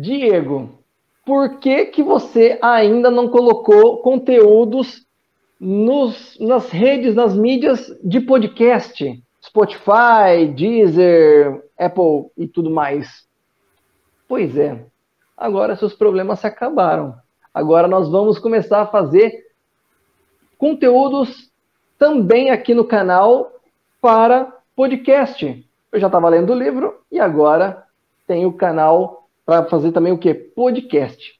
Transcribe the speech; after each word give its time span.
Diego, 0.00 0.70
por 1.24 1.58
que, 1.58 1.86
que 1.86 2.02
você 2.02 2.58
ainda 2.62 3.10
não 3.10 3.28
colocou 3.28 3.98
conteúdos 3.98 5.06
nos, 5.58 6.38
nas 6.40 6.70
redes, 6.70 7.14
nas 7.14 7.36
mídias 7.36 7.94
de 8.02 8.20
podcast? 8.20 9.22
Spotify, 9.44 10.46
Deezer, 10.54 11.62
Apple 11.78 12.30
e 12.36 12.46
tudo 12.46 12.70
mais. 12.70 13.26
Pois 14.26 14.56
é, 14.56 14.84
agora 15.36 15.76
seus 15.76 15.94
problemas 15.94 16.40
se 16.40 16.46
acabaram. 16.46 17.14
Agora 17.52 17.88
nós 17.88 18.08
vamos 18.08 18.38
começar 18.38 18.82
a 18.82 18.86
fazer 18.86 19.46
conteúdos 20.56 21.50
também 21.98 22.50
aqui 22.50 22.74
no 22.74 22.84
canal 22.84 23.52
para 24.00 24.56
podcast. 24.74 25.66
Eu 25.92 26.00
já 26.00 26.06
estava 26.06 26.28
lendo 26.28 26.52
o 26.52 26.58
livro 26.58 27.00
e 27.10 27.18
agora 27.18 27.84
tem 28.26 28.46
o 28.46 28.52
canal 28.52 29.19
para 29.50 29.64
fazer 29.64 29.90
também 29.90 30.12
o 30.12 30.16
que? 30.16 30.32
Podcast. 30.32 31.34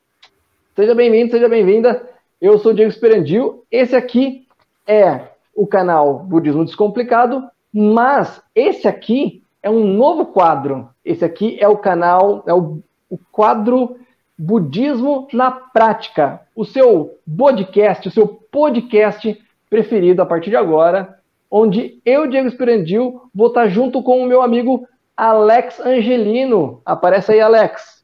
Seja 0.74 0.96
bem-vindo, 0.96 1.30
seja 1.30 1.48
bem-vinda. 1.48 2.10
Eu 2.40 2.58
sou 2.58 2.72
o 2.72 2.74
Diego 2.74 2.90
Esperandil. 2.90 3.64
Esse 3.70 3.94
aqui 3.94 4.48
é 4.84 5.28
o 5.54 5.64
canal 5.64 6.18
Budismo 6.18 6.64
Descomplicado, 6.64 7.44
mas 7.72 8.42
esse 8.52 8.88
aqui 8.88 9.44
é 9.62 9.70
um 9.70 9.94
novo 9.94 10.26
quadro. 10.26 10.88
Esse 11.04 11.24
aqui 11.24 11.56
é 11.60 11.68
o 11.68 11.76
canal, 11.76 12.42
é 12.48 12.52
o, 12.52 12.80
o 13.08 13.16
quadro 13.30 13.96
Budismo 14.36 15.28
na 15.32 15.52
Prática. 15.52 16.40
O 16.56 16.64
seu 16.64 17.16
podcast, 17.38 18.08
o 18.08 18.10
seu 18.10 18.26
podcast 18.26 19.40
preferido 19.70 20.20
a 20.20 20.26
partir 20.26 20.50
de 20.50 20.56
agora, 20.56 21.16
onde 21.48 22.00
eu, 22.04 22.26
Diego 22.26 22.48
Esperandil, 22.48 23.22
vou 23.32 23.46
estar 23.46 23.68
junto 23.68 24.02
com 24.02 24.20
o 24.20 24.26
meu 24.26 24.42
amigo 24.42 24.84
Alex 25.16 25.78
Angelino. 25.78 26.82
Aparece 26.84 27.30
aí, 27.30 27.40
Alex. 27.40 27.99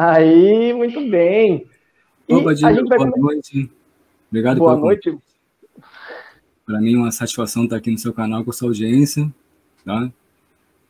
Aí, 0.00 0.72
muito 0.72 1.00
bem. 1.10 1.66
E 2.28 2.32
Opa, 2.32 2.54
Diego, 2.54 2.88
vai... 2.88 2.98
boa 2.98 3.10
noite. 3.16 3.68
Obrigado 4.30 4.58
boa 4.58 4.76
noite. 4.76 5.18
Para 6.64 6.80
mim 6.80 6.94
é 6.94 6.98
uma 6.98 7.10
satisfação 7.10 7.64
estar 7.64 7.74
aqui 7.74 7.90
no 7.90 7.98
seu 7.98 8.12
canal 8.12 8.44
com 8.44 8.50
a 8.50 8.52
sua 8.52 8.68
audiência, 8.68 9.28
tá? 9.84 10.08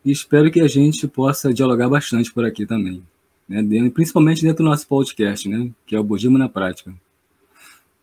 E 0.05 0.13
espero 0.13 0.51
que 0.51 0.61
a 0.61 0.69
gente 0.69 1.09
possa 1.09 1.55
dialogar 1.55 1.89
bastante 1.89 2.31
por 2.31 2.45
aqui 2.45 2.67
também, 2.67 3.03
né? 3.49 3.63
Principalmente 3.95 4.43
dentro 4.43 4.63
do 4.63 4.69
nosso 4.69 4.87
podcast, 4.87 5.49
né? 5.49 5.71
Que 5.87 5.97
é 5.97 5.99
o 5.99 6.05
Budismo 6.05 6.37
na 6.37 6.51
Prática. 6.51 6.93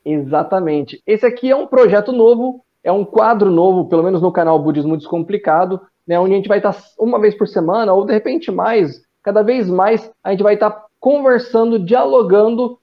Exatamente. 0.04 1.04
Esse 1.06 1.28
aqui 1.28 1.52
é 1.52 1.56
um 1.56 1.68
projeto 1.68 2.12
novo, 2.12 2.66
é 2.84 2.92
um 2.92 3.06
quadro 3.06 3.52
novo, 3.52 3.88
pelo 3.88 4.02
menos 4.02 4.24
no 4.24 4.32
canal 4.32 4.58
Budismo 4.58 4.98
Descomplicado, 4.98 5.80
né? 6.08 6.20
Onde 6.20 6.34
a 6.34 6.38
gente 6.38 6.50
vai 6.50 6.58
estar 6.58 6.76
uma 6.98 7.20
vez 7.20 7.38
por 7.38 7.48
semana, 7.48 7.94
ou 7.94 8.08
de 8.08 8.12
repente 8.12 8.52
mais, 8.52 9.06
cada 9.22 9.44
vez 9.44 9.70
mais, 9.70 10.12
a 10.24 10.32
gente 10.32 10.42
vai 10.42 10.56
estar 10.56 10.85
conversando, 11.06 11.78
dialogando, 11.78 12.80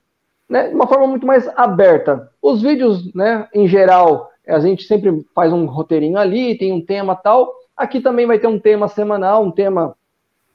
né? 0.49 0.69
De 0.69 0.75
uma 0.77 0.87
forma 0.87 1.09
muito 1.09 1.27
mais 1.27 1.49
aberta. 1.57 2.31
Os 2.41 2.63
vídeos, 2.63 3.13
né? 3.13 3.49
Em 3.53 3.67
geral, 3.67 4.31
a 4.47 4.61
gente 4.61 4.85
sempre 4.85 5.27
faz 5.35 5.53
um 5.53 5.67
roteirinho 5.67 6.17
ali, 6.17 6.57
tem 6.57 6.73
um 6.73 6.81
tema 6.81 7.17
tal. 7.17 7.53
Aqui 7.77 8.01
também 8.01 8.25
vai 8.25 8.39
ter 8.39 8.47
um 8.47 8.61
tema 8.61 8.87
semanal, 8.87 9.43
um 9.43 9.51
tema 9.51 9.97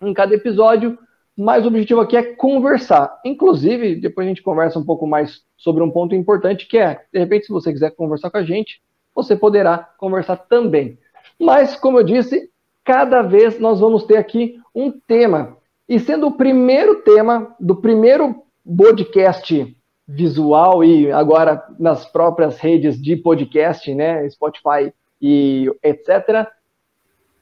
em 0.02 0.14
cada 0.14 0.34
episódio, 0.34 0.98
mas 1.36 1.66
o 1.66 1.68
objetivo 1.68 2.00
aqui 2.00 2.16
é 2.16 2.24
conversar. 2.24 3.20
Inclusive, 3.26 3.98
depois 3.98 4.26
a 4.26 4.30
gente 4.30 4.42
conversa 4.42 4.80
um 4.80 4.86
pouco 4.86 5.06
mais 5.06 5.42
sobre 5.58 5.84
um 5.84 5.92
ponto 5.92 6.16
importante 6.16 6.70
que 6.70 6.78
é, 6.78 7.02
de 7.12 7.20
repente, 7.20 7.48
se 7.48 7.52
você 7.52 7.74
quiser 7.74 7.92
conversar 7.92 8.30
com 8.30 8.38
a 8.38 8.44
gente, 8.44 8.82
você 9.14 9.36
poderá 9.36 9.78
conversar 9.98 10.38
também. 10.38 10.98
Mas, 11.38 11.76
como 11.76 12.00
eu 12.00 12.04
disse, 12.06 12.50
cada 12.86 13.22
vez 13.24 13.60
nós 13.60 13.82
vamos 13.82 14.06
ter 14.06 14.16
aqui 14.16 14.58
um 14.74 14.90
tema. 14.90 15.57
E 15.88 16.00
sendo 16.00 16.28
o 16.28 16.32
primeiro 16.34 17.02
tema 17.02 17.56
do 17.60 17.76
primeiro 17.76 18.44
podcast 18.66 19.74
visual 20.06 20.84
e 20.84 21.10
agora 21.12 21.66
nas 21.80 22.06
próprias 22.06 22.60
redes 22.60 23.02
de 23.02 23.16
podcast, 23.16 23.94
né, 23.94 24.30
Spotify 24.30 24.94
e 25.22 25.72
etc. 25.82 26.48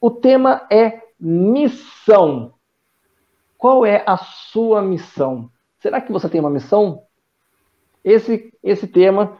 O 0.00 0.10
tema 0.10 0.66
é 0.70 1.02
missão. 1.18 2.54
Qual 3.58 3.84
é 3.84 4.04
a 4.06 4.16
sua 4.16 4.80
missão? 4.80 5.50
Será 5.80 6.00
que 6.00 6.12
você 6.12 6.28
tem 6.28 6.40
uma 6.40 6.50
missão? 6.50 7.02
Esse 8.04 8.52
esse 8.62 8.86
tema 8.86 9.38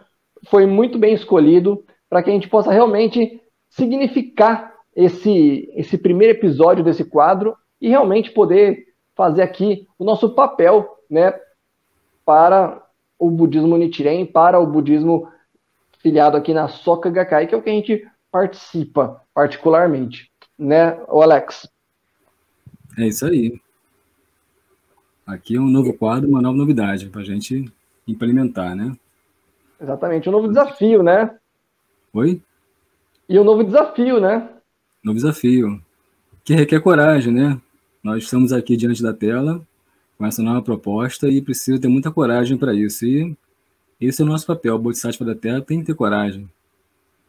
foi 0.48 0.66
muito 0.66 0.98
bem 0.98 1.14
escolhido 1.14 1.84
para 2.08 2.22
que 2.22 2.31
a 2.31 2.32
gente 2.32 2.48
possa 2.48 2.72
realmente 2.72 3.41
significar 3.69 4.75
esse 4.94 5.70
esse 5.76 5.97
primeiro 5.97 6.36
episódio 6.36 6.82
desse 6.82 7.04
quadro 7.04 7.56
e 7.81 7.88
realmente 7.88 8.32
poder 8.32 8.86
fazer 9.16 9.43
aqui 9.43 9.88
o 9.99 10.04
nosso 10.04 10.34
papel, 10.34 10.99
né, 11.10 11.32
para 12.25 12.87
o 13.19 13.31
budismo 13.31 13.77
Nichiren 13.78 14.27
para 14.27 14.60
o 14.60 14.66
budismo 14.66 15.32
filiado 15.99 16.37
aqui 16.37 16.53
na 16.53 16.69
Soka 16.69 17.09
Gakkai, 17.10 17.47
que 17.47 17.55
é 17.55 17.59
o 17.59 17.62
que 17.62 17.71
a 17.71 17.72
gente 17.72 18.06
participa 18.31 19.22
particularmente, 19.32 20.31
né, 20.59 21.03
o 21.09 21.22
Alex? 21.22 21.69
É 22.99 23.06
isso 23.06 23.26
aí. 23.26 23.59
Aqui 25.26 25.56
é 25.56 25.60
um 25.60 25.69
novo 25.69 25.93
quadro, 25.94 26.28
uma 26.28 26.41
nova 26.41 26.56
novidade 26.56 27.09
para 27.09 27.22
a 27.22 27.25
gente 27.25 27.72
implementar, 28.06 28.76
né? 28.76 28.94
Exatamente, 29.81 30.28
um 30.28 30.32
novo 30.32 30.49
desafio, 30.49 31.03
né? 31.03 31.37
Oi? 32.12 32.41
E 33.28 33.38
um 33.38 33.44
novo 33.44 33.65
desafio, 33.65 34.21
né? 34.21 34.49
Novo 35.03 35.16
desafio, 35.16 35.82
que 36.44 36.55
requer 36.55 36.81
coragem, 36.81 37.32
né? 37.32 37.60
Nós 38.06 38.22
estamos 38.22 38.53
aqui 38.53 38.77
diante 38.77 39.03
da 39.03 39.12
tela 39.12 39.61
com 40.17 40.25
essa 40.25 40.41
nova 40.41 40.62
proposta 40.62 41.27
e 41.27 41.43
precisa 41.43 41.81
ter 41.81 41.89
muita 41.89 42.09
coragem 42.09 42.56
para 42.56 42.72
isso. 42.72 43.05
E 43.05 43.37
esse 44.00 44.22
é 44.22 44.25
o 44.25 44.28
nosso 44.28 44.47
papel. 44.47 44.77
O 44.77 44.78
Bodhisattva 44.78 45.25
da 45.25 45.34
Terra 45.34 45.61
tem 45.61 45.81
que 45.81 45.87
ter 45.87 45.94
coragem. 45.97 46.49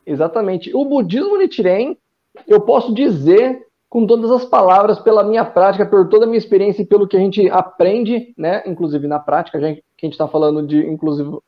Exatamente. 0.06 0.72
O 0.76 0.86
budismo 0.86 1.36
Nichiren, 1.36 1.98
eu 2.48 2.62
posso 2.62 2.94
dizer 2.94 3.66
com 3.90 4.06
todas 4.06 4.30
as 4.30 4.46
palavras, 4.46 5.00
pela 5.00 5.24
minha 5.24 5.44
prática, 5.44 5.84
por 5.84 6.08
toda 6.10 6.26
a 6.26 6.28
minha 6.28 6.38
experiência 6.38 6.84
e 6.84 6.86
pelo 6.86 7.08
que 7.08 7.18
a 7.18 7.20
gente 7.20 7.50
aprende, 7.50 8.32
né, 8.38 8.62
inclusive 8.68 9.08
na 9.08 9.18
prática, 9.18 9.58
a 9.58 9.62
gente, 9.62 9.84
que 9.98 10.06
a 10.06 10.08
gente 10.08 10.14
está 10.14 10.28
falando 10.28 10.62
de, 10.68 10.86
inclusive, 10.86 11.40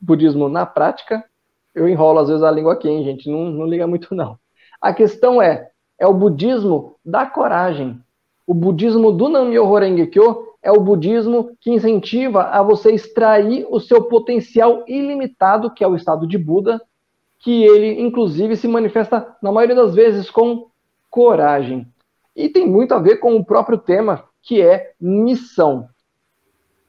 budismo 0.00 0.48
na 0.48 0.66
prática, 0.66 1.24
eu 1.72 1.88
enrolo 1.88 2.18
às 2.18 2.28
vezes 2.28 2.42
a 2.42 2.50
língua 2.50 2.72
aqui, 2.72 2.88
hein, 2.88 3.04
gente, 3.04 3.30
não, 3.30 3.50
não 3.50 3.66
liga 3.66 3.86
muito 3.86 4.16
não. 4.16 4.36
A 4.80 4.92
questão 4.92 5.40
é, 5.40 5.70
é 5.96 6.08
o 6.08 6.12
budismo 6.12 6.96
da 7.04 7.24
coragem. 7.24 8.02
O 8.46 8.52
budismo 8.52 9.10
do 9.10 9.28
Nam-myoho 9.28 9.78
Renge-kyo 9.78 10.54
é 10.62 10.70
o 10.70 10.80
budismo 10.80 11.56
que 11.60 11.70
incentiva 11.70 12.44
a 12.44 12.62
você 12.62 12.92
extrair 12.92 13.66
o 13.70 13.80
seu 13.80 14.04
potencial 14.04 14.84
ilimitado, 14.86 15.70
que 15.70 15.84
é 15.84 15.88
o 15.88 15.96
estado 15.96 16.26
de 16.26 16.38
Buda, 16.38 16.80
que 17.38 17.64
ele, 17.64 18.00
inclusive, 18.00 18.56
se 18.56 18.66
manifesta, 18.66 19.36
na 19.42 19.52
maioria 19.52 19.76
das 19.76 19.94
vezes, 19.94 20.30
com 20.30 20.66
coragem. 21.10 21.86
E 22.34 22.48
tem 22.48 22.66
muito 22.66 22.94
a 22.94 22.98
ver 22.98 23.16
com 23.16 23.36
o 23.36 23.44
próprio 23.44 23.78
tema, 23.78 24.24
que 24.42 24.60
é 24.60 24.92
missão. 25.00 25.88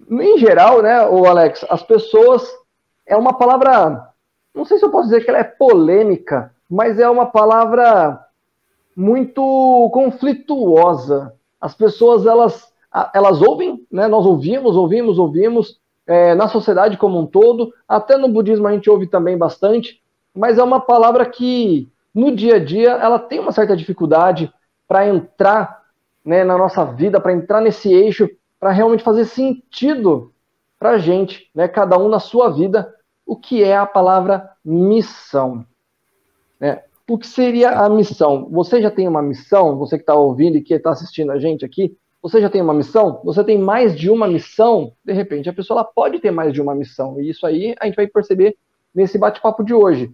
Em 0.09 0.37
geral, 0.37 0.81
né, 0.81 1.05
o 1.07 1.25
Alex, 1.25 1.66
as 1.69 1.83
pessoas. 1.83 2.49
É 3.05 3.16
uma 3.16 3.37
palavra. 3.37 4.09
Não 4.53 4.66
sei 4.66 4.79
se 4.79 4.85
eu 4.85 4.89
posso 4.89 5.09
dizer 5.09 5.23
que 5.23 5.29
ela 5.29 5.39
é 5.39 5.43
polêmica, 5.43 6.51
mas 6.69 6.99
é 6.99 7.07
uma 7.07 7.27
palavra 7.27 8.25
muito 8.95 9.89
conflituosa. 9.93 11.35
As 11.65 11.73
pessoas, 11.73 12.27
elas 12.27 12.71
elas 13.11 13.41
ouvem, 13.41 13.85
né? 13.91 14.07
Nós 14.07 14.23
ouvimos, 14.23 14.75
ouvimos, 14.75 15.17
ouvimos 15.17 15.81
é, 16.05 16.35
na 16.35 16.47
sociedade 16.47 16.95
como 16.95 17.19
um 17.19 17.25
todo, 17.25 17.73
até 17.87 18.15
no 18.15 18.29
budismo 18.29 18.67
a 18.67 18.71
gente 18.71 18.87
ouve 18.87 19.07
também 19.07 19.35
bastante, 19.35 19.99
mas 20.33 20.59
é 20.59 20.63
uma 20.63 20.79
palavra 20.79 21.25
que 21.25 21.89
no 22.13 22.35
dia 22.35 22.57
a 22.57 22.63
dia 22.63 22.91
ela 22.91 23.17
tem 23.17 23.39
uma 23.39 23.51
certa 23.51 23.75
dificuldade 23.75 24.53
para 24.87 25.07
entrar 25.07 25.81
né, 26.23 26.43
na 26.43 26.55
nossa 26.55 26.85
vida, 26.85 27.19
para 27.19 27.33
entrar 27.33 27.61
nesse 27.61 27.91
eixo, 27.91 28.29
para 28.59 28.71
realmente 28.71 29.03
fazer 29.03 29.25
sentido 29.25 30.31
para 30.78 30.91
a 30.91 30.97
gente, 30.99 31.49
né, 31.53 31.67
cada 31.67 31.97
um 31.97 32.07
na 32.07 32.19
sua 32.19 32.49
vida, 32.49 32.93
o 33.25 33.35
que 33.35 33.63
é 33.63 33.75
a 33.75 33.87
palavra 33.87 34.51
missão. 34.63 35.66
Né? 36.59 36.84
O 37.07 37.17
que 37.17 37.28
seria 37.28 37.69
a 37.72 37.90
missão? 37.90 38.49
Você 38.49 38.81
já 38.81 38.90
tem 38.90 39.07
uma 39.07 39.22
missão? 39.22 39.78
Você 39.78 39.97
que 39.97 40.03
está 40.03 40.16
ouvindo 40.16 40.57
e 40.57 40.61
que 40.61 40.73
está 40.73 40.90
assistindo 40.90 41.31
a 41.31 41.37
gente 41.37 41.63
aqui, 41.63 41.96
você 42.22 42.41
já 42.41 42.49
tem 42.49 42.59
uma 42.59 42.73
missão? 42.73 43.22
Você 43.23 43.43
tem 43.43 43.59
mais 43.59 43.96
de 43.96 44.09
uma 44.09 44.28
missão? 44.28 44.93
De 45.05 45.13
repente, 45.13 45.47
a 45.47 45.53
pessoa 45.53 45.84
pode 45.84 46.19
ter 46.19 46.31
mais 46.31 46.52
de 46.52 46.59
uma 46.59 46.73
missão. 46.73 47.22
E 47.22 47.29
isso 47.29 47.46
aí 47.46 47.75
a 47.79 47.85
gente 47.85 47.96
vai 47.96 48.07
perceber 48.07 48.57
nesse 48.96 49.19
bate-papo 49.19 49.63
de 49.63 49.75
hoje. 49.75 50.11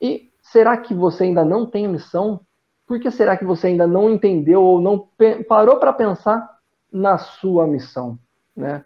E 0.00 0.28
será 0.42 0.76
que 0.76 0.92
você 0.92 1.22
ainda 1.22 1.44
não 1.44 1.64
tem 1.64 1.86
missão? 1.86 2.40
Por 2.84 2.98
que 2.98 3.08
será 3.12 3.36
que 3.36 3.44
você 3.44 3.68
ainda 3.68 3.86
não 3.86 4.10
entendeu 4.10 4.60
ou 4.60 4.80
não 4.80 5.08
parou 5.48 5.76
para 5.76 5.92
pensar 5.92 6.58
na 6.90 7.16
sua 7.16 7.64
missão? 7.68 8.18
Né? 8.56 8.84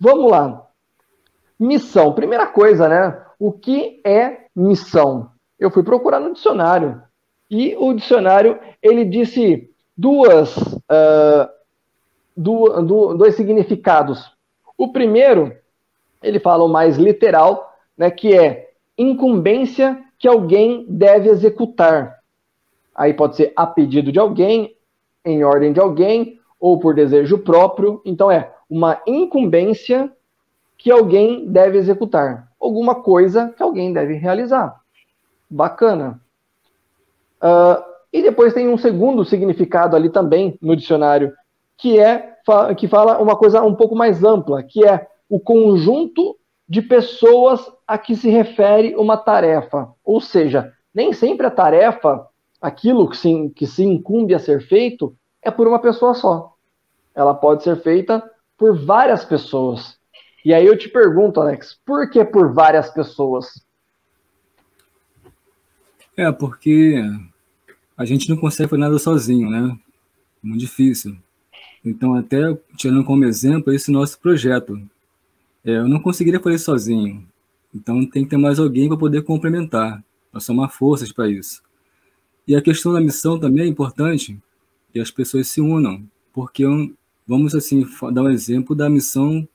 Vamos 0.00 0.28
lá. 0.28 0.66
Missão. 1.56 2.12
Primeira 2.12 2.48
coisa, 2.48 2.88
né? 2.88 3.24
O 3.38 3.52
que 3.52 4.00
é 4.04 4.46
missão? 4.56 5.30
Eu 5.58 5.70
fui 5.70 5.82
procurar 5.82 6.20
no 6.20 6.32
dicionário. 6.32 7.02
E 7.50 7.74
o 7.78 7.92
dicionário, 7.94 8.58
ele 8.82 9.04
disse 9.04 9.70
duas 9.96 10.56
uh, 10.56 11.48
do, 12.36 12.82
do, 12.82 13.14
dois 13.14 13.34
significados 13.34 14.30
O 14.76 14.92
primeiro, 14.92 15.52
ele 16.22 16.38
fala 16.38 16.62
o 16.62 16.68
mais 16.68 16.96
literal, 16.96 17.76
né, 17.96 18.10
que 18.10 18.32
é 18.32 18.70
incumbência 18.96 20.00
que 20.18 20.28
alguém 20.28 20.86
deve 20.88 21.28
executar. 21.28 22.18
Aí 22.94 23.14
pode 23.14 23.36
ser 23.36 23.52
a 23.56 23.66
pedido 23.66 24.12
de 24.12 24.18
alguém, 24.18 24.76
em 25.24 25.44
ordem 25.44 25.72
de 25.72 25.80
alguém, 25.80 26.38
ou 26.60 26.78
por 26.78 26.94
desejo 26.94 27.38
próprio. 27.38 28.00
Então 28.04 28.30
é 28.30 28.52
uma 28.68 29.00
incumbência 29.06 30.12
que 30.76 30.90
alguém 30.90 31.46
deve 31.48 31.78
executar. 31.78 32.48
Alguma 32.60 32.96
coisa 32.96 33.52
que 33.56 33.62
alguém 33.62 33.92
deve 33.92 34.14
realizar. 34.14 34.80
Bacana. 35.50 36.20
Uh, 37.42 37.82
e 38.12 38.22
depois 38.22 38.54
tem 38.54 38.68
um 38.68 38.78
segundo 38.78 39.24
significado 39.24 39.94
ali 39.94 40.10
também 40.10 40.58
no 40.60 40.74
dicionário, 40.74 41.32
que 41.76 41.98
é 41.98 42.36
que 42.76 42.88
fala 42.88 43.20
uma 43.20 43.36
coisa 43.36 43.62
um 43.62 43.74
pouco 43.74 43.94
mais 43.94 44.24
ampla, 44.24 44.62
que 44.62 44.82
é 44.86 45.06
o 45.28 45.38
conjunto 45.38 46.36
de 46.66 46.80
pessoas 46.80 47.60
a 47.86 47.98
que 47.98 48.16
se 48.16 48.30
refere 48.30 48.96
uma 48.96 49.18
tarefa. 49.18 49.92
Ou 50.02 50.20
seja, 50.20 50.72
nem 50.94 51.12
sempre 51.12 51.46
a 51.46 51.50
tarefa, 51.50 52.26
aquilo 52.60 53.08
que 53.08 53.16
se, 53.16 53.50
que 53.50 53.66
se 53.66 53.84
incumbe 53.84 54.34
a 54.34 54.38
ser 54.38 54.62
feito, 54.62 55.14
é 55.42 55.50
por 55.50 55.68
uma 55.68 55.78
pessoa 55.78 56.14
só. 56.14 56.54
Ela 57.14 57.34
pode 57.34 57.62
ser 57.62 57.76
feita 57.82 58.22
por 58.56 58.76
várias 58.76 59.24
pessoas. 59.24 59.98
E 60.44 60.54
aí 60.54 60.66
eu 60.66 60.76
te 60.76 60.88
pergunto, 60.88 61.40
Alex, 61.40 61.78
por 61.84 62.10
que 62.10 62.24
por 62.24 62.52
várias 62.52 62.90
pessoas? 62.90 63.62
É, 66.18 66.32
porque 66.32 66.96
a 67.96 68.04
gente 68.04 68.28
não 68.28 68.36
consegue 68.36 68.68
fazer 68.68 68.80
nada 68.80 68.98
sozinho, 68.98 69.48
né? 69.48 69.78
Muito 70.42 70.58
difícil. 70.58 71.16
Então, 71.84 72.16
até 72.16 72.58
tirando 72.76 73.04
como 73.04 73.24
exemplo 73.24 73.72
esse 73.72 73.92
nosso 73.92 74.18
projeto. 74.18 74.82
É, 75.64 75.76
eu 75.76 75.86
não 75.86 76.00
conseguiria 76.00 76.40
fazer 76.40 76.58
sozinho. 76.58 77.24
Então, 77.72 78.04
tem 78.04 78.24
que 78.24 78.30
ter 78.30 78.36
mais 78.36 78.58
alguém 78.58 78.88
para 78.88 78.96
poder 78.96 79.22
complementar, 79.22 80.02
para 80.32 80.40
somar 80.40 80.72
forças 80.72 81.12
para 81.12 81.28
isso. 81.28 81.62
E 82.48 82.56
a 82.56 82.60
questão 82.60 82.92
da 82.92 83.00
missão 83.00 83.38
também 83.38 83.62
é 83.62 83.68
importante 83.68 84.36
que 84.92 84.98
as 84.98 85.12
pessoas 85.12 85.46
se 85.46 85.60
unam, 85.60 86.02
porque 86.32 86.64
vamos 87.28 87.54
assim 87.54 87.86
dar 88.12 88.24
um 88.24 88.30
exemplo 88.30 88.74
da 88.74 88.90
missão 88.90 89.48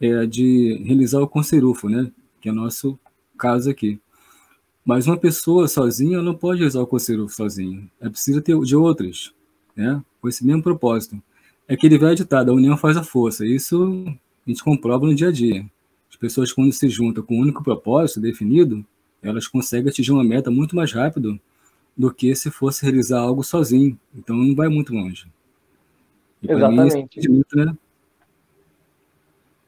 é, 0.00 0.24
de 0.24 0.82
realizar 0.86 1.20
o 1.20 1.28
Conserufo, 1.28 1.90
né? 1.90 2.10
Que 2.40 2.48
é 2.48 2.52
o 2.52 2.54
nosso 2.54 2.98
caso 3.36 3.68
aqui. 3.68 4.00
Mas 4.84 5.06
uma 5.06 5.16
pessoa 5.16 5.68
sozinha 5.68 6.20
não 6.20 6.34
pode 6.34 6.58
realizar 6.58 6.80
o 6.80 6.86
Conserufo 6.86 7.34
sozinho. 7.34 7.88
É 8.00 8.08
preciso 8.08 8.42
ter 8.42 8.58
de 8.60 8.74
outras, 8.74 9.32
né? 9.76 10.02
Com 10.20 10.28
esse 10.28 10.44
mesmo 10.44 10.62
propósito 10.62 11.22
é 11.68 11.74
aquele 11.74 11.98
velho 11.98 12.14
ditado, 12.14 12.50
a 12.50 12.54
união 12.54 12.76
faz 12.76 12.96
a 12.96 13.02
força. 13.02 13.46
Isso 13.46 14.04
a 14.46 14.50
gente 14.50 14.62
comprova 14.62 15.06
no 15.06 15.14
dia 15.14 15.28
a 15.28 15.32
dia. 15.32 15.64
As 16.10 16.16
pessoas, 16.16 16.52
quando 16.52 16.72
se 16.72 16.88
juntam 16.88 17.24
com 17.24 17.36
um 17.36 17.40
único 17.40 17.62
propósito 17.62 18.20
definido, 18.20 18.84
elas 19.22 19.46
conseguem 19.46 19.88
atingir 19.88 20.12
uma 20.12 20.24
meta 20.24 20.50
muito 20.50 20.76
mais 20.76 20.92
rápido 20.92 21.40
do 21.96 22.12
que 22.12 22.34
se 22.34 22.50
fosse 22.50 22.82
realizar 22.84 23.20
algo 23.20 23.42
sozinho. 23.42 23.98
Então 24.14 24.36
não 24.36 24.54
vai 24.54 24.68
muito 24.68 24.92
longe. 24.92 25.26
E 26.42 26.50
Exatamente. 26.50 27.30
Mim, 27.30 27.40
esse, 27.40 27.56
né, 27.56 27.76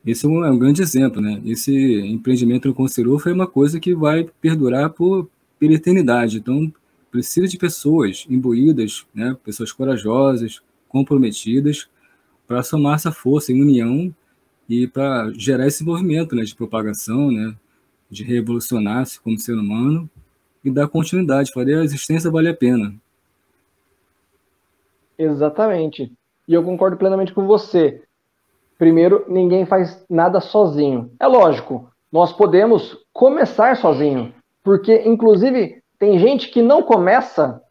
esse 0.07 0.27
é 0.27 0.29
um, 0.29 0.45
é 0.45 0.51
um, 0.51 0.59
grande 0.59 0.83
exemplo, 0.83 1.21
né? 1.21 1.41
Esse 1.45 1.73
empreendimento 2.01 2.69
no 2.69 2.75
Conselho 2.75 3.19
foi 3.19 3.33
uma 3.33 3.47
coisa 3.47 3.81
que 3.81 3.95
vai 3.95 4.29
perdurar 4.41 4.91
por, 4.91 5.29
pela 5.59 5.75
eternidade. 5.75 6.39
Então 6.39 6.73
precisa 7.11 7.47
de 7.47 7.57
pessoas 7.57 8.27
imbuídas, 8.29 9.07
né? 9.15 9.37
Pessoas 9.45 9.73
corajosas, 9.73 10.61
comprometidas 10.89 11.89
para 12.47 12.63
somar 12.63 12.97
essa 12.97 13.11
força 13.11 13.53
em 13.53 13.61
união 13.61 14.15
e 14.69 14.87
para 14.87 15.33
gerar 15.37 15.67
esse 15.67 15.85
movimento 15.85 16.35
né, 16.35 16.43
de 16.43 16.55
propagação, 16.55 17.31
né, 17.31 17.55
de 18.11 18.23
revolucionar-se 18.23 19.21
como 19.21 19.39
ser 19.39 19.55
humano 19.55 20.09
e 20.65 20.71
dar 20.71 20.89
continuidade, 20.89 21.53
fazer 21.53 21.79
a 21.79 21.85
existência 21.85 22.31
vale 22.31 22.49
a 22.49 22.55
pena. 22.55 22.95
Exatamente. 25.19 26.13
E 26.47 26.55
eu 26.55 26.63
concordo 26.63 26.97
plenamente 26.97 27.33
com 27.33 27.47
você. 27.47 28.03
Primeiro, 28.79 29.25
ninguém 29.29 29.65
faz 29.65 30.05
nada 30.09 30.41
sozinho. 30.41 31.11
É 31.21 31.27
lógico, 31.27 31.89
nós 32.11 32.33
podemos 32.33 32.99
começar 33.13 33.77
sozinho, 33.77 34.35
porque 34.63 35.03
inclusive 35.07 35.83
tem 35.99 36.19
gente 36.19 36.49
que 36.49 36.63
não 36.63 36.83
começa 36.83 37.63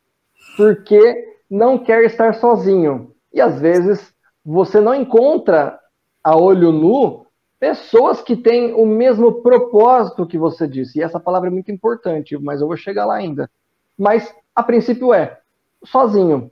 porque 0.58 1.38
não 1.50 1.78
quer 1.78 2.04
estar 2.04 2.34
sozinho. 2.36 3.12
E 3.34 3.42
às 3.42 3.60
vezes 3.60 4.14
você 4.46 4.80
não 4.80 4.94
encontra 4.94 5.80
a 6.24 6.38
olho 6.38 6.72
nu 6.72 7.26
pessoas 7.60 8.22
que 8.22 8.36
têm 8.36 8.74
o 8.74 8.86
mesmo 8.86 9.42
propósito 9.42 10.28
que 10.28 10.38
você 10.38 10.68
disse. 10.68 11.00
E 11.00 11.02
essa 11.02 11.20
palavra 11.20 11.50
é 11.50 11.52
muito 11.52 11.72
importante, 11.72 12.38
mas 12.38 12.60
eu 12.60 12.68
vou 12.68 12.76
chegar 12.76 13.06
lá 13.06 13.16
ainda. 13.16 13.50
Mas 13.98 14.34
a 14.56 14.62
princípio 14.62 15.14
é 15.14 15.40
sozinho. 15.86 16.52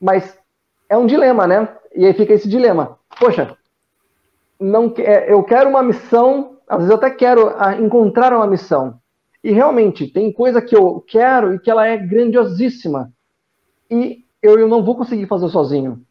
Mas 0.00 0.38
é 0.88 0.96
um 0.96 1.06
dilema, 1.06 1.46
né? 1.46 1.68
E 1.94 2.04
aí 2.04 2.12
fica 2.12 2.34
esse 2.34 2.48
dilema. 2.48 2.98
Poxa, 3.18 3.56
não 4.60 4.92
é, 4.98 5.32
eu 5.32 5.42
quero 5.42 5.70
uma 5.70 5.82
missão, 5.82 6.58
às 6.68 6.78
vezes 6.78 6.90
eu 6.90 6.96
até 6.96 7.10
quero 7.10 7.54
ah, 7.56 7.76
encontrar 7.76 8.32
uma 8.32 8.46
missão. 8.46 8.98
E 9.42 9.52
realmente 9.52 10.06
tem 10.06 10.32
coisa 10.32 10.60
que 10.60 10.76
eu 10.76 11.02
quero 11.08 11.54
e 11.54 11.58
que 11.58 11.70
ela 11.70 11.86
é 11.86 11.96
grandiosíssima. 11.96 13.10
E 13.90 14.24
eu, 14.42 14.58
eu 14.58 14.68
não 14.68 14.84
vou 14.84 14.96
conseguir 14.96 15.26
fazer 15.26 15.48
sozinho 15.48 16.04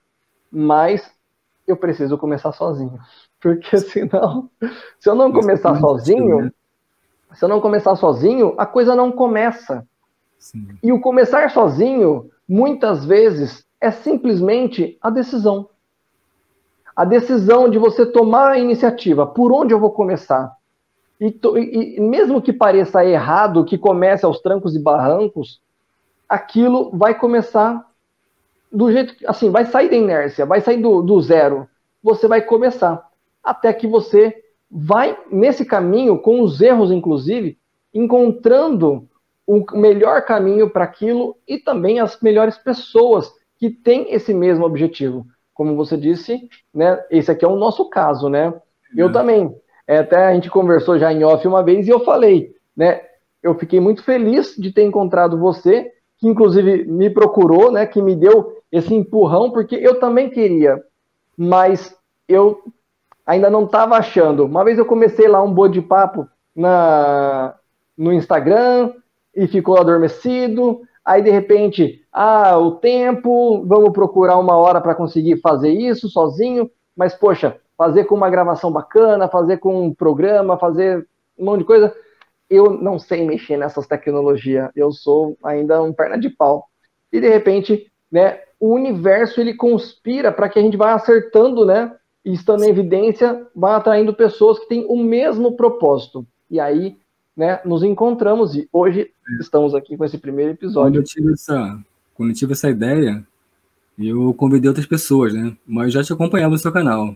mas 0.52 1.12
eu 1.68 1.78
preciso 1.78 2.18
começar 2.18 2.52
sozinho. 2.52 3.00
Porque 3.40 3.78
senão, 3.78 4.50
se 5.00 5.10
eu 5.10 5.16
não 5.16 5.32
começar 5.32 5.80
sozinho, 5.80 6.42
né? 6.42 6.52
se 7.34 7.46
eu 7.46 7.50
não 7.50 7.62
começar 7.62 7.96
sozinho, 7.96 8.54
a 8.58 8.66
coisa 8.66 8.96
não 8.96 9.12
começa. 9.12 9.88
Sim. 10.38 10.68
E 10.84 10.92
o 10.92 11.00
começar 11.00 11.50
sozinho, 11.50 12.30
muitas 12.48 13.06
vezes, 13.06 13.66
é 13.80 13.92
simplesmente 13.92 14.98
a 15.02 15.10
decisão. 15.10 15.70
A 17.00 17.06
decisão 17.06 17.70
de 17.70 17.78
você 17.78 18.06
tomar 18.06 18.52
a 18.52 18.60
iniciativa. 18.60 19.26
Por 19.26 19.54
onde 19.54 19.74
eu 19.74 19.80
vou 19.80 19.90
começar? 19.90 20.54
E, 21.18 21.34
e, 21.56 22.02
mesmo 22.02 22.42
que 22.42 22.52
pareça 22.52 23.06
errado, 23.06 23.64
que 23.64 23.78
comece 23.78 24.26
aos 24.26 24.42
trancos 24.42 24.76
e 24.76 24.84
barrancos, 24.84 25.62
aquilo 26.28 26.92
vai 26.92 27.18
começar 27.18 27.90
do 28.70 28.92
jeito 28.92 29.16
que, 29.16 29.26
assim, 29.26 29.50
vai 29.50 29.64
sair 29.64 29.90
da 29.90 29.96
inércia, 29.96 30.46
vai 30.46 30.60
sair 30.60 30.82
do, 30.82 31.02
do 31.02 31.22
zero. 31.22 31.70
Você 32.04 32.28
vai 32.28 32.42
começar. 32.42 33.10
Até 33.42 33.72
que 33.72 33.88
você 33.88 34.36
vai, 34.70 35.18
nesse 35.32 35.64
caminho, 35.64 36.20
com 36.20 36.42
os 36.42 36.60
erros, 36.60 36.92
inclusive, 36.92 37.58
encontrando 37.94 39.08
o 39.48 39.64
melhor 39.72 40.26
caminho 40.26 40.70
para 40.70 40.84
aquilo 40.84 41.38
e 41.48 41.60
também 41.60 42.02
as 42.02 42.20
melhores 42.20 42.58
pessoas 42.58 43.34
que 43.58 43.70
têm 43.70 44.14
esse 44.14 44.34
mesmo 44.34 44.66
objetivo. 44.66 45.26
Como 45.60 45.76
você 45.76 45.98
disse, 45.98 46.50
né? 46.74 47.04
Esse 47.12 47.30
aqui 47.30 47.44
é 47.44 47.48
o 47.50 47.58
nosso 47.58 47.90
caso, 47.90 48.30
né? 48.30 48.54
Eu 48.96 49.12
também. 49.12 49.54
É, 49.86 49.98
até 49.98 50.28
a 50.28 50.34
gente 50.34 50.50
conversou 50.50 50.98
já 50.98 51.12
em 51.12 51.22
off 51.26 51.46
uma 51.46 51.62
vez 51.62 51.86
e 51.86 51.90
eu 51.90 52.00
falei, 52.06 52.56
né? 52.74 53.02
Eu 53.44 53.54
fiquei 53.56 53.78
muito 53.82 54.02
feliz 54.02 54.56
de 54.58 54.72
ter 54.72 54.84
encontrado 54.84 55.38
você, 55.38 55.92
que 56.18 56.30
inclusive 56.30 56.86
me 56.86 57.10
procurou, 57.10 57.74
né? 57.74 57.86
Que 57.86 58.02
me 58.02 58.16
deu 58.16 58.54
esse 58.72 58.96
empurrão, 58.96 59.52
porque 59.52 59.76
eu 59.76 60.00
também 60.00 60.30
queria, 60.30 60.82
mas 61.38 61.94
eu 62.26 62.64
ainda 63.26 63.50
não 63.50 63.66
estava 63.66 63.98
achando. 63.98 64.46
Uma 64.46 64.64
vez 64.64 64.78
eu 64.78 64.86
comecei 64.86 65.28
lá 65.28 65.44
um 65.44 65.70
de 65.70 65.82
papo 65.82 66.26
na, 66.56 67.54
no 67.98 68.14
Instagram 68.14 68.94
e 69.36 69.46
ficou 69.46 69.78
adormecido. 69.78 70.80
Aí 71.10 71.24
de 71.24 71.32
repente, 71.32 72.06
ah, 72.14 72.56
o 72.60 72.74
tempo, 72.74 73.66
vamos 73.66 73.92
procurar 73.94 74.38
uma 74.38 74.56
hora 74.56 74.80
para 74.80 74.94
conseguir 74.94 75.42
fazer 75.42 75.72
isso 75.72 76.08
sozinho. 76.08 76.70
Mas 76.96 77.16
poxa, 77.16 77.60
fazer 77.76 78.04
com 78.04 78.14
uma 78.14 78.30
gravação 78.30 78.72
bacana, 78.72 79.28
fazer 79.28 79.58
com 79.58 79.88
um 79.88 79.92
programa, 79.92 80.60
fazer 80.60 81.08
um 81.36 81.46
monte 81.46 81.62
de 81.62 81.66
coisa. 81.66 81.92
Eu 82.48 82.70
não 82.70 83.00
sei 83.00 83.26
mexer 83.26 83.58
nessas 83.58 83.88
tecnologias. 83.88 84.70
Eu 84.76 84.92
sou 84.92 85.36
ainda 85.44 85.82
um 85.82 85.92
perna 85.92 86.16
de 86.16 86.30
pau. 86.30 86.68
E 87.12 87.20
de 87.20 87.28
repente, 87.28 87.92
né, 88.12 88.42
o 88.60 88.72
universo 88.76 89.42
ele 89.42 89.56
conspira 89.56 90.32
para 90.32 90.48
que 90.48 90.60
a 90.60 90.62
gente 90.62 90.78
vá 90.78 90.94
acertando, 90.94 91.66
né? 91.66 91.92
E 92.24 92.34
estando 92.34 92.66
em 92.66 92.70
evidência, 92.70 93.48
vá 93.56 93.78
atraindo 93.78 94.14
pessoas 94.14 94.60
que 94.60 94.68
têm 94.68 94.86
o 94.88 94.96
mesmo 94.96 95.58
propósito. 95.58 96.24
E 96.52 96.60
aí, 96.60 96.98
né, 97.40 97.62
nos 97.64 97.84
encontramos 97.84 98.54
e 98.54 98.68
hoje 98.70 99.12
estamos 99.40 99.74
aqui 99.74 99.96
com 99.96 100.04
esse 100.04 100.18
primeiro 100.18 100.52
episódio. 100.52 100.92
Quando 100.92 100.96
eu 100.98 101.04
tive 101.04 101.32
essa, 101.32 101.80
quando 102.14 102.30
eu 102.32 102.36
tive 102.36 102.52
essa 102.52 102.70
ideia, 102.70 103.26
eu 103.98 104.34
convidei 104.34 104.68
outras 104.68 104.86
pessoas, 104.86 105.34
né? 105.34 105.56
Mas 105.66 105.94
já 105.94 106.04
te 106.04 106.12
acompanhava 106.12 106.52
no 106.52 106.58
seu 106.58 106.70
canal. 106.70 107.16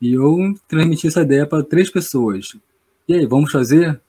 E 0.00 0.14
eu 0.14 0.54
transmiti 0.68 1.08
essa 1.08 1.22
ideia 1.22 1.44
para 1.44 1.64
três 1.64 1.90
pessoas. 1.90 2.56
E 3.08 3.14
aí, 3.14 3.26
vamos 3.26 3.50
fazer? 3.50 4.00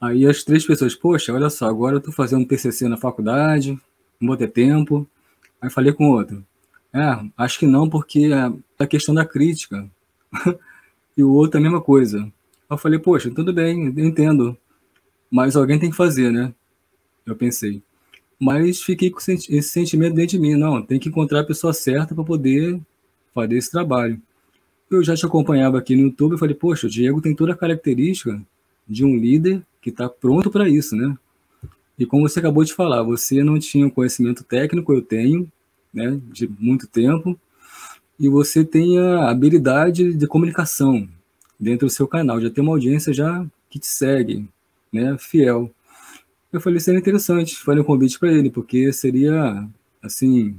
Aí 0.00 0.26
as 0.26 0.42
três 0.42 0.66
pessoas, 0.66 0.96
poxa, 0.96 1.32
olha 1.32 1.48
só, 1.48 1.68
agora 1.68 1.94
eu 1.94 1.98
estou 1.98 2.12
fazendo 2.12 2.44
TCC 2.44 2.88
na 2.88 2.96
faculdade, 2.96 3.78
não 4.20 4.28
vou 4.30 4.36
ter 4.36 4.48
tempo, 4.48 5.06
Aí 5.60 5.70
falei 5.70 5.92
com 5.92 6.10
outro. 6.10 6.44
É, 6.92 7.24
acho 7.38 7.60
que 7.60 7.66
não, 7.68 7.88
porque 7.88 8.30
é 8.32 8.82
a 8.82 8.86
questão 8.86 9.14
da 9.14 9.24
crítica. 9.24 9.88
e 11.16 11.22
o 11.22 11.32
outro 11.32 11.60
a 11.60 11.62
mesma 11.62 11.80
coisa. 11.80 12.28
Eu 12.68 12.76
falei, 12.76 12.98
poxa, 12.98 13.30
tudo 13.30 13.52
bem, 13.52 13.94
eu 13.96 14.04
entendo, 14.04 14.56
mas 15.32 15.56
alguém 15.56 15.78
tem 15.78 15.88
que 15.88 15.96
fazer, 15.96 16.30
né? 16.30 16.52
Eu 17.24 17.34
pensei. 17.34 17.82
Mas 18.38 18.82
fiquei 18.82 19.08
com 19.08 19.18
esse 19.18 19.62
sentimento 19.62 20.14
dentro 20.14 20.32
de 20.32 20.38
mim, 20.38 20.56
não, 20.56 20.82
tem 20.82 20.98
que 20.98 21.08
encontrar 21.08 21.40
a 21.40 21.44
pessoa 21.44 21.72
certa 21.72 22.14
para 22.14 22.22
poder 22.22 22.78
fazer 23.34 23.56
esse 23.56 23.70
trabalho. 23.70 24.20
Eu 24.90 25.02
já 25.02 25.16
te 25.16 25.24
acompanhava 25.24 25.78
aqui 25.78 25.96
no 25.96 26.02
YouTube 26.02 26.34
e 26.34 26.38
falei, 26.38 26.54
poxa, 26.54 26.86
o 26.86 26.90
Diego 26.90 27.22
tem 27.22 27.34
toda 27.34 27.52
a 27.52 27.56
característica 27.56 28.42
de 28.86 29.06
um 29.06 29.16
líder 29.16 29.62
que 29.80 29.88
está 29.88 30.06
pronto 30.06 30.50
para 30.50 30.68
isso, 30.68 30.94
né? 30.94 31.16
E 31.98 32.04
como 32.04 32.28
você 32.28 32.38
acabou 32.38 32.62
de 32.62 32.74
falar, 32.74 33.02
você 33.02 33.42
não 33.42 33.58
tinha 33.58 33.90
conhecimento 33.90 34.44
técnico, 34.44 34.92
eu 34.92 35.00
tenho, 35.00 35.50
né, 35.94 36.20
de 36.30 36.46
muito 36.58 36.86
tempo, 36.86 37.38
e 38.20 38.28
você 38.28 38.64
tem 38.64 38.98
a 38.98 39.30
habilidade 39.30 40.12
de 40.12 40.26
comunicação 40.26 41.08
dentro 41.58 41.86
do 41.86 41.92
seu 41.92 42.06
canal, 42.06 42.40
já 42.40 42.50
tem 42.50 42.62
uma 42.62 42.72
audiência 42.72 43.14
já 43.14 43.46
que 43.70 43.78
te 43.78 43.86
segue, 43.86 44.46
né, 44.92 45.16
fiel. 45.18 45.70
Eu 46.52 46.60
falei, 46.60 46.78
seria 46.80 47.00
interessante, 47.00 47.56
falei 47.56 47.80
um 47.80 47.86
convite 47.86 48.18
para 48.18 48.30
ele, 48.30 48.50
porque 48.50 48.92
seria, 48.92 49.66
assim, 50.02 50.56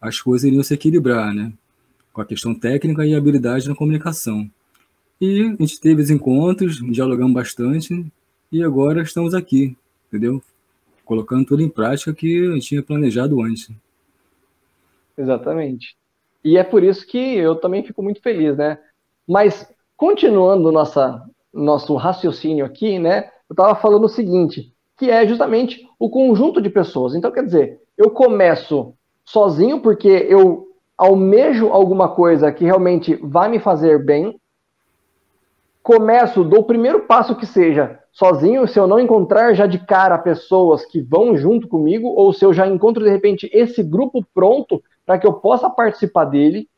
as 0.00 0.20
coisas 0.20 0.46
iriam 0.46 0.62
se 0.62 0.74
equilibrar, 0.74 1.34
né, 1.34 1.52
com 2.12 2.20
a 2.20 2.26
questão 2.26 2.54
técnica 2.54 3.06
e 3.06 3.14
habilidade 3.14 3.68
na 3.68 3.74
comunicação. 3.74 4.50
E 5.20 5.42
a 5.42 5.62
gente 5.62 5.80
teve 5.80 6.02
os 6.02 6.10
encontros, 6.10 6.76
dialogamos 6.76 7.32
bastante, 7.32 8.04
e 8.52 8.62
agora 8.62 9.02
estamos 9.02 9.34
aqui, 9.34 9.76
entendeu? 10.08 10.42
Colocando 11.04 11.46
tudo 11.46 11.62
em 11.62 11.68
prática 11.68 12.12
que 12.12 12.32
eu 12.36 12.58
tinha 12.60 12.82
planejado 12.82 13.40
antes. 13.42 13.70
Exatamente. 15.16 15.96
E 16.42 16.56
é 16.56 16.64
por 16.64 16.82
isso 16.82 17.06
que 17.06 17.18
eu 17.18 17.54
também 17.56 17.84
fico 17.84 18.02
muito 18.02 18.20
feliz, 18.22 18.56
né? 18.56 18.78
Mas, 19.28 19.70
continuando 19.96 20.72
nossa, 20.72 21.22
nosso 21.52 21.94
raciocínio 21.96 22.64
aqui, 22.64 22.98
né? 22.98 23.30
Eu 23.50 23.54
estava 23.54 23.74
falando 23.74 24.04
o 24.04 24.08
seguinte, 24.08 24.72
que 24.96 25.10
é 25.10 25.26
justamente 25.26 25.84
o 25.98 26.08
conjunto 26.08 26.62
de 26.62 26.70
pessoas. 26.70 27.16
Então, 27.16 27.32
quer 27.32 27.44
dizer, 27.44 27.80
eu 27.98 28.08
começo 28.08 28.94
sozinho 29.24 29.80
porque 29.80 30.08
eu 30.08 30.68
almejo 30.96 31.66
alguma 31.68 32.08
coisa 32.10 32.52
que 32.52 32.64
realmente 32.64 33.16
vai 33.16 33.48
me 33.48 33.58
fazer 33.58 34.04
bem, 34.04 34.38
começo, 35.82 36.44
dou 36.44 36.60
o 36.60 36.64
primeiro 36.64 37.06
passo 37.06 37.34
que 37.34 37.44
seja 37.44 37.98
sozinho, 38.12 38.68
se 38.68 38.78
eu 38.78 38.86
não 38.86 39.00
encontrar 39.00 39.52
já 39.54 39.66
de 39.66 39.78
cara 39.78 40.16
pessoas 40.16 40.84
que 40.84 41.00
vão 41.00 41.36
junto 41.36 41.66
comigo, 41.66 42.06
ou 42.08 42.32
se 42.32 42.44
eu 42.44 42.52
já 42.52 42.68
encontro 42.68 43.02
de 43.02 43.10
repente 43.10 43.50
esse 43.52 43.82
grupo 43.82 44.24
pronto 44.32 44.80
para 45.04 45.18
que 45.18 45.26
eu 45.26 45.32
possa 45.32 45.68
participar 45.68 46.26
dele. 46.26 46.68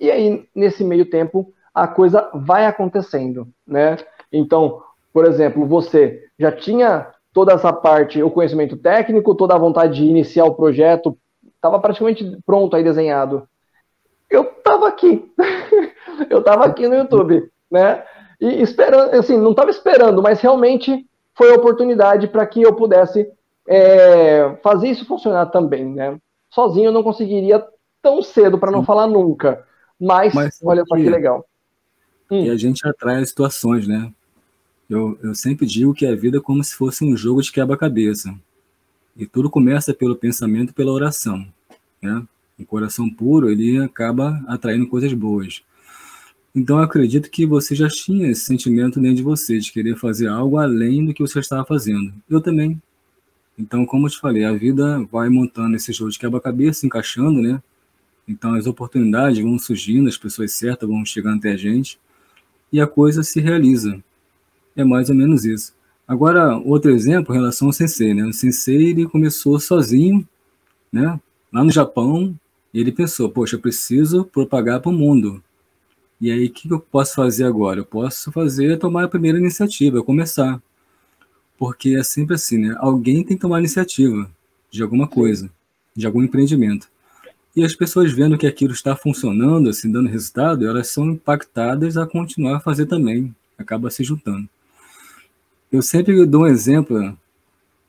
E 0.00 0.10
aí, 0.10 0.48
nesse 0.52 0.82
meio 0.82 1.08
tempo, 1.08 1.52
a 1.72 1.86
coisa 1.86 2.28
vai 2.34 2.66
acontecendo, 2.66 3.46
né? 3.64 3.96
Então, 4.32 4.82
por 5.12 5.24
exemplo, 5.24 5.66
você 5.66 6.24
já 6.38 6.50
tinha 6.50 7.08
toda 7.32 7.52
essa 7.52 7.72
parte, 7.72 8.22
o 8.22 8.30
conhecimento 8.30 8.76
técnico, 8.76 9.34
toda 9.34 9.54
a 9.54 9.58
vontade 9.58 9.94
de 9.94 10.04
iniciar 10.04 10.44
o 10.44 10.54
projeto, 10.54 11.16
estava 11.54 11.78
praticamente 11.78 12.38
pronto 12.44 12.76
aí 12.76 12.84
desenhado. 12.84 13.48
Eu 14.28 14.42
estava 14.42 14.88
aqui, 14.88 15.30
eu 16.30 16.38
estava 16.38 16.64
aqui 16.64 16.88
no 16.88 16.94
YouTube, 16.94 17.50
né? 17.70 18.02
E 18.40 18.62
esperando, 18.62 19.14
assim, 19.14 19.38
não 19.38 19.50
estava 19.50 19.70
esperando, 19.70 20.22
mas 20.22 20.40
realmente 20.40 21.06
foi 21.34 21.50
a 21.50 21.56
oportunidade 21.56 22.28
para 22.28 22.46
que 22.46 22.62
eu 22.62 22.74
pudesse 22.74 23.30
é, 23.68 24.56
fazer 24.62 24.88
isso 24.88 25.06
funcionar 25.06 25.46
também, 25.46 25.86
né? 25.86 26.18
sozinho 26.52 26.86
eu 26.86 26.92
não 26.92 27.02
conseguiria 27.02 27.64
tão 28.00 28.22
cedo, 28.22 28.58
para 28.58 28.70
não 28.70 28.84
falar 28.84 29.06
nunca. 29.06 29.64
Mas, 29.98 30.34
Mas 30.34 30.60
olha 30.62 30.84
só 30.86 30.96
que 30.96 31.08
legal. 31.08 31.44
E 32.30 32.50
a 32.50 32.56
gente 32.56 32.86
atrai 32.86 33.22
as 33.22 33.28
situações, 33.28 33.86
né? 33.86 34.12
Eu, 34.92 35.18
eu 35.22 35.34
sempre 35.34 35.64
digo 35.64 35.94
que 35.94 36.04
a 36.04 36.14
vida 36.14 36.36
é 36.36 36.40
como 36.40 36.62
se 36.62 36.74
fosse 36.74 37.02
um 37.02 37.16
jogo 37.16 37.40
de 37.40 37.50
quebra-cabeça. 37.50 38.38
E 39.16 39.24
tudo 39.26 39.48
começa 39.48 39.94
pelo 39.94 40.14
pensamento 40.14 40.68
e 40.68 40.74
pela 40.74 40.92
oração. 40.92 41.46
Né? 42.02 42.22
O 42.58 42.64
coração 42.66 43.08
puro, 43.08 43.48
ele 43.48 43.78
acaba 43.78 44.44
atraindo 44.46 44.86
coisas 44.86 45.10
boas. 45.14 45.62
Então, 46.54 46.76
eu 46.76 46.82
acredito 46.82 47.30
que 47.30 47.46
você 47.46 47.74
já 47.74 47.88
tinha 47.88 48.28
esse 48.28 48.42
sentimento 48.42 49.00
dentro 49.00 49.16
de 49.16 49.22
você, 49.22 49.58
de 49.58 49.72
querer 49.72 49.96
fazer 49.96 50.28
algo 50.28 50.58
além 50.58 51.06
do 51.06 51.14
que 51.14 51.22
você 51.22 51.38
estava 51.38 51.64
fazendo. 51.64 52.12
Eu 52.28 52.42
também. 52.42 52.80
Então, 53.58 53.86
como 53.86 54.06
eu 54.06 54.10
te 54.10 54.20
falei, 54.20 54.44
a 54.44 54.52
vida 54.52 55.02
vai 55.10 55.30
montando 55.30 55.74
esse 55.74 55.90
jogo 55.90 56.10
de 56.10 56.18
quebra-cabeça, 56.18 56.84
encaixando, 56.84 57.40
né? 57.40 57.62
Então, 58.28 58.52
as 58.52 58.66
oportunidades 58.66 59.42
vão 59.42 59.58
surgindo, 59.58 60.10
as 60.10 60.18
pessoas 60.18 60.52
certas 60.52 60.86
vão 60.86 61.02
chegando 61.02 61.38
até 61.38 61.52
a 61.52 61.56
gente 61.56 61.98
e 62.70 62.78
a 62.78 62.86
coisa 62.86 63.22
se 63.22 63.40
realiza. 63.40 64.02
É 64.76 64.84
mais 64.84 65.08
ou 65.08 65.14
menos 65.14 65.44
isso. 65.44 65.74
Agora, 66.06 66.56
outro 66.58 66.90
exemplo 66.90 67.34
em 67.34 67.38
relação 67.38 67.68
ao 67.68 67.72
sensei, 67.72 68.12
né? 68.12 68.24
O 68.24 68.32
sensei, 68.32 68.90
ele 68.90 69.06
começou 69.06 69.58
sozinho, 69.60 70.26
né? 70.92 71.18
Lá 71.52 71.62
no 71.62 71.70
Japão, 71.70 72.34
ele 72.72 72.90
pensou, 72.90 73.28
poxa, 73.28 73.56
eu 73.56 73.60
preciso 73.60 74.24
propagar 74.24 74.80
para 74.80 74.90
o 74.90 74.92
mundo. 74.92 75.42
E 76.20 76.30
aí, 76.30 76.46
o 76.46 76.50
que 76.50 76.70
eu 76.70 76.80
posso 76.80 77.14
fazer 77.14 77.44
agora? 77.44 77.80
Eu 77.80 77.84
posso 77.84 78.30
fazer, 78.32 78.78
tomar 78.78 79.04
a 79.04 79.08
primeira 79.08 79.38
iniciativa, 79.38 80.02
começar. 80.02 80.62
Porque 81.58 81.96
é 81.96 82.02
sempre 82.02 82.34
assim, 82.34 82.58
né? 82.58 82.76
Alguém 82.78 83.24
tem 83.24 83.36
que 83.36 83.40
tomar 83.42 83.58
iniciativa 83.58 84.30
de 84.70 84.82
alguma 84.82 85.06
coisa, 85.06 85.50
de 85.94 86.06
algum 86.06 86.22
empreendimento. 86.22 86.88
E 87.54 87.62
as 87.64 87.74
pessoas 87.74 88.12
vendo 88.12 88.38
que 88.38 88.46
aquilo 88.46 88.72
está 88.72 88.96
funcionando, 88.96 89.68
assim, 89.68 89.92
dando 89.92 90.08
resultado, 90.08 90.66
elas 90.66 90.88
são 90.88 91.10
impactadas 91.10 91.96
a 91.96 92.06
continuar 92.06 92.56
a 92.56 92.60
fazer 92.60 92.86
também, 92.86 93.34
acaba 93.58 93.90
se 93.90 94.02
juntando. 94.02 94.48
Eu 95.72 95.80
sempre 95.80 96.26
dou 96.26 96.42
um 96.42 96.46
exemplo, 96.46 97.16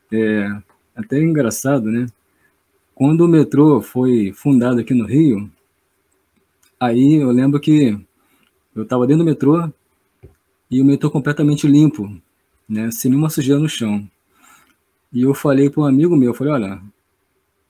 é, 0.10 0.48
até 0.96 1.22
engraçado, 1.22 1.92
né? 1.92 2.06
Quando 2.96 3.26
o 3.26 3.28
metrô 3.28 3.82
foi 3.82 4.32
fundado 4.32 4.80
aqui 4.80 4.94
no 4.94 5.06
Rio, 5.06 5.52
aí 6.80 7.16
eu 7.16 7.30
lembro 7.30 7.60
que 7.60 8.00
eu 8.74 8.84
estava 8.84 9.06
dentro 9.06 9.26
do 9.26 9.30
metrô 9.30 9.70
e 10.72 10.80
o 10.80 10.86
metrô 10.86 11.12
completamente 11.12 11.68
limpo, 11.68 12.10
né, 12.70 12.90
sem 12.90 13.12
nenhuma 13.12 13.30
sujeira 13.30 13.60
no 13.60 13.68
chão. 13.68 14.10
E 15.12 15.24
eu 15.24 15.34
falei 15.34 15.70
para 15.70 15.82
um 15.82 15.86
amigo 15.86 16.16
meu, 16.16 16.30
eu 16.30 16.34
falei, 16.34 16.54
olha, 16.54 16.82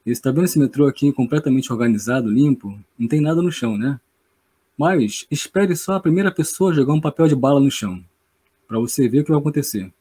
está 0.06 0.30
vendo 0.30 0.46
esse 0.46 0.60
metrô 0.60 0.86
aqui 0.86 1.12
completamente 1.12 1.74
organizado, 1.74 2.30
limpo? 2.30 2.80
Não 3.00 3.08
tem 3.08 3.20
nada 3.20 3.42
no 3.42 3.52
chão, 3.52 3.80
né? 3.80 4.00
Mas 4.78 5.26
espere 5.32 5.76
só 5.76 5.96
a 5.96 6.00
primeira 6.00 6.32
pessoa 6.32 6.72
jogar 6.72 6.94
um 6.94 7.02
papel 7.02 7.28
de 7.28 7.36
bala 7.36 7.60
no 7.60 7.72
chão, 7.72 8.00
para 8.68 8.78
você 8.78 9.10
ver 9.10 9.22
o 9.22 9.24
que 9.24 9.32
vai 9.32 9.40
acontecer. 9.40 9.92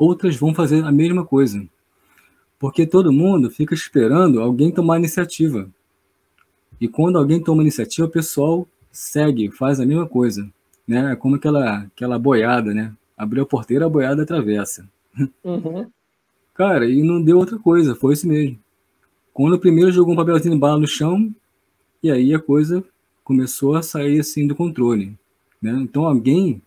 Outras 0.00 0.34
vão 0.34 0.54
fazer 0.54 0.82
a 0.82 0.90
mesma 0.90 1.26
coisa. 1.26 1.62
Porque 2.58 2.86
todo 2.86 3.12
mundo 3.12 3.50
fica 3.50 3.74
esperando 3.74 4.40
alguém 4.40 4.72
tomar 4.72 4.96
iniciativa. 4.96 5.68
E 6.80 6.88
quando 6.88 7.18
alguém 7.18 7.38
toma 7.38 7.60
iniciativa, 7.60 8.06
o 8.06 8.10
pessoal 8.10 8.66
segue, 8.90 9.50
faz 9.50 9.78
a 9.78 9.84
mesma 9.84 10.08
coisa. 10.08 10.50
Né? 10.88 11.12
É 11.12 11.16
como 11.16 11.36
aquela, 11.36 11.80
aquela 11.80 12.18
boiada, 12.18 12.72
né? 12.72 12.94
Abriu 13.14 13.42
a 13.42 13.46
porteira, 13.46 13.84
a 13.84 13.90
boiada 13.90 14.22
atravessa. 14.22 14.88
Uhum. 15.44 15.86
Cara, 16.54 16.86
e 16.86 17.02
não 17.02 17.22
deu 17.22 17.36
outra 17.36 17.58
coisa, 17.58 17.94
foi 17.94 18.14
isso 18.14 18.26
mesmo. 18.26 18.58
Quando 19.34 19.52
o 19.52 19.60
primeiro 19.60 19.92
jogou 19.92 20.14
um 20.14 20.16
papelzinho 20.16 20.54
de 20.54 20.60
bala 20.60 20.80
no 20.80 20.86
chão, 20.86 21.30
e 22.02 22.10
aí 22.10 22.32
a 22.32 22.40
coisa 22.40 22.82
começou 23.22 23.76
a 23.76 23.82
sair 23.82 24.18
assim 24.18 24.46
do 24.46 24.56
controle. 24.56 25.14
Né? 25.60 25.72
Então 25.82 26.06
alguém 26.06 26.62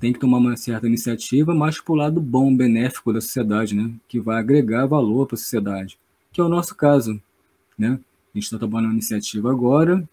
tem 0.00 0.14
que 0.14 0.18
tomar 0.18 0.38
uma 0.38 0.56
certa 0.56 0.86
iniciativa, 0.86 1.54
mas 1.54 1.78
para 1.78 1.92
o 1.92 1.96
lado 1.96 2.20
bom, 2.20 2.56
benéfico 2.56 3.12
da 3.12 3.20
sociedade, 3.20 3.76
né? 3.76 3.92
que 4.08 4.18
vai 4.18 4.38
agregar 4.38 4.86
valor 4.86 5.26
para 5.26 5.34
a 5.34 5.38
sociedade, 5.38 5.98
que 6.32 6.40
é 6.40 6.44
o 6.44 6.48
nosso 6.48 6.74
caso. 6.74 7.20
Né? 7.78 8.00
A 8.34 8.38
gente 8.38 8.44
está 8.44 8.58
tomando 8.58 8.86
uma 8.86 8.94
iniciativa 8.94 9.50
agora 9.50 10.08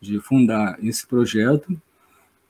de 0.00 0.20
fundar 0.20 0.78
esse 0.82 1.04
projeto 1.06 1.76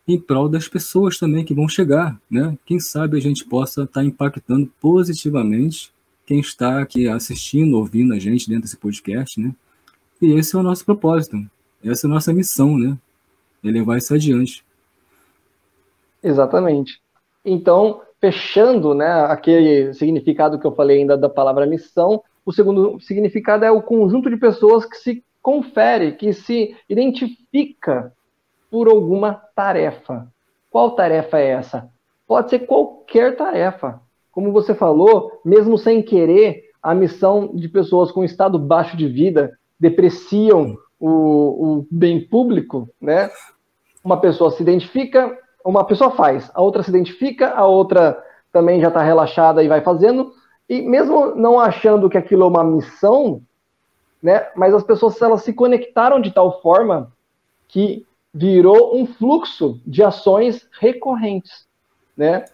em 0.06 0.20
prol 0.20 0.48
das 0.48 0.68
pessoas 0.68 1.18
também 1.18 1.44
que 1.44 1.54
vão 1.54 1.66
chegar, 1.66 2.20
né? 2.30 2.58
Quem 2.66 2.78
sabe 2.78 3.16
a 3.16 3.20
gente 3.20 3.44
possa 3.44 3.84
estar 3.84 4.00
tá 4.00 4.04
impactando 4.04 4.70
positivamente 4.78 5.90
quem 6.26 6.40
está 6.40 6.80
aqui 6.80 7.08
assistindo, 7.08 7.78
ouvindo 7.78 8.12
a 8.12 8.18
gente 8.18 8.48
dentro 8.48 8.64
desse 8.64 8.76
podcast, 8.76 9.40
né? 9.40 9.54
E 10.20 10.32
esse 10.32 10.54
é 10.54 10.58
o 10.58 10.62
nosso 10.62 10.84
propósito, 10.84 11.42
essa 11.82 12.06
é 12.06 12.08
a 12.08 12.12
nossa 12.12 12.34
missão, 12.34 12.76
né? 12.76 12.98
É 13.62 13.70
levar 13.70 13.96
isso 13.96 14.12
adiante. 14.12 14.62
Exatamente. 16.25 17.02
Então, 17.45 18.00
fechando, 18.19 18.95
né, 18.95 19.26
aquele 19.26 19.93
significado 19.93 20.59
que 20.59 20.66
eu 20.66 20.75
falei 20.75 20.99
ainda 20.99 21.16
da 21.16 21.28
palavra 21.28 21.66
missão, 21.66 22.23
o 22.45 22.52
segundo 22.52 22.99
significado 23.00 23.66
é 23.66 23.71
o 23.71 23.83
conjunto 23.83 24.31
de 24.31 24.37
pessoas 24.38 24.87
que 24.87 24.97
se 24.97 25.23
confere, 25.43 26.12
que 26.12 26.33
se 26.33 26.75
identifica 26.88 28.12
por 28.71 28.88
alguma 28.88 29.35
tarefa. 29.54 30.26
Qual 30.71 30.93
tarefa 30.93 31.38
é 31.38 31.49
essa? 31.50 31.90
Pode 32.26 32.49
ser 32.49 32.61
qualquer 32.61 33.37
tarefa. 33.37 34.00
Como 34.33 34.50
você 34.50 34.75
falou, 34.75 35.40
mesmo 35.45 35.76
sem 35.76 36.02
querer, 36.02 36.71
a 36.83 36.95
missão 36.95 37.50
de 37.54 37.69
pessoas 37.69 38.11
com 38.11 38.25
estado 38.25 38.59
baixo 38.59 38.97
de 38.97 39.07
vida 39.07 39.57
depreciam 39.78 40.76
o, 40.99 41.09
o 41.09 41.87
bem 41.90 42.26
público, 42.26 42.88
né? 43.00 43.31
Uma 44.02 44.19
pessoa 44.21 44.50
se 44.50 44.62
identifica, 44.62 45.38
uma 45.64 45.85
pessoa 45.85 46.11
faz, 46.11 46.50
a 46.54 46.61
outra 46.61 46.83
se 46.83 46.90
identifica, 46.90 47.50
a 47.50 47.66
outra 47.66 48.23
também 48.52 48.80
já 48.80 48.88
está 48.88 49.02
relaxada 49.02 49.62
e 49.62 49.68
vai 49.68 49.80
fazendo, 49.80 50.33
e 50.68 50.83
mesmo 50.83 51.35
não 51.35 51.59
achando 51.59 52.09
que 52.09 52.18
aquilo 52.18 52.44
é 52.44 52.49
uma 52.49 52.62
missão, 52.62 53.40
né, 54.23 54.47
mas 54.54 54.75
as 54.75 54.83
pessoas 54.83 55.21
elas 55.21 55.42
se 55.42 55.52
conectaram 55.52 56.21
de 56.21 56.30
tal 56.30 56.61
forma 56.61 57.12
que 57.68 58.06
virou 58.33 58.97
um 58.97 59.06
fluxo 59.06 59.80
de 59.87 60.02
ações 60.02 60.68
recorrentes, 60.80 61.66
né, 62.16 62.44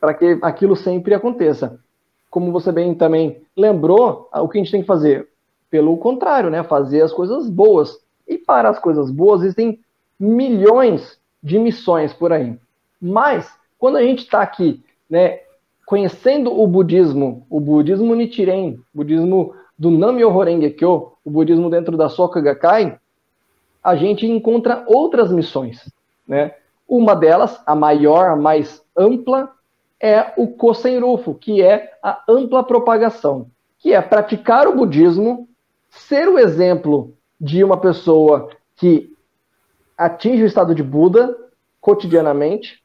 para 0.00 0.14
que 0.14 0.38
aquilo 0.42 0.76
sempre 0.76 1.14
aconteça. 1.14 1.78
Como 2.30 2.50
você 2.50 2.72
bem 2.72 2.94
também 2.94 3.42
lembrou, 3.56 4.28
o 4.32 4.48
que 4.48 4.58
a 4.58 4.62
gente 4.62 4.72
tem 4.72 4.80
que 4.80 4.86
fazer? 4.86 5.28
Pelo 5.70 5.96
contrário, 5.98 6.50
né, 6.50 6.62
fazer 6.64 7.02
as 7.02 7.12
coisas 7.12 7.48
boas. 7.48 7.98
E 8.26 8.38
para 8.38 8.68
as 8.68 8.78
coisas 8.78 9.10
boas 9.10 9.42
existem 9.42 9.80
milhões 10.18 11.18
de 11.42 11.58
missões 11.58 12.12
por 12.12 12.32
aí. 12.32 12.56
Mas, 13.00 13.52
quando 13.78 13.96
a 13.96 14.02
gente 14.02 14.20
está 14.20 14.42
aqui, 14.42 14.82
né, 15.10 15.40
conhecendo 15.84 16.52
o 16.58 16.66
budismo, 16.66 17.46
o 17.50 17.58
budismo 17.58 18.14
Nichiren, 18.14 18.78
o 18.94 18.98
budismo 18.98 19.54
do 19.78 19.90
Nam-myoho 19.90 20.42
Renge-kyo, 20.42 21.12
o 21.24 21.30
budismo 21.30 21.68
dentro 21.68 21.96
da 21.96 22.08
Soka 22.08 22.40
Gakkai, 22.40 22.98
a 23.82 23.96
gente 23.96 24.26
encontra 24.26 24.84
outras 24.86 25.32
missões, 25.32 25.92
né? 26.26 26.54
Uma 26.88 27.14
delas, 27.14 27.60
a 27.66 27.74
maior, 27.74 28.30
a 28.30 28.36
mais 28.36 28.82
ampla, 28.96 29.50
é 30.00 30.32
o 30.36 30.48
Kosenrufu, 30.48 31.34
que 31.34 31.62
é 31.62 31.92
a 32.02 32.22
ampla 32.28 32.62
propagação, 32.62 33.46
que 33.78 33.92
é 33.92 34.00
praticar 34.00 34.68
o 34.68 34.76
budismo, 34.76 35.48
ser 35.90 36.28
o 36.28 36.38
exemplo 36.38 37.12
de 37.40 37.62
uma 37.64 37.76
pessoa 37.76 38.50
que 38.76 39.11
atinge 40.04 40.42
o 40.42 40.46
estado 40.46 40.74
de 40.74 40.82
Buda 40.82 41.36
cotidianamente 41.80 42.82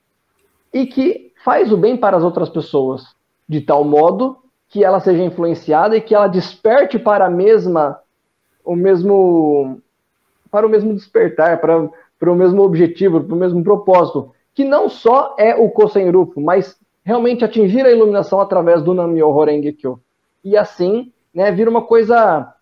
e 0.74 0.86
que 0.86 1.32
faz 1.44 1.72
o 1.72 1.78
bem 1.78 1.98
para 1.98 2.18
as 2.18 2.24
outras 2.24 2.50
pessoas, 2.50 3.04
de 3.48 3.62
tal 3.62 3.84
modo 3.84 4.38
que 4.70 4.84
ela 4.84 5.00
seja 5.00 5.24
influenciada 5.24 5.96
e 5.96 6.02
que 6.02 6.14
ela 6.14 6.28
desperte 6.28 7.00
para 7.00 7.26
a 7.26 7.30
mesma 7.30 8.00
o 8.64 8.76
mesmo 8.76 9.82
para 10.52 10.66
o 10.66 10.70
mesmo 10.70 10.94
despertar, 10.94 11.60
para, 11.60 11.90
para 12.20 12.32
o 12.32 12.36
mesmo 12.36 12.62
objetivo, 12.64 13.22
para 13.24 13.36
o 13.36 13.38
mesmo 13.38 13.64
propósito, 13.64 14.32
que 14.54 14.64
não 14.64 14.90
só 14.90 15.36
é 15.38 15.56
o 15.56 15.70
Kosenrufu, 15.70 16.40
mas 16.40 16.78
realmente 17.04 17.44
atingir 17.44 17.86
a 17.86 17.92
iluminação 17.92 18.40
através 18.40 18.82
do 18.82 18.94
Nam-myoho 18.94 19.44
Renge 19.44 19.74
Kyo. 19.74 20.00
E 20.44 20.56
assim, 20.58 21.12
né, 21.34 21.52
vira 21.52 21.70
uma 21.70 21.82
coisa 21.82 22.54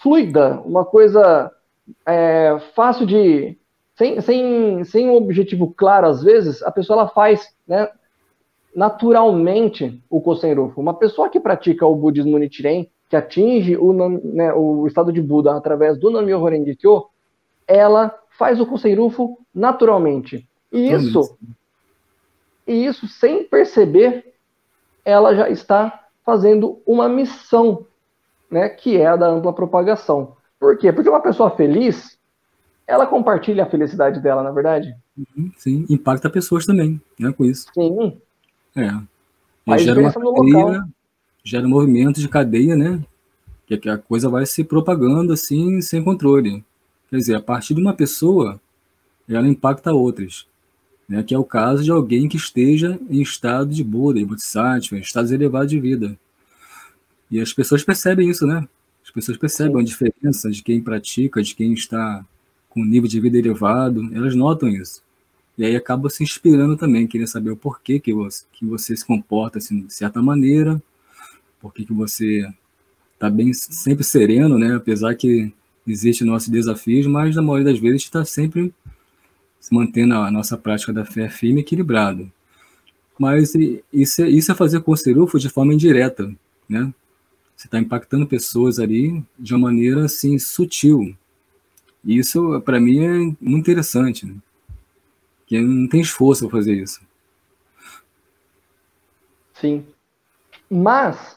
fluida, 0.00 0.60
uma 0.64 0.84
coisa 0.84 1.52
é, 2.06 2.58
fácil 2.74 3.06
de. 3.06 3.56
Sem, 3.96 4.20
sem, 4.20 4.84
sem 4.84 5.10
um 5.10 5.16
objetivo 5.16 5.74
claro, 5.76 6.06
às 6.06 6.22
vezes, 6.22 6.62
a 6.62 6.70
pessoa 6.70 7.00
ela 7.00 7.08
faz 7.08 7.52
né, 7.66 7.88
naturalmente 8.74 10.00
o 10.08 10.20
Kosenrufu. 10.20 10.80
Uma 10.80 10.94
pessoa 10.94 11.28
que 11.28 11.40
pratica 11.40 11.84
o 11.84 11.96
budismo 11.96 12.38
Nichiren, 12.38 12.88
que 13.08 13.16
atinge 13.16 13.76
o, 13.76 13.92
né, 13.92 14.52
o 14.52 14.86
estado 14.86 15.12
de 15.12 15.20
Buda 15.20 15.56
através 15.56 15.98
do 15.98 16.10
Nam-myoho 16.10 16.44
Renge 16.44 16.76
Kyo, 16.76 17.08
ela 17.66 18.16
faz 18.38 18.60
o 18.60 18.66
Kosenrufu 18.66 19.38
naturalmente. 19.52 20.48
E 20.70 20.92
isso, 20.92 21.36
e 22.66 22.84
isso 22.84 23.08
sem 23.08 23.42
perceber, 23.42 24.34
ela 25.04 25.34
já 25.34 25.48
está 25.48 26.04
fazendo 26.24 26.80
uma 26.86 27.08
missão, 27.08 27.86
né, 28.50 28.68
que 28.68 28.96
é 28.96 29.06
a 29.06 29.16
da 29.16 29.26
ampla 29.26 29.52
propagação. 29.52 30.36
Por 30.58 30.76
quê? 30.76 30.92
Porque 30.92 31.08
uma 31.08 31.22
pessoa 31.22 31.50
feliz, 31.50 32.18
ela 32.86 33.06
compartilha 33.06 33.64
a 33.64 33.70
felicidade 33.70 34.20
dela, 34.20 34.42
na 34.42 34.50
é 34.50 34.52
verdade? 34.52 34.94
Uhum, 35.16 35.52
sim, 35.56 35.86
impacta 35.88 36.28
pessoas 36.30 36.66
também, 36.66 37.00
né, 37.18 37.32
com 37.32 37.44
isso. 37.44 37.66
Sim. 37.72 38.20
É. 38.74 38.90
E 39.74 39.78
gera 39.78 40.00
uma 40.00 40.12
cadeia, 40.12 40.84
gera 41.44 41.66
um 41.66 41.70
movimento 41.70 42.20
de 42.20 42.28
cadeia, 42.28 42.74
né? 42.74 43.00
Que 43.66 43.88
a 43.88 43.98
coisa 43.98 44.30
vai 44.30 44.46
se 44.46 44.64
propagando 44.64 45.32
assim, 45.32 45.80
sem 45.82 46.02
controle. 46.02 46.64
Quer 47.10 47.16
dizer, 47.16 47.34
a 47.34 47.42
partir 47.42 47.74
de 47.74 47.80
uma 47.80 47.92
pessoa, 47.92 48.58
ela 49.28 49.46
impacta 49.46 49.92
outras. 49.92 50.46
Né, 51.08 51.22
que 51.22 51.34
é 51.34 51.38
o 51.38 51.44
caso 51.44 51.82
de 51.82 51.90
alguém 51.90 52.28
que 52.28 52.36
esteja 52.36 53.00
em 53.08 53.22
estado 53.22 53.70
de 53.70 53.82
Buda, 53.82 54.20
em 54.20 54.26
Bodhisattva, 54.26 54.96
em 54.96 55.00
estados 55.00 55.32
elevados 55.32 55.70
de 55.70 55.80
vida. 55.80 56.18
E 57.30 57.40
as 57.40 57.50
pessoas 57.50 57.82
percebem 57.82 58.28
isso, 58.28 58.46
né? 58.46 58.68
As 59.18 59.24
pessoas 59.24 59.38
percebem 59.38 59.80
a 59.80 59.84
diferença 59.84 60.48
de 60.48 60.62
quem 60.62 60.80
pratica, 60.80 61.42
de 61.42 61.52
quem 61.54 61.72
está 61.72 62.24
com 62.68 62.84
nível 62.84 63.08
de 63.08 63.18
vida 63.18 63.36
elevado, 63.36 64.08
elas 64.14 64.34
notam 64.36 64.68
isso. 64.68 65.02
E 65.56 65.64
aí 65.64 65.74
acabam 65.74 66.08
se 66.08 66.22
inspirando 66.22 66.76
também, 66.76 67.04
querendo 67.04 67.26
saber 67.26 67.50
o 67.50 67.56
porquê 67.56 67.98
que 67.98 68.14
você, 68.14 68.44
que 68.52 68.64
você 68.64 68.96
se 68.96 69.04
comporta 69.04 69.58
assim, 69.58 69.82
de 69.82 69.92
certa 69.92 70.22
maneira, 70.22 70.80
porquê 71.60 71.84
que 71.84 71.92
você 71.92 72.48
está 73.14 73.28
bem, 73.28 73.52
sempre 73.52 74.04
sereno, 74.04 74.56
né? 74.56 74.76
Apesar 74.76 75.16
que 75.16 75.52
existe 75.84 76.22
nossos 76.22 76.48
desafios, 76.48 77.06
mas 77.08 77.34
na 77.34 77.42
maioria 77.42 77.72
das 77.72 77.80
vezes 77.80 78.02
está 78.02 78.24
sempre 78.24 78.72
se 79.58 79.74
mantendo 79.74 80.14
a 80.14 80.30
nossa 80.30 80.56
prática 80.56 80.92
da 80.92 81.04
fé 81.04 81.28
firme 81.28 81.60
e 81.60 81.62
equilibrado. 81.62 82.30
Mas 83.18 83.52
isso 83.92 84.22
é, 84.22 84.28
isso 84.28 84.52
é 84.52 84.54
fazer 84.54 84.80
com 84.80 84.92
o 84.92 84.96
Serufo 84.96 85.40
de 85.40 85.48
forma 85.48 85.74
indireta, 85.74 86.32
né? 86.68 86.94
Você 87.58 87.66
está 87.66 87.76
impactando 87.76 88.24
pessoas 88.24 88.78
ali 88.78 89.20
de 89.36 89.52
uma 89.52 89.66
maneira 89.66 90.04
assim 90.04 90.38
sutil. 90.38 91.16
E 92.04 92.16
isso, 92.16 92.60
para 92.60 92.78
mim, 92.78 93.04
é 93.04 93.18
muito 93.40 93.58
interessante. 93.58 94.24
Né? 94.24 94.36
Que 95.44 95.60
não 95.60 95.88
tem 95.88 96.00
esforço 96.00 96.48
para 96.48 96.56
fazer 96.56 96.74
isso. 96.74 97.00
Sim. 99.54 99.84
Mas, 100.70 101.36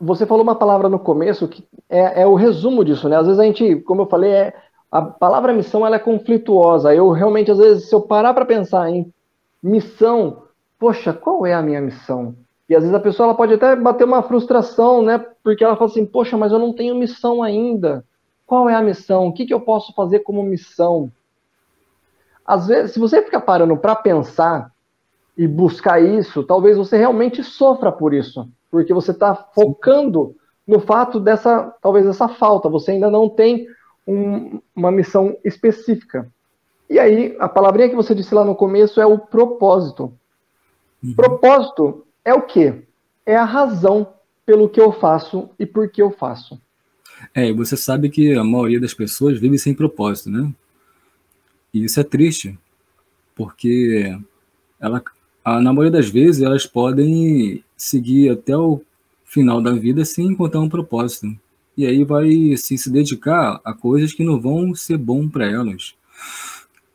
você 0.00 0.24
falou 0.24 0.42
uma 0.42 0.56
palavra 0.56 0.88
no 0.88 0.98
começo 0.98 1.48
que 1.48 1.62
é, 1.86 2.22
é, 2.22 2.26
o 2.26 2.34
resumo 2.34 2.82
disso, 2.82 3.06
né? 3.06 3.18
Às 3.18 3.26
vezes 3.26 3.38
a 3.38 3.44
gente, 3.44 3.76
como 3.82 4.02
eu 4.02 4.06
falei, 4.06 4.30
é, 4.30 4.56
a 4.90 5.02
palavra 5.02 5.52
missão 5.52 5.86
ela 5.86 5.96
é 5.96 5.98
conflituosa. 5.98 6.94
Eu 6.94 7.10
realmente, 7.10 7.50
às 7.50 7.58
vezes, 7.58 7.90
se 7.90 7.94
eu 7.94 8.00
parar 8.00 8.32
para 8.32 8.46
pensar 8.46 8.88
em 8.88 9.12
missão, 9.62 10.44
poxa, 10.78 11.12
qual 11.12 11.44
é 11.44 11.52
a 11.52 11.60
minha 11.60 11.82
missão? 11.82 12.34
E 12.68 12.74
às 12.74 12.82
vezes 12.82 12.94
a 12.94 13.00
pessoa 13.00 13.28
ela 13.28 13.36
pode 13.36 13.54
até 13.54 13.76
bater 13.76 14.04
uma 14.04 14.22
frustração, 14.22 15.02
né? 15.02 15.18
Porque 15.42 15.62
ela 15.62 15.76
fala 15.76 15.90
assim, 15.90 16.06
poxa, 16.06 16.36
mas 16.36 16.52
eu 16.52 16.58
não 16.58 16.72
tenho 16.72 16.94
missão 16.94 17.42
ainda. 17.42 18.04
Qual 18.46 18.68
é 18.68 18.74
a 18.74 18.82
missão? 18.82 19.26
O 19.26 19.32
que, 19.32 19.46
que 19.46 19.52
eu 19.52 19.60
posso 19.60 19.92
fazer 19.94 20.20
como 20.20 20.42
missão? 20.42 21.10
Às 22.44 22.66
vezes, 22.66 22.92
se 22.92 22.98
você 22.98 23.22
ficar 23.22 23.40
parando 23.40 23.76
para 23.76 23.94
pensar 23.94 24.70
e 25.36 25.46
buscar 25.46 26.00
isso, 26.00 26.42
talvez 26.42 26.76
você 26.76 26.96
realmente 26.96 27.42
sofra 27.42 27.90
por 27.90 28.14
isso, 28.14 28.48
porque 28.70 28.94
você 28.94 29.10
está 29.10 29.34
focando 29.34 30.36
no 30.66 30.80
fato 30.80 31.18
dessa, 31.20 31.74
talvez 31.82 32.06
essa 32.06 32.28
falta. 32.28 32.68
Você 32.68 32.92
ainda 32.92 33.10
não 33.10 33.28
tem 33.28 33.66
um, 34.06 34.60
uma 34.74 34.90
missão 34.90 35.36
específica. 35.44 36.30
E 36.88 36.98
aí, 36.98 37.36
a 37.38 37.48
palavrinha 37.48 37.88
que 37.88 37.96
você 37.96 38.14
disse 38.14 38.34
lá 38.34 38.44
no 38.44 38.54
começo 38.54 39.00
é 39.00 39.06
o 39.06 39.18
propósito. 39.18 40.12
Uhum. 41.02 41.14
Propósito 41.14 42.06
é 42.24 42.32
o 42.32 42.42
quê? 42.42 42.82
É 43.26 43.36
a 43.36 43.44
razão 43.44 44.14
pelo 44.46 44.68
que 44.68 44.80
eu 44.80 44.92
faço 44.92 45.50
e 45.58 45.66
por 45.66 45.88
que 45.90 46.00
eu 46.00 46.10
faço. 46.10 46.60
É, 47.34 47.48
e 47.48 47.52
você 47.52 47.76
sabe 47.76 48.08
que 48.08 48.34
a 48.34 48.42
maioria 48.42 48.80
das 48.80 48.94
pessoas 48.94 49.38
vive 49.38 49.58
sem 49.58 49.74
propósito, 49.74 50.30
né? 50.30 50.52
E 51.72 51.84
isso 51.84 52.00
é 52.00 52.04
triste, 52.04 52.58
porque 53.34 54.16
ela, 54.80 55.02
na 55.44 55.72
maioria 55.72 55.90
das 55.90 56.08
vezes 56.08 56.42
elas 56.42 56.66
podem 56.66 57.64
seguir 57.76 58.30
até 58.30 58.56
o 58.56 58.80
final 59.24 59.60
da 59.60 59.72
vida 59.72 60.04
sem 60.04 60.26
encontrar 60.26 60.60
um 60.60 60.68
propósito. 60.68 61.36
E 61.76 61.86
aí 61.86 62.04
vai 62.04 62.52
assim, 62.52 62.76
se 62.76 62.90
dedicar 62.90 63.60
a 63.64 63.74
coisas 63.74 64.12
que 64.12 64.22
não 64.22 64.40
vão 64.40 64.74
ser 64.74 64.96
bom 64.96 65.28
para 65.28 65.50
elas. 65.50 65.94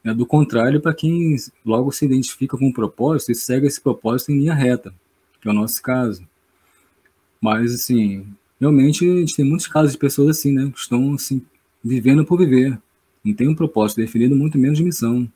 É 0.03 0.13
do 0.13 0.25
contrário 0.25 0.79
para 0.79 0.93
quem 0.93 1.35
logo 1.65 1.91
se 1.91 2.05
identifica 2.05 2.57
com 2.57 2.67
um 2.67 2.71
propósito 2.71 3.31
e 3.31 3.35
segue 3.35 3.67
esse 3.67 3.81
propósito 3.81 4.31
em 4.31 4.39
linha 4.39 4.53
reta 4.53 4.93
que 5.41 5.47
é 5.47 5.51
o 5.51 5.53
nosso 5.53 5.81
caso. 5.81 6.27
Mas, 7.41 7.73
assim, 7.73 8.27
realmente 8.59 9.09
a 9.09 9.19
gente 9.19 9.35
tem 9.35 9.45
muitos 9.45 9.67
casos 9.67 9.93
de 9.93 9.97
pessoas 9.97 10.37
assim, 10.37 10.51
né? 10.53 10.69
Que 10.71 10.79
estão, 10.79 11.13
assim, 11.13 11.45
vivendo 11.83 12.25
por 12.25 12.37
viver. 12.37 12.79
Não 13.23 13.33
tem 13.33 13.47
um 13.47 13.55
propósito 13.55 13.97
definido, 13.97 14.35
muito 14.35 14.57
menos 14.57 14.77
de 14.77 14.83
missão. 14.83 15.27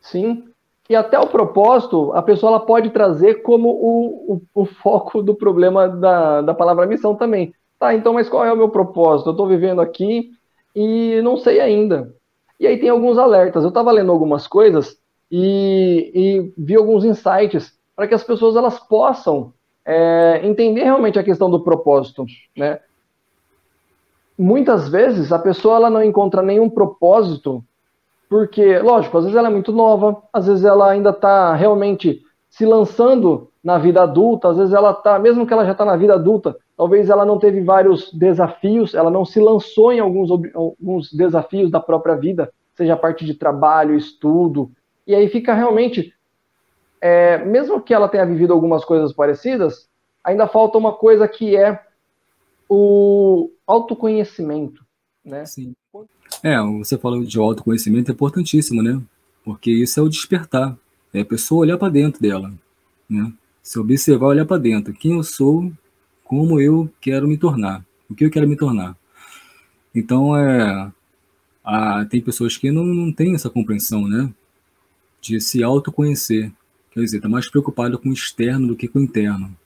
Sim. 0.00 0.44
E 0.88 0.96
até 0.96 1.18
o 1.18 1.28
propósito, 1.28 2.12
a 2.14 2.22
pessoa 2.22 2.50
ela 2.50 2.60
pode 2.60 2.90
trazer 2.90 3.42
como 3.42 3.68
o, 3.68 4.34
o, 4.34 4.62
o 4.62 4.64
foco 4.64 5.22
do 5.22 5.34
problema 5.34 5.88
da, 5.88 6.42
da 6.42 6.54
palavra 6.54 6.86
missão 6.86 7.14
também. 7.14 7.54
Tá, 7.78 7.94
então, 7.94 8.12
mas 8.12 8.28
qual 8.28 8.44
é 8.44 8.52
o 8.52 8.56
meu 8.56 8.68
propósito? 8.68 9.28
Eu 9.28 9.32
estou 9.32 9.46
vivendo 9.46 9.80
aqui 9.80 10.32
e 10.74 11.20
não 11.22 11.36
sei 11.36 11.60
ainda. 11.60 12.14
E 12.58 12.66
aí 12.66 12.78
tem 12.78 12.88
alguns 12.88 13.16
alertas. 13.18 13.62
Eu 13.62 13.68
estava 13.68 13.92
lendo 13.92 14.10
algumas 14.12 14.46
coisas 14.46 14.98
e, 15.30 16.10
e 16.12 16.52
vi 16.58 16.74
alguns 16.74 17.04
insights 17.04 17.72
para 18.00 18.08
que 18.08 18.14
as 18.14 18.24
pessoas 18.24 18.56
elas 18.56 18.80
possam 18.80 19.52
é, 19.84 20.40
entender 20.42 20.84
realmente 20.84 21.18
a 21.18 21.22
questão 21.22 21.50
do 21.50 21.60
propósito, 21.60 22.24
né? 22.56 22.80
Muitas 24.38 24.88
vezes 24.88 25.30
a 25.34 25.38
pessoa 25.38 25.76
ela 25.76 25.90
não 25.90 26.02
encontra 26.02 26.40
nenhum 26.40 26.70
propósito 26.70 27.62
Porque, 28.30 28.78
lógico, 28.78 29.18
às 29.18 29.24
vezes 29.24 29.36
ela 29.36 29.48
é 29.48 29.50
muito 29.50 29.72
nova, 29.72 30.22
às 30.32 30.46
vezes 30.46 30.64
ela 30.64 30.88
ainda 30.88 31.10
está 31.10 31.52
realmente 31.54 32.22
se 32.48 32.64
lançando 32.64 33.50
na 33.62 33.76
vida 33.76 34.02
adulta, 34.02 34.48
às 34.48 34.56
vezes 34.56 34.72
ela 34.72 34.92
está, 34.92 35.18
mesmo 35.18 35.46
que 35.46 35.52
ela 35.52 35.66
já 35.66 35.72
está 35.72 35.84
na 35.84 35.96
vida 35.96 36.14
adulta, 36.14 36.56
talvez 36.76 37.10
ela 37.10 37.24
não 37.24 37.38
teve 37.38 37.60
vários 37.60 38.12
desafios, 38.12 38.94
ela 38.94 39.10
não 39.10 39.24
se 39.24 39.40
lançou 39.40 39.92
em 39.92 39.98
alguns, 39.98 40.30
alguns 40.54 41.12
desafios 41.12 41.70
da 41.70 41.80
própria 41.80 42.14
vida, 42.14 42.50
seja 42.74 42.94
a 42.94 42.96
parte 42.96 43.26
de 43.26 43.34
trabalho, 43.34 43.96
estudo, 43.96 44.70
e 45.06 45.14
aí 45.14 45.28
fica 45.28 45.52
realmente, 45.52 46.14
é, 47.00 47.38
mesmo 47.38 47.80
que 47.80 47.94
ela 47.94 48.08
tenha 48.08 48.26
vivido 48.26 48.52
algumas 48.52 48.84
coisas 48.84 49.12
parecidas, 49.12 49.88
ainda 50.22 50.46
falta 50.46 50.78
uma 50.78 50.92
coisa 50.92 51.26
que 51.26 51.56
é 51.56 51.80
o 52.68 53.50
autoconhecimento, 53.66 54.84
né? 55.24 55.44
Sim. 55.46 55.74
É, 56.42 56.60
você 56.60 56.96
falou 56.96 57.24
de 57.24 57.38
autoconhecimento 57.38 58.10
é 58.10 58.14
importantíssimo, 58.14 58.82
né? 58.82 59.00
Porque 59.44 59.70
isso 59.70 59.98
é 59.98 60.02
o 60.02 60.08
despertar, 60.08 60.76
é 61.12 61.20
a 61.20 61.24
pessoa 61.24 61.62
olhar 61.62 61.78
para 61.78 61.92
dentro 61.92 62.20
dela, 62.20 62.52
né? 63.08 63.32
Se 63.62 63.78
observar, 63.78 64.28
olhar 64.28 64.46
para 64.46 64.58
dentro, 64.58 64.92
quem 64.92 65.16
eu 65.16 65.22
sou, 65.22 65.70
como 66.24 66.60
eu 66.60 66.88
quero 67.00 67.26
me 67.26 67.36
tornar, 67.36 67.84
o 68.08 68.14
que 68.14 68.24
eu 68.24 68.30
quero 68.30 68.48
me 68.48 68.56
tornar. 68.56 68.96
Então, 69.94 70.36
é, 70.36 70.92
a, 71.64 72.04
tem 72.04 72.20
pessoas 72.20 72.56
que 72.56 72.70
não, 72.70 72.84
não 72.84 73.12
têm 73.12 73.34
essa 73.34 73.50
compreensão, 73.50 74.06
né? 74.06 74.32
De 75.20 75.40
se 75.40 75.62
autoconhecer. 75.62 76.52
Quer 77.00 77.04
dizer, 77.06 77.16
está 77.16 77.28
mais 77.30 77.50
preocupado 77.50 77.98
com 77.98 78.10
o 78.10 78.12
externo 78.12 78.68
do 78.68 78.76
que 78.76 78.86
com 78.86 78.98
o 78.98 79.02
interno. 79.02 79.56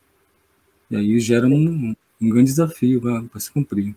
E 0.89 0.95
aí 0.95 1.19
gera 1.19 1.49
um, 1.49 1.93
um 2.23 2.29
grande 2.29 2.51
desafio 2.51 3.01
para 3.29 3.41
se 3.41 3.51
cumprir. 3.51 3.97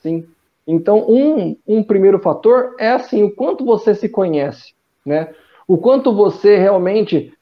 Sim. 0.00 0.26
Então, 0.66 1.04
um, 1.06 1.54
um 1.66 1.84
primeiro 1.84 2.18
fator 2.18 2.74
é 2.78 2.90
assim, 2.90 3.22
o 3.22 3.30
quanto 3.30 3.66
você 3.66 3.94
se 3.94 4.08
conhece, 4.08 4.72
né? 5.04 5.34
O 5.68 5.76
quanto 5.76 6.14
você 6.14 6.56
realmente 6.56 7.34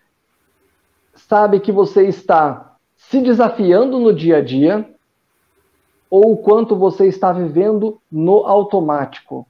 sabe 1.14 1.60
que 1.60 1.70
você 1.70 2.08
está 2.08 2.76
se 2.96 3.20
desafiando 3.20 4.00
no 4.00 4.12
dia 4.12 4.38
a 4.38 4.40
dia 4.42 4.92
ou 6.10 6.32
o 6.32 6.36
quanto 6.36 6.74
você 6.74 7.06
está 7.06 7.32
vivendo 7.32 8.00
no 8.10 8.38
automático. 8.38 9.46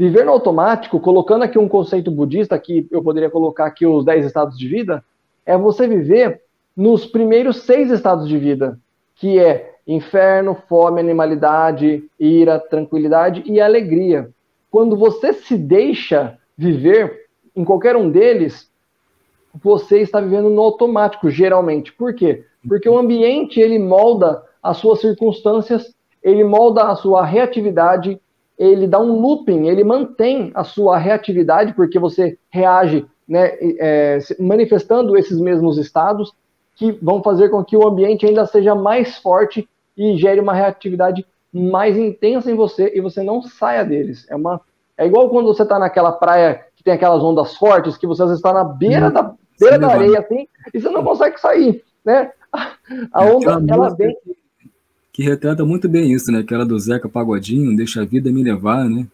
Viver 0.00 0.24
no 0.24 0.32
automático, 0.32 0.98
colocando 0.98 1.42
aqui 1.42 1.58
um 1.58 1.68
conceito 1.68 2.10
budista, 2.10 2.58
que 2.58 2.88
eu 2.90 3.02
poderia 3.02 3.28
colocar 3.28 3.66
aqui 3.66 3.84
os 3.84 4.02
10 4.02 4.24
estados 4.24 4.58
de 4.58 4.66
vida, 4.66 5.04
é 5.44 5.58
você 5.58 5.86
viver 5.86 6.40
nos 6.74 7.04
primeiros 7.04 7.64
seis 7.64 7.90
estados 7.90 8.26
de 8.26 8.38
vida, 8.38 8.80
que 9.14 9.38
é 9.38 9.74
inferno, 9.86 10.56
fome, 10.66 11.02
animalidade, 11.02 12.02
ira, 12.18 12.58
tranquilidade 12.58 13.42
e 13.44 13.60
alegria. 13.60 14.30
Quando 14.70 14.96
você 14.96 15.34
se 15.34 15.54
deixa 15.54 16.38
viver 16.56 17.26
em 17.54 17.62
qualquer 17.62 17.94
um 17.94 18.10
deles, 18.10 18.70
você 19.62 20.00
está 20.00 20.18
vivendo 20.18 20.48
no 20.48 20.62
automático, 20.62 21.28
geralmente. 21.28 21.92
Por 21.92 22.14
quê? 22.14 22.46
Porque 22.66 22.88
o 22.88 22.96
ambiente 22.96 23.60
ele 23.60 23.78
molda 23.78 24.42
as 24.62 24.78
suas 24.78 25.02
circunstâncias, 25.02 25.94
ele 26.22 26.42
molda 26.42 26.84
a 26.84 26.96
sua 26.96 27.22
reatividade, 27.22 28.18
ele 28.60 28.86
dá 28.86 29.00
um 29.00 29.18
looping, 29.18 29.68
ele 29.68 29.82
mantém 29.82 30.50
a 30.54 30.62
sua 30.62 30.98
reatividade, 30.98 31.72
porque 31.72 31.98
você 31.98 32.38
reage 32.50 33.06
né, 33.26 33.52
é, 33.78 34.18
manifestando 34.38 35.16
esses 35.16 35.40
mesmos 35.40 35.78
estados, 35.78 36.34
que 36.76 36.92
vão 37.00 37.22
fazer 37.22 37.48
com 37.48 37.64
que 37.64 37.76
o 37.76 37.88
ambiente 37.88 38.26
ainda 38.26 38.44
seja 38.44 38.74
mais 38.74 39.16
forte 39.16 39.66
e 39.96 40.16
gere 40.18 40.40
uma 40.40 40.52
reatividade 40.52 41.24
mais 41.50 41.96
intensa 41.96 42.50
em 42.50 42.54
você 42.54 42.92
e 42.94 43.00
você 43.00 43.22
não 43.22 43.40
saia 43.42 43.82
deles. 43.82 44.26
É, 44.28 44.36
uma, 44.36 44.60
é 44.96 45.06
igual 45.06 45.30
quando 45.30 45.46
você 45.46 45.62
está 45.62 45.78
naquela 45.78 46.12
praia 46.12 46.66
que 46.76 46.84
tem 46.84 46.92
aquelas 46.92 47.22
ondas 47.22 47.56
fortes, 47.56 47.96
que 47.96 48.06
você 48.06 48.24
está 48.24 48.52
na 48.52 48.64
beira 48.64 49.08
hum, 49.08 49.12
da, 49.12 49.34
beira 49.58 49.78
da 49.78 49.88
areia 49.88 50.20
assim, 50.20 50.46
e 50.72 50.80
você 50.80 50.90
não 50.90 51.02
consegue 51.02 51.40
sair, 51.40 51.82
né? 52.04 52.30
A 53.12 53.24
onda, 53.24 53.62
ela 53.72 53.88
vem. 53.94 54.14
Que 55.12 55.22
retrata 55.22 55.64
muito 55.64 55.88
bem 55.88 56.12
isso, 56.12 56.30
né? 56.30 56.38
Aquela 56.38 56.64
do 56.64 56.78
Zeca 56.78 57.08
Pagodinho, 57.08 57.76
deixa 57.76 58.02
a 58.02 58.04
vida 58.04 58.30
me 58.30 58.42
levar, 58.42 58.88
né? 58.88 59.06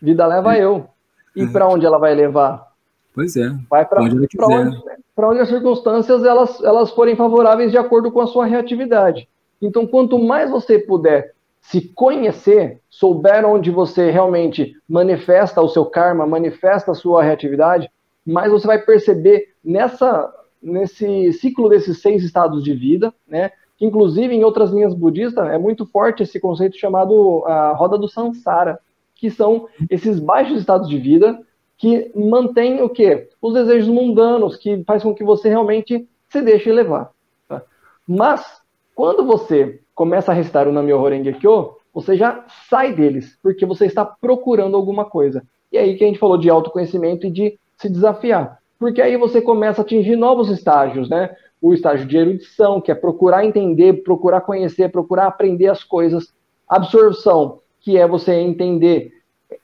Vida 0.00 0.26
leva 0.26 0.56
é. 0.56 0.64
eu. 0.64 0.86
E 1.34 1.42
é. 1.42 1.46
para 1.46 1.68
onde 1.68 1.86
ela 1.86 1.98
vai 1.98 2.14
levar? 2.14 2.70
Pois 3.14 3.36
é. 3.36 3.50
Vai 3.68 3.84
para 3.84 4.02
onde, 4.02 4.16
onde, 4.16 4.82
onde 5.16 5.40
as 5.40 5.48
circunstâncias 5.48 6.24
elas, 6.24 6.62
elas 6.62 6.90
forem 6.90 7.16
favoráveis 7.16 7.70
de 7.70 7.78
acordo 7.78 8.10
com 8.10 8.20
a 8.20 8.26
sua 8.26 8.46
reatividade. 8.46 9.28
Então, 9.60 9.86
quanto 9.86 10.18
mais 10.18 10.50
você 10.50 10.78
puder 10.78 11.34
se 11.60 11.82
conhecer, 11.94 12.80
souber 12.88 13.44
onde 13.44 13.70
você 13.70 14.10
realmente 14.10 14.74
manifesta 14.88 15.60
o 15.60 15.68
seu 15.68 15.84
karma, 15.84 16.26
manifesta 16.26 16.92
a 16.92 16.94
sua 16.94 17.22
reatividade, 17.22 17.90
mais 18.26 18.50
você 18.50 18.66
vai 18.66 18.78
perceber 18.78 19.54
nessa 19.62 20.32
nesse 20.62 21.32
ciclo 21.32 21.70
desses 21.70 22.02
seis 22.02 22.22
estados 22.22 22.62
de 22.62 22.74
vida, 22.74 23.14
né? 23.26 23.50
Que 23.80 23.86
inclusive 23.86 24.32
em 24.32 24.44
outras 24.44 24.70
linhas 24.70 24.94
budistas 24.94 25.48
é 25.48 25.58
muito 25.58 25.84
forte 25.86 26.22
esse 26.22 26.38
conceito 26.38 26.76
chamado 26.76 27.42
a 27.46 27.72
roda 27.72 27.98
do 27.98 28.06
samsara, 28.06 28.78
que 29.16 29.30
são 29.30 29.66
esses 29.88 30.20
baixos 30.20 30.60
estados 30.60 30.88
de 30.88 30.98
vida 30.98 31.40
que 31.76 32.12
mantêm 32.14 32.80
o 32.82 32.88
quê? 32.88 33.28
Os 33.42 33.54
desejos 33.54 33.88
mundanos, 33.88 34.56
que 34.56 34.84
faz 34.84 35.02
com 35.02 35.12
que 35.12 35.24
você 35.24 35.48
realmente 35.48 36.06
se 36.28 36.42
deixe 36.42 36.70
levar. 36.70 37.10
Tá? 37.48 37.62
Mas 38.06 38.60
quando 38.94 39.24
você 39.24 39.80
começa 39.94 40.30
a 40.30 40.34
recitar 40.34 40.68
o 40.68 40.72
Namyo 40.72 41.00
Horenge 41.00 41.32
Kyo, 41.32 41.78
você 41.92 42.16
já 42.16 42.44
sai 42.68 42.94
deles, 42.94 43.36
porque 43.42 43.66
você 43.66 43.86
está 43.86 44.04
procurando 44.04 44.76
alguma 44.76 45.06
coisa. 45.06 45.42
E 45.72 45.78
aí 45.78 45.96
que 45.96 46.04
a 46.04 46.06
gente 46.06 46.18
falou 46.18 46.36
de 46.36 46.48
autoconhecimento 46.48 47.26
e 47.26 47.30
de 47.30 47.58
se 47.76 47.88
desafiar 47.88 48.60
porque 48.80 49.02
aí 49.02 49.18
você 49.18 49.42
começa 49.42 49.82
a 49.82 49.84
atingir 49.84 50.16
novos 50.16 50.48
estágios, 50.48 51.10
né? 51.10 51.36
O 51.60 51.74
estágio 51.74 52.06
de 52.06 52.16
erudição, 52.16 52.80
que 52.80 52.90
é 52.90 52.94
procurar 52.94 53.44
entender, 53.44 54.02
procurar 54.02 54.40
conhecer, 54.40 54.90
procurar 54.90 55.26
aprender 55.26 55.68
as 55.68 55.84
coisas. 55.84 56.32
Absorção, 56.68 57.58
que 57.80 57.96
é 57.98 58.06
você 58.06 58.34
entender 58.34 59.12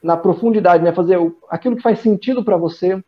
na 0.02 0.16
profundidade, 0.16 0.82
né? 0.82 0.92
Fazer 0.92 1.18
aquilo 1.48 1.76
que 1.76 1.82
faz 1.82 2.00
sentido 2.00 2.44
para 2.44 2.56
você. 2.56 3.02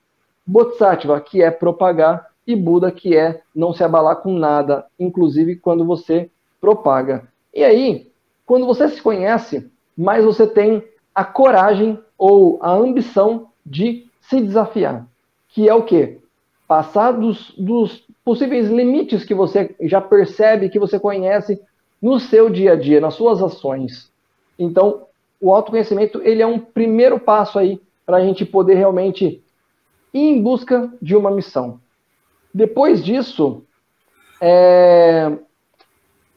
Bodhisattva, 0.47 1.21
que 1.21 1.43
é 1.43 1.51
propagar. 1.51 2.29
E 2.47 2.57
Buda, 2.57 2.91
que 2.91 3.15
é 3.15 3.43
não 3.55 3.75
se 3.75 3.85
abalar 3.85 4.17
com 4.17 4.33
nada, 4.33 4.87
inclusive 4.99 5.57
quando 5.57 5.85
você 5.85 6.31
propaga. 6.59 7.29
E 7.53 7.63
aí, 7.63 8.11
quando 8.47 8.65
você 8.65 8.89
se 8.89 9.03
conhece, 9.03 9.71
mais 9.95 10.25
você 10.25 10.47
tem 10.47 10.83
a 11.15 11.25
coragem 11.25 11.99
ou 12.17 12.59
a 12.63 12.73
ambição 12.73 13.49
de 13.67 14.07
se 14.23 14.41
desafiar 14.41 15.07
que 15.49 15.69
é 15.69 15.75
o 15.75 15.83
quê? 15.83 16.21
Passar 16.69 17.13
dos, 17.13 17.53
dos 17.59 18.05
possíveis 18.29 18.69
limites 18.69 19.25
que 19.25 19.33
você 19.33 19.75
já 19.81 20.03
percebe, 20.03 20.69
que 20.69 20.79
você 20.79 21.01
conhece 21.01 21.59
no 22.01 22.21
seu 22.21 22.51
dia 22.51 22.73
a 22.73 22.77
dia, 22.77 23.01
nas 23.01 23.15
suas 23.15 23.43
ações. 23.43 24.13
Então, 24.59 25.07
o 25.41 25.51
autoconhecimento 25.51 26.21
ele 26.23 26.43
é 26.43 26.47
um 26.47 26.59
primeiro 26.59 27.19
passo 27.19 27.59
aí 27.59 27.81
para 28.05 28.19
a 28.19 28.21
gente 28.21 28.45
poder 28.45 28.75
realmente 28.75 29.43
ir 30.13 30.21
em 30.21 30.43
busca 30.43 30.93
de 31.01 31.17
uma 31.17 31.31
missão. 31.31 31.81
Depois 32.53 33.03
disso, 33.03 33.65
é... 34.43 35.33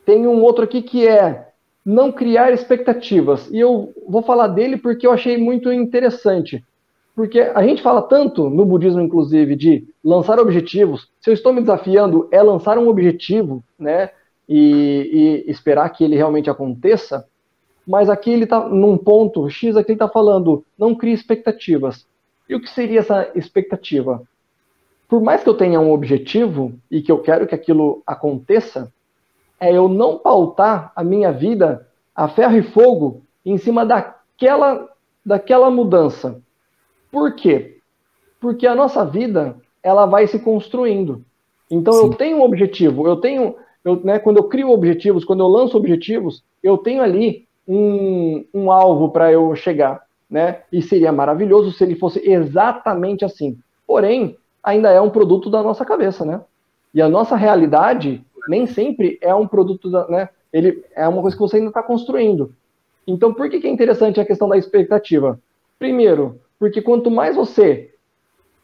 tem 0.06 0.26
um 0.26 0.42
outro 0.42 0.64
aqui 0.64 0.82
que 0.82 1.06
é 1.06 1.50
não 1.86 2.10
criar 2.10 2.54
expectativas. 2.54 3.50
E 3.52 3.60
eu 3.60 3.94
vou 4.08 4.24
falar 4.24 4.48
dele 4.48 4.78
porque 4.78 5.06
eu 5.06 5.12
achei 5.12 5.38
muito 5.38 5.70
interessante. 5.74 6.64
Porque 7.22 7.40
a 7.40 7.62
gente 7.62 7.84
fala 7.84 8.02
tanto 8.02 8.50
no 8.50 8.66
budismo, 8.66 9.00
inclusive, 9.00 9.56
de 9.56 9.88
lançar 10.04 10.40
objetivos. 10.40 11.08
Se 11.20 11.30
eu 11.30 11.36
estou 11.36 11.54
me 11.54 11.62
desafiando, 11.62 12.28
é 12.32 12.42
lançar 12.42 12.80
um 12.80 12.88
objetivo, 12.88 13.64
né? 13.78 14.10
E, 14.50 15.44
e 15.46 15.52
esperar 15.52 15.88
que 15.90 16.04
ele 16.04 16.16
realmente 16.16 16.50
aconteça. 16.50 17.28
Mas 17.86 18.10
aqui 18.10 18.32
ele 18.32 18.46
está 18.46 18.68
num 18.68 18.98
ponto 18.98 19.48
X, 19.48 19.78
aqui 19.78 19.92
ele 19.92 19.98
está 19.98 20.08
falando, 20.08 20.66
não 20.76 20.96
crie 20.96 21.14
expectativas. 21.14 22.08
E 22.50 22.56
o 22.56 22.60
que 22.60 22.68
seria 22.68 23.02
essa 23.02 23.30
expectativa? 23.36 24.24
Por 25.08 25.22
mais 25.22 25.44
que 25.44 25.50
eu 25.50 25.54
tenha 25.54 25.80
um 25.80 25.92
objetivo 25.92 26.74
e 26.90 27.04
que 27.04 27.12
eu 27.12 27.20
quero 27.20 27.46
que 27.46 27.54
aquilo 27.54 28.02
aconteça, 28.08 28.92
é 29.60 29.72
eu 29.72 29.88
não 29.88 30.18
pautar 30.18 30.92
a 30.96 31.04
minha 31.04 31.32
vida 31.32 31.88
a 32.16 32.28
ferro 32.28 32.58
e 32.58 32.64
fogo 32.64 33.22
em 33.46 33.60
cima 33.60 33.86
daquela, 33.86 34.90
daquela 35.24 35.70
mudança. 35.70 36.42
Por 37.12 37.36
quê? 37.36 37.78
Porque 38.40 38.66
a 38.66 38.76
nossa 38.76 39.06
vida 39.06 39.58
ela 39.84 40.06
vai 40.06 40.28
se 40.28 40.40
construindo. 40.40 41.24
Então 41.70 41.94
Sim. 41.94 42.06
eu 42.06 42.10
tenho 42.14 42.38
um 42.38 42.44
objetivo, 42.44 43.08
eu 43.08 43.16
tenho, 43.18 43.56
eu, 43.84 44.02
né, 44.04 44.20
quando 44.20 44.38
eu 44.38 44.44
crio 44.46 44.70
objetivos, 44.70 45.26
quando 45.26 45.42
eu 45.42 45.48
lanço 45.48 45.78
objetivos, 45.78 46.44
eu 46.62 46.78
tenho 46.78 47.02
ali 47.02 47.46
um, 47.68 48.46
um 48.54 48.72
alvo 48.72 49.10
para 49.10 49.32
eu 49.32 49.56
chegar, 49.56 50.02
né? 50.30 50.62
E 50.72 50.82
seria 50.82 51.12
maravilhoso 51.12 51.72
se 51.72 51.84
ele 51.84 51.96
fosse 51.96 52.20
exatamente 52.30 53.24
assim. 53.24 53.58
Porém, 53.88 54.38
ainda 54.64 54.90
é 54.90 55.00
um 55.00 55.10
produto 55.10 55.50
da 55.50 55.64
nossa 55.64 55.86
cabeça, 55.86 56.26
né? 56.26 56.42
E 56.94 57.02
a 57.02 57.08
nossa 57.08 57.36
realidade 57.36 58.24
nem 58.48 58.66
sempre 58.66 59.18
é 59.22 59.34
um 59.34 59.48
produto 59.48 59.90
da, 59.90 60.08
né? 60.08 60.30
Ele 60.52 60.84
é 60.96 61.08
uma 61.08 61.22
coisa 61.22 61.36
que 61.36 61.42
você 61.42 61.58
ainda 61.58 61.70
está 61.70 61.82
construindo. 61.82 62.54
Então, 63.08 63.34
por 63.34 63.50
que, 63.50 63.60
que 63.60 63.68
é 63.68 63.70
interessante 63.70 64.20
a 64.20 64.26
questão 64.26 64.50
da 64.50 64.58
expectativa? 64.58 65.40
Primeiro, 65.80 66.40
Porque 66.62 66.80
quanto 66.80 67.10
mais 67.10 67.36
você 67.36 67.92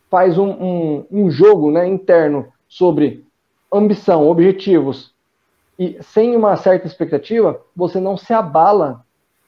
faz 0.08 0.38
um, 0.38 0.52
um, 0.52 1.06
um 1.10 1.32
jogo 1.32 1.72
né, 1.72 1.88
interno 1.88 2.48
sobre 2.70 3.26
ambição, 3.74 4.28
objetivos, 4.28 5.12
e 5.80 5.98
sem 6.04 6.36
uma 6.36 6.56
certa 6.58 6.86
expectativa, 6.86 7.60
você 7.76 8.00
não 8.00 8.16
se 8.16 8.32
abala 8.32 9.04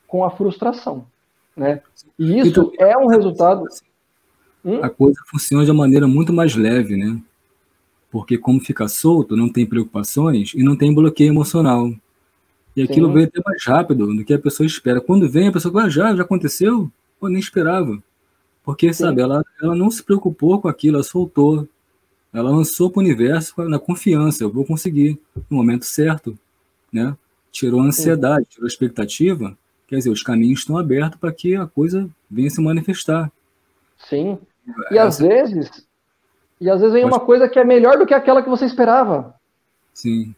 com 0.07 0.25
a 0.25 0.31
frustração. 0.31 1.05
Né? 1.55 1.79
E 2.17 2.39
isso 2.39 2.73
então, 2.73 2.87
é 2.87 2.97
um 2.97 3.05
resultado. 3.05 3.65
Hum? 4.65 4.79
A 4.81 4.89
coisa 4.89 5.21
funciona 5.27 5.63
de 5.63 5.69
uma 5.69 5.83
maneira 5.83 6.07
muito 6.07 6.33
mais 6.33 6.55
leve, 6.55 6.97
né? 6.97 7.21
Porque 8.09 8.35
como 8.35 8.59
fica 8.59 8.87
solto, 8.87 9.37
não 9.37 9.47
tem 9.47 9.63
preocupações 9.63 10.55
e 10.55 10.63
não 10.63 10.75
tem 10.75 10.91
bloqueio 10.91 11.29
emocional. 11.31 11.93
E 12.75 12.81
aquilo 12.81 13.09
Sim. 13.09 13.13
vem 13.13 13.23
até 13.25 13.41
mais 13.45 13.63
rápido 13.63 14.07
do 14.07 14.25
que 14.25 14.33
a 14.33 14.39
pessoa 14.39 14.65
espera. 14.65 14.99
Quando 14.99 15.29
vem, 15.29 15.49
a 15.49 15.51
pessoa 15.51 15.71
fala, 15.71 15.85
ah, 15.85 15.89
já, 15.89 16.15
já 16.15 16.23
aconteceu? 16.23 16.91
Pô, 17.19 17.27
nem 17.27 17.39
esperava. 17.39 18.01
Porque, 18.63 18.93
Sim. 18.93 19.03
sabe, 19.03 19.21
ela, 19.21 19.43
ela 19.61 19.75
não 19.75 19.89
se 19.89 20.03
preocupou 20.03 20.61
com 20.61 20.67
aquilo, 20.67 20.97
ela 20.97 21.03
soltou. 21.03 21.67
Ela 22.33 22.51
lançou 22.51 22.91
para 22.91 22.99
o 22.99 23.03
universo 23.03 23.53
na 23.63 23.79
confiança, 23.79 24.43
eu 24.43 24.51
vou 24.51 24.65
conseguir, 24.65 25.19
no 25.49 25.57
momento 25.57 25.85
certo. 25.85 26.37
Né? 26.93 27.15
Tirou 27.51 27.81
a 27.81 27.85
ansiedade, 27.85 28.45
tirou 28.49 28.65
a 28.65 28.67
expectativa. 28.67 29.57
Quer 29.87 29.97
dizer, 29.97 30.11
os 30.11 30.21
caminhos 30.21 30.59
estão 30.59 30.77
abertos 30.77 31.19
para 31.19 31.31
que 31.31 31.55
a 31.55 31.65
coisa 31.65 32.07
venha 32.29 32.49
se 32.49 32.61
manifestar. 32.61 33.31
Sim. 33.97 34.37
E 34.91 34.97
Essa... 34.97 35.07
às 35.07 35.19
vezes, 35.19 35.87
e 36.61 36.69
às 36.69 36.79
vezes 36.79 36.93
vem 36.93 37.03
Pode... 37.03 37.15
uma 37.15 37.25
coisa 37.25 37.47
que 37.47 37.57
é 37.57 37.63
melhor 37.63 37.97
do 37.97 38.05
que 38.05 38.13
aquela 38.13 38.43
que 38.43 38.49
você 38.49 38.65
esperava. 38.65 39.33
Sim. 39.93 40.35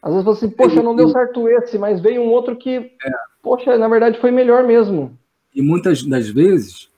Às 0.00 0.12
vezes 0.12 0.24
você, 0.24 0.48
poxa, 0.48 0.82
não 0.82 0.94
deu 0.94 1.08
certo 1.08 1.48
esse, 1.48 1.76
mas 1.76 2.00
veio 2.00 2.22
um 2.22 2.28
outro 2.28 2.56
que, 2.56 2.76
é. 2.76 3.10
poxa, 3.42 3.76
na 3.76 3.88
verdade 3.88 4.20
foi 4.20 4.30
melhor 4.30 4.64
mesmo. 4.64 5.16
E 5.54 5.60
muitas 5.60 6.02
das 6.04 6.28
vezes, 6.28 6.88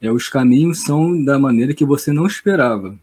é, 0.00 0.10
os 0.10 0.28
caminhos 0.28 0.82
são 0.82 1.22
da 1.24 1.38
maneira 1.38 1.74
que 1.74 1.84
você 1.84 2.12
não 2.12 2.26
esperava. 2.26 2.98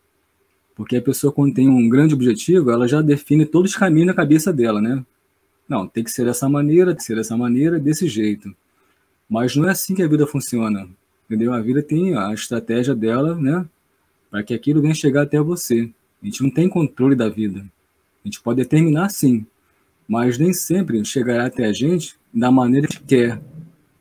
Porque 0.75 0.97
a 0.97 1.01
pessoa, 1.01 1.31
quando 1.31 1.53
tem 1.53 1.69
um 1.69 1.87
grande 1.87 2.13
objetivo, 2.13 2.71
ela 2.71 2.87
já 2.87 3.01
define 3.01 3.45
todos 3.45 3.71
os 3.71 3.77
caminhos 3.77 4.07
na 4.07 4.13
cabeça 4.13 4.51
dela, 4.51 4.81
né? 4.81 5.03
Não, 5.67 5.87
tem 5.87 6.03
que 6.03 6.11
ser 6.11 6.25
dessa 6.25 6.49
maneira, 6.49 6.91
tem 6.91 6.97
que 6.97 7.03
ser 7.03 7.15
dessa 7.15 7.37
maneira, 7.37 7.79
desse 7.79 8.07
jeito. 8.07 8.53
Mas 9.29 9.55
não 9.55 9.67
é 9.67 9.71
assim 9.71 9.95
que 9.95 10.03
a 10.03 10.07
vida 10.07 10.27
funciona, 10.27 10.87
entendeu? 11.25 11.53
A 11.53 11.61
vida 11.61 11.81
tem 11.81 12.15
a 12.15 12.33
estratégia 12.33 12.95
dela, 12.95 13.35
né? 13.35 13.65
Para 14.29 14.43
que 14.43 14.53
aquilo 14.53 14.81
venha 14.81 14.93
chegar 14.93 15.23
até 15.23 15.39
você. 15.39 15.89
A 16.21 16.25
gente 16.25 16.41
não 16.43 16.49
tem 16.49 16.67
controle 16.67 17.15
da 17.15 17.29
vida. 17.29 17.59
A 18.23 18.27
gente 18.27 18.41
pode 18.41 18.61
determinar 18.61 19.09
sim, 19.09 19.45
mas 20.07 20.37
nem 20.37 20.53
sempre 20.53 21.03
chegará 21.05 21.45
até 21.45 21.65
a 21.65 21.73
gente 21.73 22.15
da 22.33 22.51
maneira 22.51 22.87
que 22.87 22.99
quer, 22.99 23.41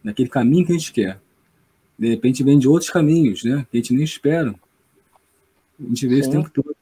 naquele 0.03 0.29
caminho 0.29 0.67
que 0.67 0.73
a 0.73 0.79
gente 0.79 0.93
quer. 0.93 1.22
De 2.03 2.09
repente 2.09 2.43
vem 2.43 2.59
de 2.59 2.69
outros 2.69 2.91
caminhos, 2.91 3.45
né? 3.45 3.65
Que 3.71 3.77
a 3.77 3.81
gente 3.81 3.95
nem 3.95 4.03
espera. 4.03 4.53
A 5.79 5.89
gente 5.89 6.05
vê 6.09 6.17
sim. 6.17 6.21
esse 6.23 6.31
tempo 6.33 6.51
todo. 6.51 6.75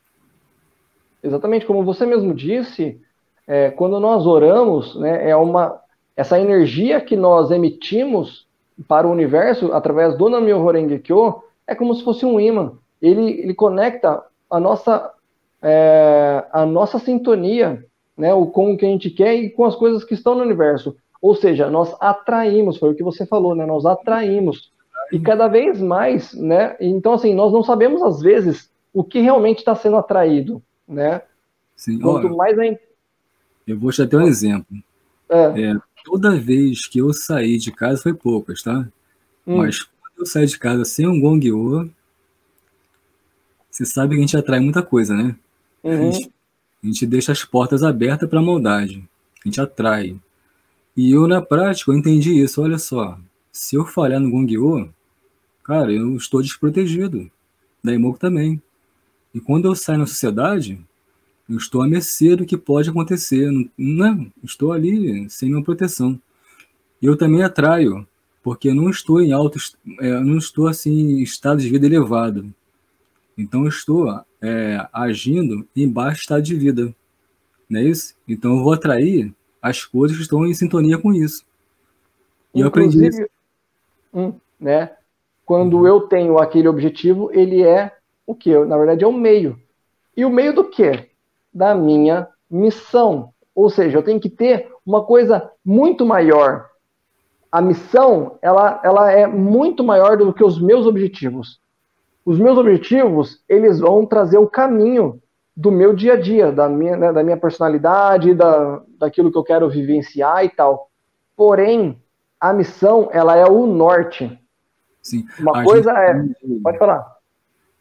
Exatamente, 1.23 1.67
como 1.67 1.85
você 1.85 2.07
mesmo 2.07 2.33
disse, 2.33 2.99
é, 3.47 3.71
quando 3.71 4.01
nós 4.01 4.27
oramos, 4.27 4.99
né, 4.99 5.29
é 5.29 5.37
uma 5.37 5.79
essa 6.17 6.41
energia 6.41 7.03
que 7.03 7.17
nós 7.17 7.51
emitimos 7.51 8.47
para 8.89 9.07
o 9.07 9.11
universo 9.11 9.75
através 9.75 10.17
do 10.17 10.31
Namyo 10.31 10.59
Horenge 10.59 10.99
Kyo 11.01 11.43
é 11.67 11.75
como 11.75 11.95
se 11.95 12.03
fosse 12.03 12.25
um 12.25 12.41
imã. 12.41 12.73
Ele, 13.03 13.43
ele 13.43 13.53
conecta 13.53 14.25
a 14.49 14.59
nossa 14.59 15.13
é, 15.61 16.47
a 16.51 16.65
nossa 16.65 16.99
sintonia, 16.99 17.85
né, 18.17 18.33
o 18.33 18.47
com 18.47 18.73
o 18.73 18.79
que 18.79 18.87
a 18.87 18.89
gente 18.89 19.11
quer 19.11 19.35
e 19.35 19.51
com 19.51 19.67
as 19.67 19.77
coisas 19.77 20.03
que 20.03 20.15
estão 20.15 20.35
no 20.35 20.43
universo. 20.43 20.97
Ou 21.21 21.35
seja, 21.35 21.69
nós 21.69 21.95
atraímos, 22.01 22.79
foi 22.79 22.93
o 22.93 22.95
que 22.95 23.03
você 23.03 23.27
falou, 23.27 23.55
né? 23.55 23.67
Nós 23.67 23.85
atraímos. 23.85 24.73
E 25.12 25.18
cada 25.18 25.49
vez 25.49 25.81
mais, 25.81 26.33
né? 26.35 26.77
Então, 26.81 27.14
assim, 27.14 27.35
nós 27.35 27.53
não 27.53 27.62
sabemos, 27.62 28.03
às 28.03 28.20
vezes, 28.20 28.70
o 28.92 29.03
que 29.03 29.20
realmente 29.20 29.59
está 29.59 29.75
sendo 29.75 29.96
atraído, 29.96 30.62
né? 30.87 31.23
Sim. 31.75 31.99
Quanto 31.99 32.27
Olha, 32.27 32.37
mais 32.37 32.59
a... 32.59 32.64
Eu 33.66 33.79
vou 33.79 33.90
te 33.90 34.05
dar 34.05 34.18
um 34.18 34.27
exemplo. 34.27 34.77
É. 35.29 35.70
É, 35.70 35.77
toda 36.05 36.38
vez 36.38 36.87
que 36.87 36.99
eu 36.99 37.12
saí 37.12 37.57
de 37.57 37.73
casa, 37.73 38.03
foi 38.03 38.14
poucas, 38.14 38.62
tá? 38.62 38.87
Hum. 39.46 39.59
Mas 39.59 39.83
quando 39.83 40.18
eu 40.18 40.27
saí 40.27 40.46
de 40.46 40.59
casa 40.59 40.85
sem 40.85 41.07
um 41.07 41.20
gongyo, 41.20 41.90
você 43.70 43.85
sabe 43.85 44.14
que 44.14 44.18
a 44.18 44.27
gente 44.27 44.37
atrai 44.37 44.61
muita 44.61 44.83
coisa, 44.83 45.14
né? 45.14 45.35
Uhum. 45.83 45.92
A, 45.92 46.12
gente, 46.12 46.33
a, 46.83 46.87
gente, 46.87 47.07
deixa 47.07 47.33
as 47.33 47.44
portas 47.44 47.83
abertas 47.83 48.29
para 48.29 48.40
a 48.40 48.42
maldade. 48.42 49.03
A 49.44 49.49
gente 49.49 49.61
atrai. 49.61 50.16
E 50.96 51.12
eu, 51.12 51.27
na 51.27 51.40
prática, 51.40 51.90
eu 51.90 51.96
entendi 51.96 52.42
isso. 52.42 52.61
Olha 52.61 52.79
só, 52.79 53.18
se 53.53 53.77
eu 53.77 53.87
falhar 53.87 54.20
no 54.20 54.31
Gongyo, 54.31 54.92
cara, 55.71 55.93
eu 55.93 56.17
estou 56.17 56.43
desprotegido. 56.43 57.31
Da 57.83 57.95
Imoku 57.95 58.19
também. 58.19 58.61
E 59.33 59.39
quando 59.39 59.69
eu 59.69 59.77
saio 59.77 60.01
na 60.01 60.07
sociedade, 60.07 60.85
eu 61.49 61.57
estou 61.57 61.81
a 61.81 61.87
mercê 61.87 62.35
do 62.35 62.45
que 62.45 62.57
pode 62.57 62.91
acontecer. 62.91 63.49
Não, 63.53 63.71
não, 63.79 64.33
estou 64.43 64.73
ali 64.73 65.31
sem 65.31 65.49
minha 65.49 65.63
proteção. 65.63 66.21
E 67.01 67.07
eu 67.07 67.17
também 67.17 67.45
atraio, 67.45 68.05
porque 68.43 68.71
eu 68.71 68.75
não 68.75 68.91
estou 68.91 69.21
em 69.23 69.31
alto, 69.31 69.61
é, 70.01 70.19
não 70.19 70.39
estou 70.39 70.67
assim 70.67 70.91
em 70.91 71.23
estado 71.23 71.61
de 71.61 71.71
vida 71.71 71.87
elevado. 71.87 72.53
Então 73.39 73.63
eu 73.63 73.69
estou 73.69 74.21
é, 74.43 74.89
agindo 74.93 75.65
em 75.77 75.89
baixo 75.89 76.23
estado 76.23 76.43
de 76.43 76.57
vida. 76.57 76.93
Não 77.69 77.79
é 77.79 77.85
isso? 77.85 78.17
Então 78.27 78.57
eu 78.57 78.65
vou 78.65 78.73
atrair 78.73 79.33
as 79.63 79.85
coisas 79.85 80.17
que 80.17 80.25
estão 80.25 80.45
em 80.45 80.53
sintonia 80.53 80.99
com 80.99 81.15
isso. 81.15 81.45
E 82.53 82.61
Inclusive, 82.61 82.65
eu 82.65 82.67
aprendi 82.67 83.07
isso. 84.27 84.41
Né? 84.59 84.97
Quando 85.51 85.79
uhum. 85.79 85.87
eu 85.89 86.01
tenho 86.03 86.39
aquele 86.39 86.69
objetivo, 86.69 87.29
ele 87.33 87.65
é 87.65 87.93
o 88.25 88.37
que? 88.37 88.57
Na 88.65 88.79
verdade, 88.79 89.03
é 89.03 89.07
o 89.09 89.13
meio. 89.13 89.59
E 90.17 90.25
o 90.25 90.31
meio 90.31 90.55
do 90.55 90.63
quê? 90.63 91.09
Da 91.53 91.75
minha 91.75 92.29
missão. 92.49 93.33
Ou 93.53 93.69
seja, 93.69 93.99
eu 93.99 94.03
tenho 94.05 94.21
que 94.21 94.31
ter 94.31 94.71
uma 94.87 95.03
coisa 95.03 95.51
muito 95.65 96.07
maior. 96.07 96.69
A 97.51 97.61
missão, 97.61 98.39
ela, 98.41 98.81
ela 98.85 99.11
é 99.11 99.27
muito 99.27 99.83
maior 99.83 100.17
do 100.17 100.33
que 100.33 100.45
os 100.45 100.61
meus 100.61 100.87
objetivos 100.87 101.59
os 102.25 102.39
meus 102.39 102.57
objetivos, 102.59 103.43
eles 103.49 103.81
vão 103.81 104.07
trazer 104.07 104.39
o 104.39 104.47
caminho 104.47 105.21
do 105.57 105.73
meu 105.73 105.93
dia 105.93 106.13
a 106.13 106.17
dia, 106.17 106.53
da 106.53 106.69
minha, 106.69 106.97
né, 106.97 107.13
da 107.13 107.25
minha 107.25 107.37
personalidade, 107.37 108.35
da, 108.35 108.81
daquilo 108.99 109.33
que 109.33 109.39
eu 109.39 109.43
quero 109.43 109.69
vivenciar 109.69 110.45
e 110.45 110.49
tal. 110.49 110.89
Porém, 111.37 112.01
a 112.39 112.53
missão, 112.53 113.09
ela 113.13 113.37
é 113.37 113.45
o 113.45 113.67
norte. 113.67 114.39
Sim. 115.03 115.27
Uma 115.39 115.61
a 115.61 115.65
coisa 115.65 115.91
é... 115.93 116.11
Aprende, 116.11 116.61
pode 116.63 116.79
falar. 116.79 117.17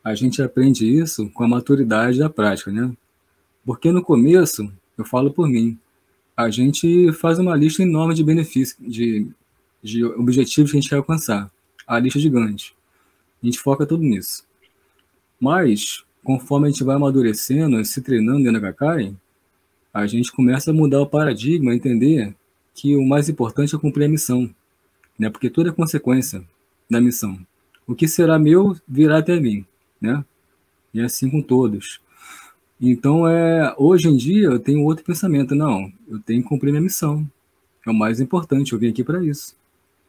A 0.04 0.16
gente 0.16 0.42
aprende 0.42 0.88
isso 0.88 1.30
com 1.32 1.44
a 1.44 1.48
maturidade 1.48 2.20
da 2.20 2.30
prática, 2.30 2.72
né? 2.72 2.92
Porque 3.66 3.92
no 3.92 4.02
começo, 4.02 4.72
eu 4.98 5.06
falo 5.06 5.32
por 5.32 5.48
mim, 5.48 5.78
a 6.36 6.50
gente 6.50 7.12
faz 7.14 7.38
uma 7.38 7.56
lista 7.56 7.84
enorme 7.84 8.14
de 8.14 8.24
benefícios, 8.24 8.78
de, 8.80 9.28
de 9.84 10.04
objetivos 10.06 10.72
que 10.72 10.78
a 10.78 10.80
gente 10.80 10.90
quer 10.90 10.96
alcançar. 10.96 11.52
A 11.86 12.00
lista 12.00 12.20
gigante. 12.20 12.76
A 13.42 13.46
gente 13.46 13.60
foca 13.60 13.86
tudo 13.86 14.04
nisso. 14.04 14.46
Mas, 15.40 16.04
conforme 16.24 16.68
a 16.68 16.72
gente 16.72 16.84
vai 16.84 16.96
amadurecendo, 16.96 17.84
se 17.84 18.02
treinando 18.02 18.44
dentro 18.44 18.62
da 18.62 18.72
Kakai, 18.72 19.14
a 19.94 20.08
gente 20.08 20.32
começa 20.32 20.72
a 20.72 20.74
mudar 20.74 21.02
o 21.02 21.08
paradigma, 21.08 21.74
entender 21.74 22.36
que 22.74 22.96
o 22.96 23.04
mais 23.04 23.28
importante 23.28 23.76
é 23.76 23.80
cumprir 23.80 24.06
a 24.06 24.10
missão, 24.10 24.50
né? 25.18 25.30
Porque 25.30 25.50
tudo 25.50 25.70
é 25.70 25.74
consequência 25.74 26.44
da 26.90 27.00
missão. 27.00 27.40
O 27.86 27.96
que 27.96 28.08
será 28.08 28.38
meu 28.40 28.76
virá 28.88 29.20
até 29.20 29.40
mim, 29.40 29.66
né? 30.02 30.24
E 30.94 31.00
é 31.00 31.04
assim 31.04 31.30
com 31.30 31.42
todos. 31.42 32.02
Então, 32.82 33.28
é, 33.28 33.74
hoje 33.78 34.08
em 34.08 34.16
dia, 34.16 34.48
eu 34.48 34.60
tenho 34.60 34.84
outro 34.84 35.04
pensamento. 35.04 35.54
Não, 35.54 35.92
eu 36.08 36.20
tenho 36.20 36.42
que 36.42 36.48
cumprir 36.48 36.72
minha 36.72 36.82
missão. 36.82 37.30
É 37.86 37.90
o 37.90 37.94
mais 37.94 38.20
importante, 38.20 38.74
eu 38.74 38.80
vim 38.80 38.90
aqui 38.90 39.04
para 39.04 39.24
isso. 39.24 39.56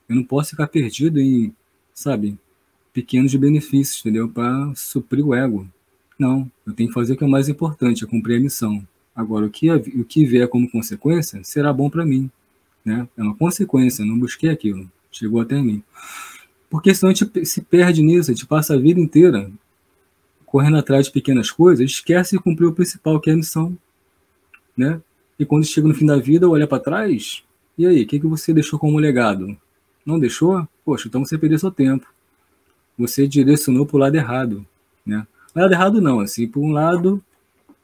Eu 0.08 0.16
não 0.16 0.24
posso 0.24 0.50
ficar 0.50 0.68
perdido 0.68 1.20
em, 1.20 1.54
sabe, 1.92 2.38
pequenos 2.92 3.34
benefícios, 3.34 4.00
entendeu? 4.00 4.28
Para 4.28 4.72
suprir 4.74 5.26
o 5.26 5.34
ego. 5.34 5.68
Não, 6.18 6.50
eu 6.66 6.72
tenho 6.72 6.88
que 6.88 6.94
fazer 6.94 7.14
o 7.14 7.16
que 7.16 7.24
é 7.24 7.28
mais 7.28 7.48
importante, 7.48 8.04
é 8.04 8.06
cumprir 8.06 8.36
a 8.36 8.40
missão. 8.40 8.86
Agora, 9.14 9.46
o 9.46 9.50
que, 9.50 9.70
o 9.70 10.04
que 10.04 10.24
vier 10.24 10.48
como 10.48 10.70
consequência 10.70 11.42
será 11.42 11.72
bom 11.72 11.90
para 11.90 12.04
mim. 12.04 12.30
Né? 12.84 13.08
É 13.16 13.22
uma 13.22 13.34
consequência, 13.34 14.04
não 14.04 14.18
busquei 14.18 14.50
aquilo. 14.50 14.90
Chegou 15.10 15.40
até 15.40 15.60
mim. 15.60 15.82
Porque 16.70 16.94
senão 16.94 17.10
a 17.10 17.14
gente 17.14 17.44
se 17.44 17.60
perde 17.60 18.02
nisso, 18.02 18.30
a 18.30 18.34
gente 18.34 18.46
passa 18.46 18.74
a 18.74 18.78
vida 18.78 18.98
inteira 18.98 19.50
correndo 20.46 20.78
atrás 20.78 21.06
de 21.06 21.12
pequenas 21.12 21.50
coisas, 21.50 21.90
esquece 21.90 22.36
de 22.36 22.42
cumprir 22.42 22.66
o 22.66 22.72
principal, 22.72 23.20
que 23.20 23.28
é 23.28 23.34
a 23.34 23.36
missão. 23.36 23.76
Né? 24.76 25.00
E 25.38 25.44
quando 25.44 25.66
chega 25.66 25.86
no 25.86 25.94
fim 25.94 26.06
da 26.06 26.16
vida, 26.16 26.48
olha 26.48 26.66
para 26.66 26.82
trás, 26.82 27.42
e 27.76 27.86
aí, 27.86 28.02
o 28.02 28.06
que, 28.06 28.18
que 28.18 28.26
você 28.26 28.54
deixou 28.54 28.78
como 28.78 28.98
legado? 28.98 29.56
Não 30.06 30.18
deixou? 30.18 30.66
Poxa, 30.84 31.08
então 31.08 31.24
você 31.24 31.36
perdeu 31.36 31.58
seu 31.58 31.70
tempo 31.70 32.06
você 33.00 33.26
direcionou 33.26 33.86
para 33.86 33.96
o 33.96 33.98
lado 33.98 34.14
errado, 34.14 34.66
né? 35.04 35.26
Lado 35.54 35.72
errado 35.72 36.00
não, 36.00 36.20
assim, 36.20 36.46
para 36.46 36.60
um 36.60 36.70
lado 36.70 37.24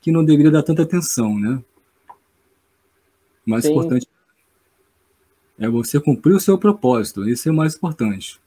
que 0.01 0.13
não 0.13 0.25
deveria 0.25 0.53
dar 0.53 0.63
tanta 0.63 0.83
atenção, 0.83 1.39
né? 1.39 1.63
O 3.47 3.51
mais 3.51 3.65
Sim. 3.65 3.73
importante 3.73 4.07
é 5.59 5.69
você 5.69 5.99
cumprir 5.99 6.35
o 6.35 6.41
seu 6.41 6.59
propósito, 6.59 7.29
isso 7.29 7.49
é 7.49 7.53
o 7.53 7.55
mais 7.55 7.75
importante. 7.75 8.39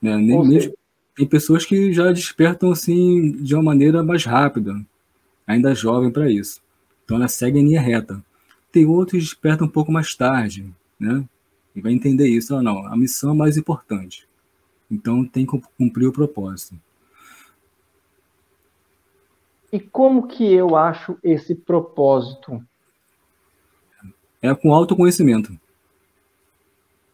Né? 0.00 0.16
Nem 0.16 0.46
mesmo 0.46 0.74
tem 1.20 1.26
pessoas 1.26 1.66
que 1.66 1.92
já 1.92 2.10
despertam 2.12 2.70
assim 2.70 3.32
de 3.32 3.54
uma 3.54 3.62
maneira 3.62 4.02
mais 4.02 4.24
rápida, 4.24 4.74
ainda 5.46 5.74
jovem 5.74 6.10
para 6.10 6.30
isso. 6.30 6.62
Então 7.04 7.18
ela 7.18 7.28
segue 7.28 7.58
em 7.58 7.66
linha 7.66 7.80
reta. 7.80 8.24
Tem 8.72 8.86
outros 8.86 9.12
que 9.12 9.18
despertam 9.18 9.66
um 9.66 9.70
pouco 9.70 9.92
mais 9.92 10.14
tarde, 10.14 10.64
né? 10.98 11.22
E 11.76 11.80
vai 11.80 11.92
entender 11.92 12.26
isso, 12.26 12.54
ou 12.54 12.62
não, 12.62 12.86
a 12.86 12.96
missão 12.96 13.32
é 13.32 13.34
mais 13.34 13.56
importante. 13.58 14.26
Então 14.90 15.24
tem 15.24 15.44
que 15.44 15.60
cumprir 15.76 16.06
o 16.06 16.12
propósito. 16.12 16.74
E 19.72 19.78
como 19.78 20.26
que 20.26 20.44
eu 20.52 20.74
acho 20.74 21.18
esse 21.22 21.54
propósito? 21.54 22.64
É 24.40 24.54
com 24.54 24.72
autoconhecimento. 24.72 25.52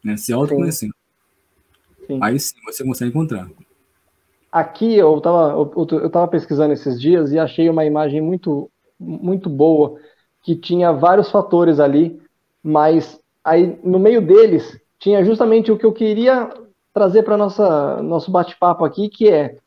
Né? 0.02 0.16
Se 0.16 0.32
autoconhecendo. 0.32 0.92
Sim. 0.92 1.05
Aí 2.20 2.38
sim 2.38 2.54
você 2.64 2.84
consegue 2.84 3.10
encontrar. 3.10 3.48
Aqui 4.50 4.94
eu 4.94 5.18
estava 5.18 5.52
eu, 5.52 5.86
eu 5.98 6.10
tava 6.10 6.28
pesquisando 6.28 6.72
esses 6.72 7.00
dias 7.00 7.32
e 7.32 7.38
achei 7.38 7.68
uma 7.68 7.84
imagem 7.84 8.20
muito, 8.20 8.70
muito 8.98 9.50
boa, 9.50 9.98
que 10.42 10.54
tinha 10.54 10.92
vários 10.92 11.30
fatores 11.30 11.80
ali, 11.80 12.20
mas 12.62 13.20
aí 13.44 13.78
no 13.82 13.98
meio 13.98 14.20
deles 14.20 14.80
tinha 14.98 15.24
justamente 15.24 15.70
o 15.70 15.78
que 15.78 15.84
eu 15.84 15.92
queria 15.92 16.48
trazer 16.92 17.22
para 17.22 17.36
nosso 17.36 18.30
bate-papo 18.30 18.84
aqui, 18.84 19.08
que 19.08 19.28
é 19.28 19.58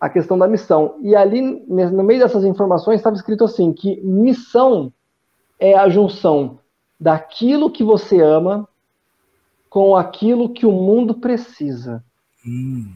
a 0.00 0.08
questão 0.08 0.36
da 0.36 0.48
missão. 0.48 0.96
E 1.00 1.14
ali, 1.14 1.40
no 1.40 2.02
meio 2.02 2.18
dessas 2.18 2.44
informações, 2.44 2.96
estava 2.96 3.14
escrito 3.14 3.44
assim: 3.44 3.72
que 3.72 4.00
missão 4.00 4.92
é 5.58 5.74
a 5.74 5.88
junção 5.88 6.58
daquilo 6.98 7.70
que 7.70 7.84
você 7.84 8.20
ama 8.20 8.68
com 9.70 9.96
aquilo 9.96 10.52
que 10.52 10.66
o 10.66 10.72
mundo 10.72 11.14
precisa. 11.14 12.04
Hum. 12.44 12.92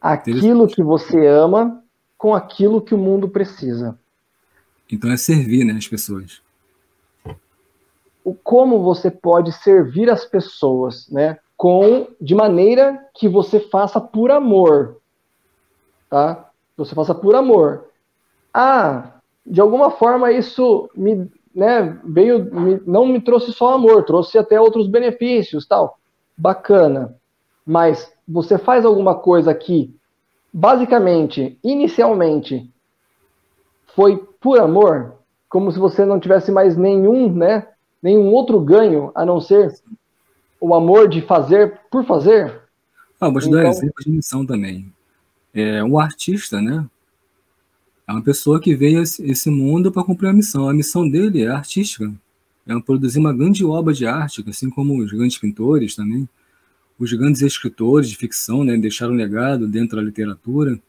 Aquilo 0.00 0.66
que 0.66 0.82
você 0.82 1.26
ama 1.26 1.84
com 2.16 2.34
aquilo 2.34 2.80
que 2.80 2.94
o 2.94 2.98
mundo 2.98 3.28
precisa. 3.28 3.98
Então 4.90 5.12
é 5.12 5.16
servir 5.18 5.64
né, 5.64 5.74
as 5.74 5.86
pessoas. 5.86 6.40
O 8.24 8.34
como 8.34 8.82
você 8.82 9.10
pode 9.10 9.52
servir 9.52 10.10
as 10.10 10.24
pessoas, 10.24 11.08
né? 11.10 11.38
Com 11.56 12.08
de 12.20 12.34
maneira 12.34 13.06
que 13.14 13.28
você 13.28 13.60
faça 13.60 14.00
por 14.00 14.30
amor, 14.30 14.96
tá? 16.08 16.50
Você 16.76 16.94
faça 16.94 17.14
por 17.14 17.34
amor. 17.34 17.86
Ah, 18.52 19.18
de 19.44 19.60
alguma 19.60 19.90
forma 19.90 20.30
isso 20.30 20.90
me, 20.94 21.30
né, 21.58 21.98
veio, 22.04 22.48
não 22.86 23.04
me 23.04 23.20
trouxe 23.20 23.52
só 23.52 23.74
amor, 23.74 24.04
trouxe 24.04 24.38
até 24.38 24.60
outros 24.60 24.86
benefícios, 24.86 25.66
tal. 25.66 25.98
Bacana. 26.36 27.16
Mas 27.66 28.12
você 28.26 28.56
faz 28.56 28.84
alguma 28.84 29.16
coisa 29.16 29.52
que, 29.52 29.92
basicamente, 30.52 31.58
inicialmente, 31.64 32.70
foi 33.88 34.16
por 34.40 34.60
amor, 34.60 35.16
como 35.48 35.72
se 35.72 35.80
você 35.80 36.04
não 36.04 36.20
tivesse 36.20 36.52
mais 36.52 36.76
nenhum, 36.76 37.32
né, 37.32 37.66
nenhum 38.00 38.32
outro 38.32 38.60
ganho 38.60 39.10
a 39.12 39.24
não 39.24 39.40
ser 39.40 39.74
o 40.60 40.72
amor 40.72 41.08
de 41.08 41.22
fazer 41.22 41.80
por 41.90 42.04
fazer. 42.04 42.62
Ah, 43.20 43.28
vou 43.28 43.40
te 43.40 43.48
então, 43.48 43.60
dar 43.60 43.68
exemplo 43.68 44.04
de 44.04 44.10
missão 44.12 44.46
também 44.46 44.92
é 45.54 45.82
um 45.82 45.98
artista, 45.98 46.60
né? 46.60 46.86
É 48.08 48.12
uma 48.12 48.22
pessoa 48.22 48.58
que 48.58 48.74
veio 48.74 49.00
a 49.00 49.02
esse 49.02 49.50
mundo 49.50 49.92
para 49.92 50.02
cumprir 50.02 50.28
a 50.28 50.32
missão. 50.32 50.66
A 50.66 50.72
missão 50.72 51.06
dele 51.06 51.42
é 51.42 51.48
artística. 51.48 52.10
É 52.66 52.78
produzir 52.80 53.18
uma 53.18 53.34
grande 53.34 53.62
obra 53.66 53.92
de 53.92 54.06
arte, 54.06 54.42
assim 54.48 54.70
como 54.70 54.98
os 54.98 55.12
grandes 55.12 55.36
pintores 55.36 55.94
também. 55.94 56.26
Os 56.98 57.12
grandes 57.12 57.42
escritores 57.42 58.08
de 58.08 58.16
ficção, 58.16 58.64
né? 58.64 58.78
Deixaram 58.78 59.12
um 59.12 59.16
legado 59.16 59.68
dentro 59.68 59.96
da 59.96 60.02
literatura. 60.02 60.80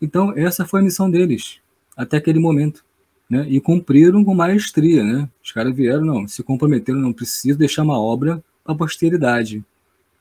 Então, 0.00 0.32
essa 0.36 0.64
foi 0.64 0.80
a 0.80 0.84
missão 0.84 1.10
deles, 1.10 1.58
até 1.96 2.18
aquele 2.18 2.38
momento. 2.38 2.84
Né? 3.28 3.46
E 3.48 3.60
cumpriram 3.60 4.24
com 4.24 4.32
maestria, 4.32 5.02
né? 5.02 5.28
Os 5.42 5.50
caras 5.50 5.74
vieram, 5.74 6.04
não, 6.04 6.28
se 6.28 6.40
comprometeram, 6.42 7.00
não 7.00 7.12
preciso 7.12 7.58
deixar 7.58 7.82
uma 7.82 7.98
obra 7.98 8.42
para 8.62 8.74
a 8.74 8.78
posteridade, 8.78 9.64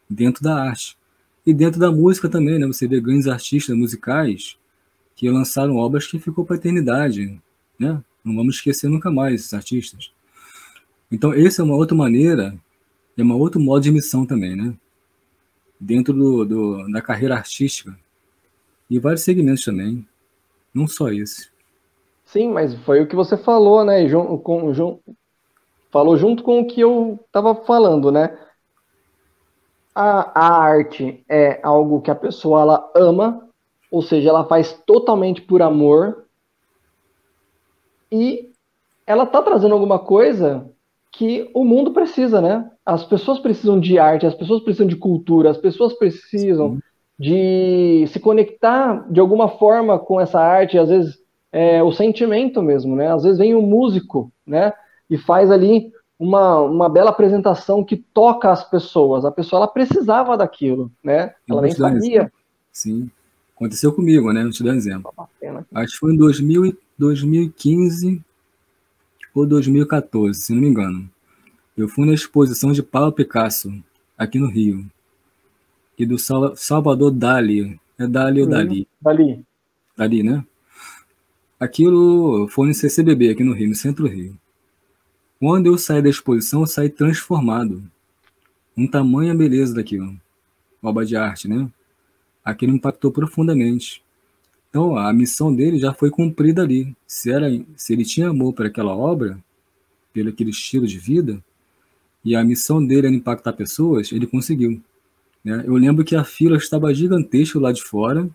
dentro 0.10 0.44
da 0.44 0.64
arte. 0.64 0.98
E 1.46 1.54
dentro 1.54 1.80
da 1.80 1.92
música 1.92 2.28
também, 2.28 2.58
né? 2.58 2.66
Você 2.66 2.88
vê 2.88 3.00
grandes 3.00 3.28
artistas 3.28 3.78
musicais 3.78 4.59
que 5.20 5.30
lançaram 5.30 5.76
obras 5.76 6.08
que 6.08 6.18
ficou 6.18 6.46
para 6.46 6.56
a 6.56 6.60
eternidade, 6.60 7.38
né? 7.78 8.02
Não 8.24 8.34
vamos 8.34 8.56
esquecer 8.56 8.88
nunca 8.88 9.12
mais 9.12 9.42
esses 9.42 9.54
artistas. 9.54 10.14
Então, 11.12 11.34
essa 11.34 11.62
é 11.62 11.66
uma 11.66 11.76
outra 11.76 11.94
maneira, 11.94 12.58
é 13.18 13.22
uma 13.22 13.36
outro 13.36 13.60
modo 13.60 13.84
de 13.84 13.92
missão 13.92 14.26
também, 14.26 14.56
né? 14.56 14.74
Dentro 15.78 16.14
do, 16.14 16.46
do, 16.46 16.92
da 16.94 17.02
carreira 17.02 17.36
artística. 17.36 18.00
E 18.90 18.98
vários 18.98 19.24
segmentos 19.24 19.66
também, 19.66 20.08
não 20.74 20.88
só 20.88 21.10
esse. 21.10 21.50
Sim, 22.24 22.54
mas 22.54 22.74
foi 22.86 23.02
o 23.02 23.08
que 23.08 23.16
você 23.16 23.36
falou, 23.36 23.84
né? 23.84 24.10
Com, 24.42 24.74
falou 25.92 26.16
junto 26.16 26.44
com 26.44 26.62
o 26.62 26.66
que 26.66 26.80
eu 26.80 27.20
estava 27.28 27.54
falando, 27.66 28.10
né? 28.10 28.38
a, 29.94 30.32
a 30.34 30.64
arte 30.64 31.26
é 31.28 31.60
algo 31.62 32.02
que 32.02 32.10
a 32.10 32.16
pessoa 32.16 32.62
ela 32.62 32.92
ama, 32.96 33.49
ou 33.92 34.02
seja, 34.02 34.30
ela 34.30 34.44
faz 34.44 34.74
totalmente 34.86 35.42
por 35.42 35.62
amor 35.62 36.26
e 38.12 38.50
ela 39.06 39.26
tá 39.26 39.42
trazendo 39.42 39.74
alguma 39.74 40.00
coisa 40.00 40.70
que 41.12 41.50
o 41.54 41.66
mundo 41.66 41.92
precisa, 41.92 42.40
né? 42.40 42.70
As 42.86 43.04
pessoas 43.04 43.40
precisam 43.40 43.80
de 43.80 43.98
arte, 43.98 44.26
as 44.26 44.36
pessoas 44.36 44.62
precisam 44.62 44.88
de 44.88 44.96
cultura, 44.96 45.50
as 45.50 45.58
pessoas 45.58 45.94
precisam 45.94 46.76
Sim. 46.76 46.80
de 47.18 48.06
se 48.08 48.20
conectar 48.20 49.12
de 49.12 49.20
alguma 49.20 49.50
forma 49.50 49.98
com 49.98 50.22
essa 50.22 50.40
arte, 50.40 50.78
às 50.78 50.90
vezes 50.90 51.18
é, 51.52 51.82
o 51.82 51.92
sentimento 51.92 52.62
mesmo, 52.62 52.96
né? 52.96 53.12
Às 53.12 53.24
vezes 53.24 53.40
vem 53.40 53.56
um 53.56 53.62
músico, 53.62 54.32
né? 54.46 54.72
E 55.10 55.18
faz 55.18 55.50
ali 55.50 55.92
uma, 56.20 56.60
uma 56.60 56.90
bela 56.90 57.10
apresentação 57.10 57.84
que 57.84 57.98
toca 57.98 58.52
as 58.52 58.64
pessoas. 58.64 59.26
A 59.26 59.32
pessoa 59.32 59.62
ela 59.62 59.68
precisava 59.68 60.38
daquilo, 60.38 60.92
né? 61.04 61.34
Ela 61.50 61.64
nem 61.64 61.72
sabia. 61.72 62.32
Sim. 62.72 63.10
Aconteceu 63.60 63.92
comigo, 63.92 64.32
né? 64.32 64.44
Vou 64.44 64.54
te 64.54 64.64
dar 64.64 64.72
um 64.72 64.76
exemplo. 64.76 65.14
Acho 65.74 65.92
que 65.92 66.00
foi 66.00 66.14
em 66.14 66.16
2000, 66.16 66.78
2015 66.98 68.24
ou 69.36 69.46
2014, 69.46 70.40
se 70.40 70.54
não 70.54 70.62
me 70.62 70.70
engano. 70.70 71.10
Eu 71.76 71.90
fui 71.90 72.08
na 72.08 72.14
exposição 72.14 72.72
de 72.72 72.82
Pablo 72.82 73.12
Picasso, 73.12 73.70
aqui 74.18 74.40
no 74.40 74.48
Rio. 74.48 74.90
E 75.98 76.06
do 76.06 76.16
Salvador 76.56 77.12
Dali. 77.12 77.78
É 77.98 78.08
Dali 78.08 78.40
ou 78.40 78.48
uhum. 78.48 78.52
Dali? 78.54 78.88
Dali. 79.02 79.46
Dali, 79.98 80.24
né? 80.24 80.46
Aquilo 81.60 82.48
foi 82.48 82.70
no 82.70 82.74
CCBB, 82.74 83.32
aqui 83.32 83.44
no 83.44 83.52
Rio, 83.52 83.68
no 83.68 83.76
centro 83.76 84.06
do 84.06 84.10
Rio. 84.10 84.38
Quando 85.38 85.66
eu 85.66 85.78
saí 85.78 86.02
da 86.02 86.08
exposição, 86.08 86.62
eu 86.62 86.66
saí 86.66 86.88
transformado. 86.88 87.84
Um 88.78 88.88
tamanho 88.88 89.34
a 89.34 89.36
beleza 89.36 89.76
daquilo. 89.76 90.16
Obra 90.82 91.06
de 91.06 91.18
arte, 91.18 91.50
né? 91.50 91.70
Aquilo 92.50 92.74
impactou 92.74 93.12
profundamente. 93.12 94.04
Então, 94.70 94.96
a 94.96 95.12
missão 95.12 95.54
dele 95.54 95.80
já 95.80 95.94
foi 95.94 96.10
cumprida 96.10 96.62
ali. 96.62 96.96
Se, 97.08 97.32
era, 97.32 97.48
se 97.76 97.94
ele 97.94 98.06
tinha 98.06 98.30
amor 98.30 98.54
por 98.54 98.66
aquela 98.66 98.96
obra, 98.96 99.40
pelo 100.14 100.30
aquele 100.30 100.52
estilo 100.52 100.86
de 100.86 101.00
vida, 101.00 101.44
e 102.24 102.36
a 102.36 102.44
missão 102.44 102.86
dele 102.86 103.08
era 103.08 103.16
impactar 103.16 103.54
pessoas, 103.54 104.12
ele 104.12 104.28
conseguiu. 104.28 104.82
Né? 105.44 105.64
Eu 105.66 105.74
lembro 105.76 106.04
que 106.04 106.16
a 106.16 106.24
fila 106.24 106.58
estava 106.58 106.94
gigantesca 106.94 107.60
lá 107.60 107.72
de 107.72 107.84
fora, 107.84 108.30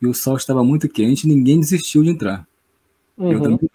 e 0.00 0.06
o 0.06 0.14
sol 0.14 0.36
estava 0.36 0.64
muito 0.64 0.88
quente, 0.88 1.26
ninguém 1.26 1.60
desistiu 1.60 2.02
de 2.02 2.10
entrar. 2.10 2.46
Uhum. 3.16 3.32
Eu 3.32 3.40
também 3.40 3.70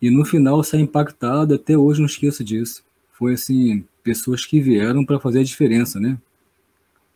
e 0.00 0.10
no 0.10 0.24
final 0.24 0.62
saí 0.62 0.80
impactado, 0.80 1.54
até 1.54 1.76
hoje 1.76 2.00
não 2.00 2.06
esqueço 2.06 2.44
disso. 2.44 2.84
Foi 3.12 3.34
assim, 3.34 3.84
pessoas 4.02 4.44
que 4.46 4.60
vieram 4.60 5.04
para 5.04 5.18
fazer 5.18 5.40
a 5.40 5.44
diferença, 5.44 5.98
né? 5.98 6.16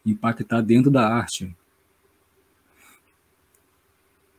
Impactar 0.04 0.60
dentro 0.62 0.90
da 0.90 1.06
arte. 1.06 1.54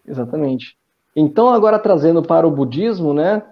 Exatamente. 0.06 0.78
Então, 1.16 1.50
agora 1.50 1.80
trazendo 1.80 2.22
para 2.22 2.48
o 2.48 2.52
budismo, 2.52 3.14
né? 3.14 3.44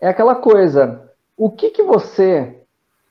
É 0.00 0.08
aquela 0.08 0.34
coisa. 0.34 1.10
O 1.36 1.50
que 1.50 1.70
que 1.70 1.82
você 1.82 2.62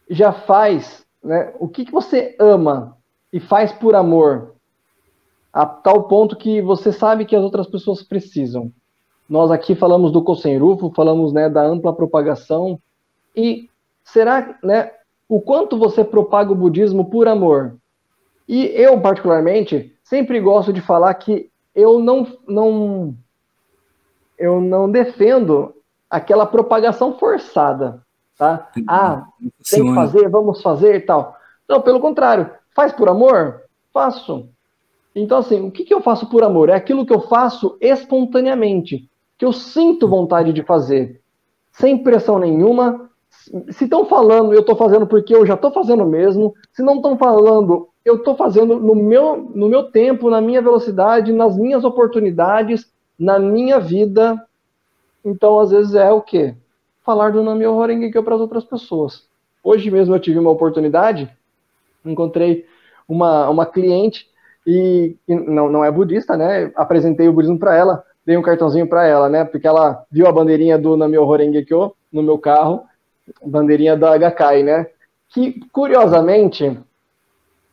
já 0.09 0.31
faz, 0.31 1.05
né? 1.23 1.53
O 1.59 1.67
que 1.67 1.85
que 1.85 1.91
você 1.91 2.35
ama 2.39 2.97
e 3.31 3.39
faz 3.39 3.71
por 3.71 3.95
amor, 3.95 4.55
a 5.51 5.65
tal 5.65 6.07
ponto 6.07 6.35
que 6.35 6.61
você 6.61 6.91
sabe 6.91 7.25
que 7.25 7.35
as 7.35 7.43
outras 7.43 7.67
pessoas 7.67 8.03
precisam. 8.03 8.71
Nós 9.29 9.51
aqui 9.51 9.75
falamos 9.75 10.11
do 10.11 10.23
Kosenrufo, 10.23 10.93
falamos 10.95 11.33
né, 11.33 11.49
da 11.49 11.63
ampla 11.63 11.93
propagação. 11.93 12.79
E 13.35 13.69
será 14.03 14.57
né, 14.63 14.91
o 15.27 15.41
quanto 15.41 15.77
você 15.77 16.03
propaga 16.03 16.51
o 16.51 16.55
budismo 16.55 17.09
por 17.09 17.27
amor? 17.27 17.77
E 18.47 18.65
eu, 18.67 18.99
particularmente, 19.01 19.93
sempre 20.03 20.39
gosto 20.39 20.71
de 20.71 20.81
falar 20.81 21.13
que 21.15 21.49
eu 21.75 21.99
não, 21.99 22.25
não, 22.47 23.15
eu 24.37 24.61
não 24.61 24.89
defendo 24.89 25.73
aquela 26.09 26.45
propagação 26.45 27.17
forçada. 27.17 28.01
Tá? 28.37 28.69
Ah, 28.87 29.25
tem 29.69 29.83
que 29.83 29.95
fazer, 29.95 30.29
vamos 30.29 30.61
fazer 30.61 30.95
e 30.95 30.99
tal. 31.01 31.35
Não, 31.67 31.81
pelo 31.81 31.99
contrário, 31.99 32.49
faz 32.75 32.93
por 32.93 33.09
amor? 33.09 33.63
Faço. 33.91 34.47
Então, 35.15 35.39
assim, 35.39 35.67
o 35.67 35.71
que, 35.71 35.83
que 35.83 35.93
eu 35.93 36.01
faço 36.01 36.29
por 36.29 36.43
amor? 36.43 36.69
É 36.69 36.75
aquilo 36.75 37.05
que 37.05 37.13
eu 37.13 37.21
faço 37.21 37.75
espontaneamente, 37.81 39.09
que 39.37 39.43
eu 39.43 39.51
sinto 39.51 40.07
vontade 40.07 40.53
de 40.53 40.61
fazer, 40.63 41.19
sem 41.71 42.03
pressão 42.03 42.37
nenhuma. 42.37 43.09
Se 43.71 43.85
estão 43.85 44.05
falando, 44.05 44.53
eu 44.53 44.61
estou 44.61 44.75
fazendo 44.75 45.07
porque 45.07 45.35
eu 45.35 45.45
já 45.45 45.55
estou 45.55 45.71
fazendo 45.71 46.05
mesmo. 46.05 46.53
Se 46.71 46.83
não 46.83 46.97
estão 46.97 47.17
falando, 47.17 47.89
eu 48.07 48.15
estou 48.15 48.35
fazendo 48.35 48.79
no 48.79 48.95
meu, 48.95 49.51
no 49.53 49.67
meu 49.67 49.83
tempo, 49.91 50.29
na 50.29 50.39
minha 50.39 50.61
velocidade, 50.61 51.33
nas 51.33 51.57
minhas 51.57 51.83
oportunidades, 51.83 52.89
na 53.19 53.37
minha 53.37 53.79
vida. 53.79 54.41
Então, 55.25 55.59
às 55.59 55.71
vezes, 55.71 55.93
é 55.93 56.09
o 56.09 56.21
quê? 56.21 56.55
Falar 57.03 57.33
do 57.33 57.43
Nami 57.43 57.65
Horengekyo 57.65 58.23
para 58.23 58.35
as 58.35 58.41
outras 58.41 58.63
pessoas. 58.63 59.25
Hoje 59.61 59.91
mesmo 59.91 60.15
eu 60.15 60.19
tive 60.19 60.39
uma 60.39 60.49
oportunidade, 60.49 61.29
encontrei 62.05 62.65
uma, 63.07 63.49
uma 63.49 63.65
cliente 63.65 64.25
e, 64.65 65.17
e, 65.27 65.35
não, 65.35 65.69
não 65.69 65.83
é 65.83 65.91
budista, 65.91 66.37
né? 66.37 66.71
Apresentei 66.75 67.27
o 67.27 67.33
budismo 67.33 67.59
para 67.59 67.75
ela, 67.75 68.05
dei 68.25 68.37
um 68.37 68.41
cartãozinho 68.41 68.87
para 68.87 69.05
ela, 69.05 69.27
né? 69.27 69.43
Porque 69.43 69.67
ela 69.67 70.05
viu 70.09 70.27
a 70.27 70.31
bandeirinha 70.31 70.77
do 70.77 70.95
Namyo 70.95 71.23
Horengekyo 71.23 71.93
no 72.11 72.23
meu 72.23 72.37
carro, 72.37 72.83
bandeirinha 73.45 73.97
da 73.97 74.17
Gakai, 74.17 74.63
né? 74.63 74.87
Que, 75.27 75.59
curiosamente, 75.73 76.79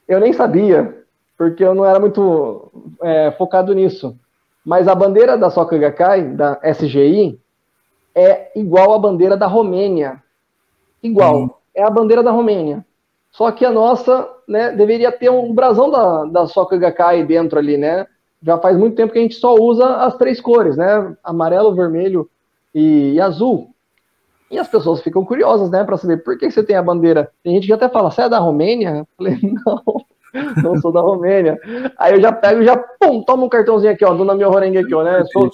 eu 0.07 0.21
nem 0.21 0.33
sabia, 0.33 1.05
porque 1.37 1.65
eu 1.65 1.75
não 1.75 1.85
era 1.85 1.99
muito 1.99 2.71
é, 3.03 3.31
focado 3.33 3.75
nisso. 3.75 4.17
Mas 4.65 4.89
a 4.89 4.95
bandeira 4.95 5.37
da 5.37 5.51
Soka 5.51 5.77
Gakkai, 5.77 6.31
da 6.31 6.59
SGI, 6.63 7.39
é 8.15 8.51
igual 8.59 8.95
à 8.95 8.99
bandeira 8.99 9.37
da 9.37 9.47
Romênia. 9.47 10.23
Igual. 11.03 11.37
Hum. 11.37 11.51
É 11.75 11.83
a 11.83 11.91
bandeira 11.91 12.23
da 12.23 12.31
Romênia. 12.31 12.85
Só 13.31 13.51
que 13.51 13.65
a 13.65 13.71
nossa, 13.71 14.29
né, 14.47 14.71
deveria 14.71 15.11
ter 15.11 15.29
um 15.29 15.53
brasão 15.53 15.91
da, 15.91 16.25
da 16.25 16.47
Soca 16.47 16.77
Gakkai 16.77 17.25
dentro 17.25 17.59
ali, 17.59 17.77
né? 17.77 18.07
Já 18.41 18.59
faz 18.59 18.79
muito 18.79 18.95
tempo 18.95 19.13
que 19.13 19.19
a 19.19 19.23
gente 19.23 19.35
só 19.35 19.55
usa 19.55 19.97
as 19.97 20.17
três 20.17 20.41
cores, 20.41 20.77
né? 20.77 21.17
Amarelo, 21.23 21.75
vermelho 21.75 22.31
e, 22.75 23.15
e 23.15 23.21
azul. 23.21 23.74
E 24.51 24.59
as 24.59 24.69
pessoas 24.69 25.01
ficam 25.01 25.25
curiosas, 25.25 25.71
né, 25.71 25.83
para 25.85 25.97
saber 25.97 26.19
por 26.19 26.39
que 26.39 26.51
você 26.51 26.63
tem 26.63 26.77
a 26.77 26.83
bandeira. 26.83 27.31
Tem 27.43 27.55
gente 27.55 27.67
que 27.67 27.73
até 27.73 27.89
fala, 27.89 28.11
você 28.11 28.23
é 28.23 28.29
da 28.29 28.39
Romênia? 28.39 28.99
Eu 28.99 29.09
falei, 29.17 29.39
não, 29.65 29.83
não 30.63 30.81
sou 30.81 30.93
da 30.93 31.01
Romênia. 31.01 31.59
Aí 31.99 32.15
eu 32.15 32.21
já 32.21 32.33
pego 32.33 32.63
e 32.63 32.65
já, 32.65 32.77
pum, 32.77 33.23
toma 33.23 33.45
um 33.45 33.49
cartãozinho 33.49 33.93
aqui, 33.93 34.05
ó, 34.05 34.15
do 34.15 34.25
Nami 34.25 34.45
Horenge 34.45 34.79
aqui, 34.79 34.95
ó, 34.95 35.03
né? 35.03 35.25
Sou, 35.33 35.51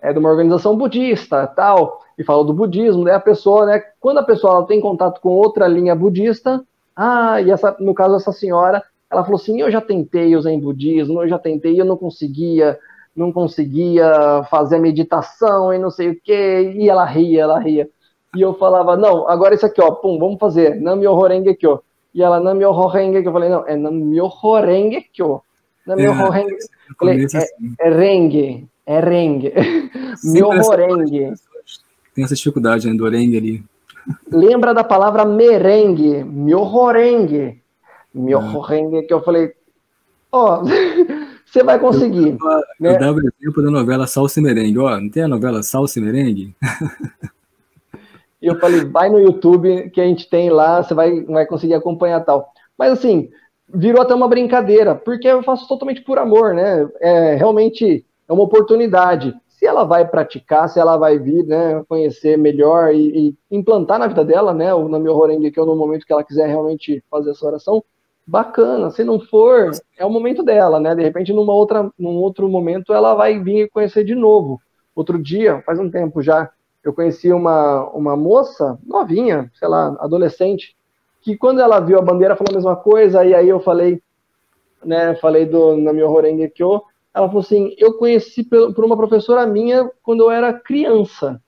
é 0.00 0.12
de 0.12 0.18
uma 0.18 0.30
organização 0.30 0.76
budista, 0.76 1.46
tal, 1.46 2.02
e 2.18 2.24
fala 2.24 2.44
do 2.44 2.52
budismo, 2.52 3.04
né? 3.04 3.12
A 3.12 3.20
pessoa, 3.20 3.66
né, 3.66 3.82
quando 4.00 4.18
a 4.18 4.22
pessoa 4.22 4.54
ela 4.54 4.66
tem 4.66 4.80
contato 4.80 5.20
com 5.20 5.30
outra 5.30 5.66
linha 5.66 5.94
budista, 5.94 6.62
ah, 6.96 7.40
e 7.40 7.50
essa, 7.50 7.74
no 7.80 7.94
caso 7.94 8.16
essa 8.16 8.32
senhora, 8.32 8.82
ela 9.10 9.24
falou 9.24 9.36
assim: 9.36 9.60
eu 9.60 9.70
já 9.70 9.80
tentei 9.80 10.36
o 10.36 10.42
Zen 10.42 10.60
budismo, 10.60 11.22
eu 11.22 11.28
já 11.28 11.38
tentei, 11.38 11.80
eu 11.80 11.84
não 11.84 11.96
conseguia, 11.96 12.78
não 13.16 13.32
conseguia 13.32 14.44
fazer 14.50 14.76
a 14.76 14.80
meditação 14.80 15.72
e 15.72 15.78
não 15.78 15.90
sei 15.90 16.10
o 16.10 16.20
que, 16.20 16.74
e 16.76 16.88
ela 16.88 17.04
ria, 17.04 17.42
ela 17.42 17.58
ria. 17.58 17.88
E 18.34 18.40
eu 18.40 18.54
falava, 18.54 18.96
não, 18.96 19.28
agora 19.28 19.54
isso 19.54 19.66
aqui, 19.66 19.80
ó, 19.80 19.90
pum, 19.92 20.18
vamos 20.18 20.38
fazer, 20.38 20.80
Namyo 20.80 21.12
Horenge 21.12 21.54
Kyo. 21.54 21.82
E 22.14 22.22
ela, 22.22 22.40
Namyo 22.40 22.70
Horenge 22.70 23.20
Kyo. 23.20 23.28
Eu 23.28 23.32
falei, 23.32 23.48
não, 23.48 23.66
é 23.66 23.76
Namyo 23.76 24.30
Horenge 24.42 25.02
Kyo. 25.12 25.42
Namyo 25.86 26.12
é, 26.12 26.24
Horenge. 26.24 26.56
Falei, 26.98 27.22
é, 27.22 27.24
assim. 27.24 27.74
é 27.80 27.90
rengue, 27.90 28.68
é 28.86 29.00
rengue. 29.00 29.52
Myo 30.24 30.48
Horenge. 30.48 31.32
Tem 32.14 32.24
essa 32.24 32.34
dificuldade 32.34 32.88
né, 32.88 32.94
do 32.94 33.04
orengue 33.04 33.36
ali. 33.36 33.64
Lembra 34.30 34.72
da 34.72 34.84
palavra 34.84 35.24
merengue, 35.24 36.22
miorengue. 36.24 37.60
Miorengue, 38.14 39.02
que 39.02 39.12
eu 39.12 39.22
falei, 39.22 39.52
ó, 40.30 40.60
oh, 40.60 40.64
você 41.44 41.64
vai 41.64 41.78
conseguir. 41.78 42.28
Eu, 42.28 42.38
né? 42.78 42.94
eu 42.94 42.98
dava 42.98 43.18
o 43.18 43.20
exemplo 43.20 43.62
da 43.62 43.70
novela 43.70 44.06
Salsa 44.06 44.38
e 44.38 44.42
Merengue. 44.42 44.78
Ó, 44.78 45.00
não 45.00 45.08
tem 45.08 45.24
a 45.24 45.28
novela 45.28 45.62
Salsa 45.62 45.98
e 45.98 46.02
Merengue? 46.02 46.54
E 48.44 48.46
eu 48.46 48.60
falei, 48.60 48.84
vai 48.84 49.08
no 49.08 49.18
YouTube 49.18 49.88
que 49.88 50.00
a 50.00 50.04
gente 50.04 50.28
tem 50.28 50.50
lá, 50.50 50.82
você 50.82 50.92
vai, 50.92 51.22
vai 51.22 51.46
conseguir 51.46 51.72
acompanhar 51.72 52.20
tal. 52.20 52.46
Mas 52.76 52.92
assim, 52.92 53.30
virou 53.72 54.02
até 54.02 54.14
uma 54.14 54.28
brincadeira, 54.28 54.94
porque 54.94 55.26
eu 55.26 55.42
faço 55.42 55.66
totalmente 55.66 56.02
por 56.02 56.18
amor, 56.18 56.52
né? 56.52 56.86
É 57.00 57.34
realmente 57.36 58.04
é 58.28 58.32
uma 58.32 58.42
oportunidade 58.42 59.34
se 59.48 59.66
ela 59.66 59.84
vai 59.84 60.06
praticar, 60.06 60.68
se 60.68 60.78
ela 60.78 60.98
vai 60.98 61.18
vir, 61.18 61.46
né, 61.46 61.82
conhecer 61.88 62.36
melhor 62.36 62.92
e, 62.92 63.28
e 63.28 63.34
implantar 63.50 63.98
na 63.98 64.06
vida 64.06 64.22
dela, 64.22 64.52
né, 64.52 64.74
o 64.74 64.88
Namyo 64.90 65.14
Horenge 65.16 65.50
que 65.50 65.58
é 65.58 65.64
no 65.64 65.74
momento 65.74 66.04
que 66.04 66.12
ela 66.12 66.24
quiser 66.24 66.48
realmente 66.48 67.02
fazer 67.10 67.30
essa 67.30 67.46
oração, 67.46 67.82
bacana. 68.26 68.90
Se 68.90 69.02
não 69.02 69.18
for, 69.18 69.70
é 69.96 70.04
o 70.04 70.10
momento 70.10 70.42
dela, 70.42 70.78
né? 70.78 70.94
De 70.94 71.02
repente, 71.02 71.32
numa 71.32 71.54
outra, 71.54 71.90
num 71.98 72.16
outro 72.16 72.48
momento, 72.48 72.92
ela 72.92 73.14
vai 73.14 73.38
vir 73.38 73.70
conhecer 73.70 74.04
de 74.04 74.14
novo. 74.14 74.60
Outro 74.94 75.18
dia, 75.18 75.62
faz 75.64 75.78
um 75.78 75.90
tempo 75.90 76.20
já, 76.20 76.50
eu 76.84 76.92
conheci 76.92 77.32
uma, 77.32 77.88
uma 77.90 78.16
moça 78.16 78.78
novinha, 78.86 79.50
sei 79.54 79.66
lá, 79.66 79.96
adolescente, 79.98 80.76
que 81.22 81.36
quando 81.36 81.60
ela 81.60 81.80
viu 81.80 81.98
a 81.98 82.02
bandeira 82.02 82.36
falou 82.36 82.52
a 82.52 82.54
mesma 82.54 82.76
coisa, 82.76 83.24
e 83.24 83.34
aí 83.34 83.48
eu 83.48 83.58
falei, 83.58 84.02
né, 84.84 85.14
falei 85.14 85.46
do 85.46 85.76
Namyo 85.78 86.10
Horenge 86.10 86.50
Kyo, 86.50 86.82
ela 87.14 87.28
falou 87.28 87.40
assim: 87.40 87.74
eu 87.78 87.94
conheci 87.94 88.44
por 88.44 88.84
uma 88.84 88.96
professora 88.96 89.46
minha 89.46 89.90
quando 90.02 90.24
eu 90.24 90.30
era 90.30 90.52
criança. 90.52 91.40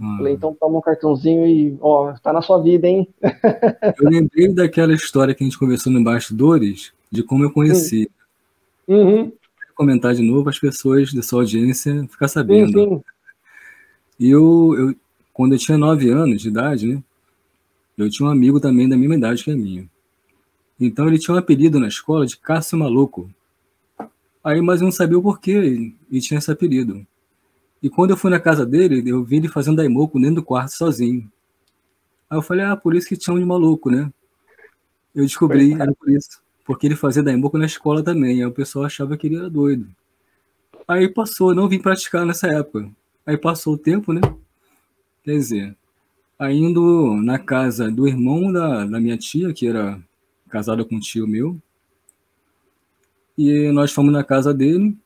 Hum. 0.00 0.16
Falei, 0.16 0.32
então 0.32 0.56
toma 0.58 0.78
um 0.78 0.80
cartãozinho 0.80 1.46
e, 1.46 1.78
ó, 1.80 2.14
tá 2.14 2.32
na 2.32 2.42
sua 2.42 2.60
vida, 2.60 2.88
hein? 2.88 3.06
eu 3.22 4.10
lembrei 4.10 4.52
daquela 4.52 4.92
história 4.92 5.32
que 5.34 5.44
a 5.44 5.46
gente 5.46 5.58
conversou 5.58 5.92
no 5.92 6.02
Bastidores, 6.02 6.92
de 7.12 7.22
como 7.22 7.44
eu 7.44 7.52
conheci. 7.52 8.10
Uhum. 8.88 9.32
Comentar 9.76 10.14
de 10.14 10.22
novo, 10.22 10.48
as 10.48 10.58
pessoas 10.58 11.12
da 11.12 11.22
sua 11.22 11.42
audiência 11.42 12.06
ficar 12.08 12.26
sabendo. 12.26 12.72
Sim, 12.72 12.88
sim. 12.88 13.02
E 14.18 14.30
eu, 14.30 14.74
eu, 14.78 14.96
quando 15.32 15.52
eu 15.52 15.58
tinha 15.58 15.76
nove 15.76 16.10
anos 16.10 16.42
de 16.42 16.48
idade, 16.48 16.86
né? 16.86 17.02
Eu 17.96 18.10
tinha 18.10 18.28
um 18.28 18.32
amigo 18.32 18.58
também 18.58 18.88
da 18.88 18.96
mesma 18.96 19.14
idade 19.14 19.44
que 19.44 19.50
a 19.50 19.56
minha. 19.56 19.88
Então 20.80 21.06
ele 21.06 21.18
tinha 21.18 21.34
um 21.34 21.38
apelido 21.38 21.78
na 21.78 21.88
escola 21.88 22.26
de 22.26 22.36
Cássio 22.36 22.78
Maluco. 22.78 23.30
Aí, 24.42 24.60
mas 24.60 24.80
eu 24.80 24.86
não 24.86 24.92
sabia 24.92 25.18
o 25.18 25.22
porquê 25.22 25.92
e 26.10 26.20
tinha 26.20 26.38
esse 26.38 26.50
apelido. 26.50 27.06
E 27.82 27.88
quando 27.88 28.10
eu 28.10 28.16
fui 28.16 28.30
na 28.30 28.40
casa 28.40 28.66
dele, 28.66 29.02
eu 29.08 29.22
vi 29.24 29.36
ele 29.36 29.48
fazendo 29.48 29.76
daimoku 29.76 30.18
dentro 30.18 30.36
do 30.36 30.42
quarto 30.42 30.72
sozinho. 30.72 31.30
Aí 32.28 32.36
eu 32.38 32.42
falei, 32.42 32.64
ah, 32.64 32.76
por 32.76 32.94
isso 32.94 33.08
que 33.08 33.16
tinham 33.16 33.38
de 33.38 33.44
maluco, 33.44 33.90
né? 33.90 34.12
Eu 35.14 35.24
descobri, 35.24 35.74
era 35.74 35.92
por 35.92 36.10
isso. 36.10 36.42
Porque 36.64 36.86
ele 36.86 36.96
fazia 36.96 37.22
daimoku 37.22 37.56
na 37.58 37.66
escola 37.66 38.02
também. 38.02 38.40
Aí 38.40 38.46
o 38.46 38.52
pessoal 38.52 38.84
achava 38.84 39.16
que 39.16 39.26
ele 39.26 39.36
era 39.36 39.48
doido. 39.48 39.86
Aí 40.88 41.08
passou, 41.08 41.54
não 41.54 41.68
vim 41.68 41.78
praticar 41.78 42.26
nessa 42.26 42.48
época. 42.48 42.90
Aí 43.26 43.36
passou 43.36 43.74
o 43.74 43.78
tempo, 43.78 44.12
né? 44.12 44.20
Quer 45.22 45.32
dizer, 45.32 45.76
aí 46.38 46.58
indo 46.58 47.16
na 47.22 47.38
casa 47.38 47.90
do 47.90 48.06
irmão 48.06 48.52
da, 48.52 48.84
da 48.84 49.00
minha 49.00 49.16
tia, 49.16 49.52
que 49.52 49.66
era 49.66 50.00
casada 50.48 50.84
com 50.84 50.96
um 50.96 51.00
tio 51.00 51.26
meu, 51.26 51.60
e 53.36 53.70
nós 53.72 53.92
fomos 53.92 54.12
na 54.12 54.22
casa 54.22 54.52
dele, 54.52 54.96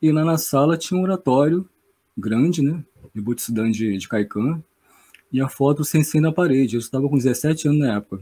e 0.00 0.10
lá 0.10 0.24
na 0.24 0.38
sala 0.38 0.78
tinha 0.78 0.98
um 0.98 1.02
oratório 1.02 1.68
grande, 2.16 2.62
né? 2.62 2.82
De 3.14 3.20
Butsudan 3.20 3.70
de, 3.70 3.96
de 3.96 4.08
e 5.32 5.40
a 5.40 5.48
foto 5.48 5.84
sem 5.84 6.02
ser 6.02 6.20
na 6.20 6.32
parede. 6.32 6.76
Eu 6.76 6.80
estava 6.80 7.08
com 7.08 7.16
17 7.16 7.68
anos 7.68 7.80
na 7.80 7.96
época. 7.96 8.20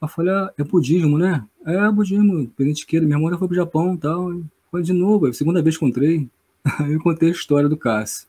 Eu 0.00 0.08
falei, 0.08 0.32
ah, 0.32 0.52
é 0.58 0.64
budismo, 0.64 1.16
né? 1.16 1.46
É, 1.64 1.90
budismo, 1.90 2.48
Penitiqueira. 2.48 3.06
Minha 3.06 3.18
irmã 3.18 3.30
já 3.30 3.38
foi 3.38 3.48
pro 3.48 3.56
Japão 3.56 3.94
e 3.94 3.98
tal. 3.98 4.42
Foi 4.70 4.82
de 4.82 4.92
novo, 4.92 5.26
é 5.26 5.30
a 5.30 5.32
segunda 5.32 5.62
vez 5.62 5.76
que 5.76 5.84
encontrei. 5.84 6.28
Aí 6.80 6.92
eu 6.92 7.00
contei 7.00 7.28
a 7.28 7.32
história 7.32 7.68
do 7.68 7.76
Cássio. 7.76 8.26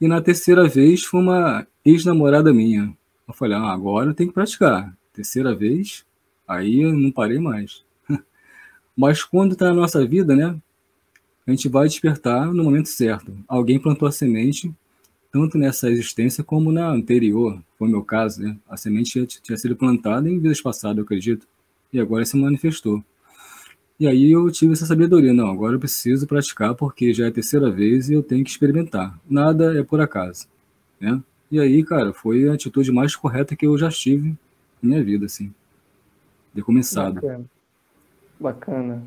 E 0.00 0.08
na 0.08 0.20
terceira 0.20 0.68
vez 0.68 1.04
foi 1.04 1.20
uma 1.20 1.66
ex-namorada 1.84 2.52
minha. 2.52 2.96
Eu 3.26 3.34
falei, 3.34 3.56
ah, 3.56 3.72
agora 3.72 4.10
eu 4.10 4.14
tenho 4.14 4.28
que 4.28 4.34
praticar. 4.34 4.96
Terceira 5.12 5.54
vez, 5.54 6.04
aí 6.46 6.82
eu 6.82 6.92
não 6.92 7.10
parei 7.10 7.38
mais. 7.38 7.84
Mas 8.96 9.22
quando 9.22 9.52
está 9.52 9.66
na 9.68 9.74
nossa 9.74 10.04
vida, 10.06 10.34
né? 10.34 10.56
A 11.46 11.50
gente 11.50 11.68
vai 11.68 11.86
despertar 11.86 12.52
no 12.52 12.64
momento 12.64 12.88
certo. 12.88 13.36
Alguém 13.46 13.78
plantou 13.78 14.08
a 14.08 14.12
semente, 14.12 14.74
tanto 15.30 15.58
nessa 15.58 15.90
existência 15.90 16.42
como 16.42 16.72
na 16.72 16.88
anterior. 16.88 17.62
Foi 17.78 17.86
o 17.86 17.90
meu 17.90 18.02
caso, 18.02 18.42
né? 18.42 18.56
A 18.68 18.76
semente 18.76 19.26
tinha 19.26 19.58
sido 19.58 19.76
plantada 19.76 20.28
em 20.28 20.38
vidas 20.38 20.60
passadas, 20.60 20.98
eu 20.98 21.04
acredito. 21.04 21.46
E 21.92 22.00
agora 22.00 22.24
se 22.24 22.36
manifestou. 22.36 23.04
E 23.98 24.08
aí 24.08 24.32
eu 24.32 24.50
tive 24.50 24.72
essa 24.72 24.86
sabedoria. 24.86 25.32
Não, 25.32 25.48
agora 25.48 25.76
eu 25.76 25.80
preciso 25.80 26.26
praticar 26.26 26.74
porque 26.74 27.12
já 27.12 27.26
é 27.26 27.28
a 27.28 27.32
terceira 27.32 27.70
vez 27.70 28.10
e 28.10 28.14
eu 28.14 28.22
tenho 28.22 28.44
que 28.44 28.50
experimentar. 28.50 29.18
Nada 29.28 29.78
é 29.78 29.82
por 29.82 30.00
acaso, 30.00 30.48
né? 31.00 31.20
E 31.50 31.60
aí, 31.60 31.84
cara, 31.84 32.12
foi 32.12 32.48
a 32.48 32.54
atitude 32.54 32.90
mais 32.90 33.14
correta 33.14 33.54
que 33.54 33.66
eu 33.66 33.78
já 33.78 33.88
tive 33.88 34.30
em 34.82 34.86
minha 34.86 35.02
vida, 35.02 35.26
assim. 35.26 35.54
De 36.52 36.62
começado. 36.62 37.14
Bacana. 37.14 37.44
Bacana. 38.40 39.02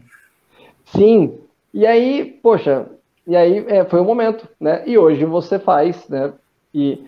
Sim. 0.85 1.37
E 1.73 1.85
aí, 1.85 2.39
poxa, 2.41 2.89
e 3.25 3.35
aí 3.35 3.65
é, 3.67 3.83
foi 3.83 3.99
o 3.99 4.05
momento, 4.05 4.47
né? 4.59 4.83
E 4.87 4.97
hoje 4.97 5.25
você 5.25 5.59
faz, 5.59 6.07
né? 6.07 6.33
E, 6.73 7.03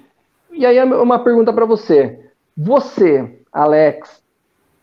e 0.51 0.65
aí 0.65 0.83
uma 0.83 1.23
pergunta 1.23 1.53
para 1.53 1.65
você. 1.65 2.19
Você, 2.57 3.39
Alex, 3.53 4.21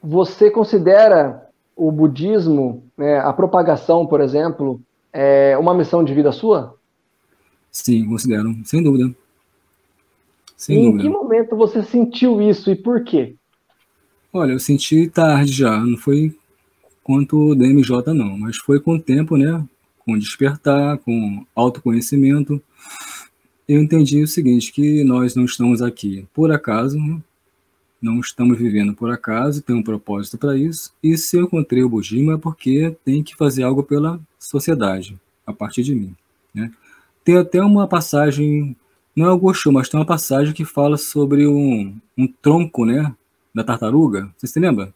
você 0.02 0.50
considera 0.50 1.45
o 1.76 1.92
budismo, 1.92 2.82
né, 2.96 3.18
a 3.18 3.32
propagação, 3.32 4.06
por 4.06 4.22
exemplo, 4.22 4.80
é 5.12 5.56
uma 5.58 5.74
missão 5.74 6.02
de 6.02 6.14
vida 6.14 6.32
sua? 6.32 6.74
Sim, 7.70 8.06
considero, 8.06 8.56
sem 8.64 8.82
dúvida. 8.82 9.14
Sem 10.56 10.78
em 10.78 10.84
dúvida. 10.90 11.02
que 11.02 11.08
momento 11.10 11.54
você 11.54 11.82
sentiu 11.82 12.40
isso 12.40 12.70
e 12.70 12.74
por 12.74 13.04
quê? 13.04 13.36
Olha, 14.32 14.52
eu 14.52 14.58
senti 14.58 15.06
tarde 15.08 15.52
já, 15.52 15.78
não 15.78 15.98
foi 15.98 16.34
quanto 17.02 17.50
o 17.50 17.54
DMJ 17.54 18.14
não, 18.14 18.38
mas 18.38 18.56
foi 18.56 18.80
com 18.80 18.94
o 18.94 19.00
tempo, 19.00 19.36
né? 19.36 19.62
Com 19.98 20.18
despertar, 20.18 20.98
com 20.98 21.44
autoconhecimento. 21.54 22.60
Eu 23.68 23.82
entendi 23.82 24.22
o 24.22 24.28
seguinte, 24.28 24.72
que 24.72 25.04
nós 25.04 25.34
não 25.34 25.44
estamos 25.44 25.82
aqui 25.82 26.26
por 26.32 26.50
acaso, 26.50 26.98
né? 26.98 27.20
Não 28.06 28.20
estamos 28.20 28.56
vivendo 28.56 28.94
por 28.94 29.10
acaso, 29.10 29.60
tem 29.60 29.74
um 29.74 29.82
propósito 29.82 30.38
para 30.38 30.56
isso. 30.56 30.94
E 31.02 31.16
se 31.18 31.36
eu 31.36 31.42
encontrei 31.42 31.82
o 31.82 31.88
budismo 31.88 32.32
é 32.32 32.38
porque 32.38 32.96
tem 33.04 33.22
que 33.22 33.34
fazer 33.34 33.64
algo 33.64 33.82
pela 33.82 34.20
sociedade, 34.38 35.18
a 35.44 35.52
partir 35.52 35.82
de 35.82 35.94
mim. 35.94 36.14
Né? 36.54 36.70
Tem 37.24 37.36
até 37.36 37.60
uma 37.60 37.88
passagem, 37.88 38.76
não 39.14 39.26
é 39.26 39.32
o 39.32 39.38
Goshu, 39.38 39.72
mas 39.72 39.88
tem 39.88 39.98
uma 39.98 40.06
passagem 40.06 40.54
que 40.54 40.64
fala 40.64 40.96
sobre 40.96 41.48
um, 41.48 41.96
um 42.16 42.28
tronco 42.28 42.84
né, 42.84 43.12
da 43.52 43.64
tartaruga. 43.64 44.30
Você 44.36 44.46
se 44.46 44.60
lembra? 44.60 44.94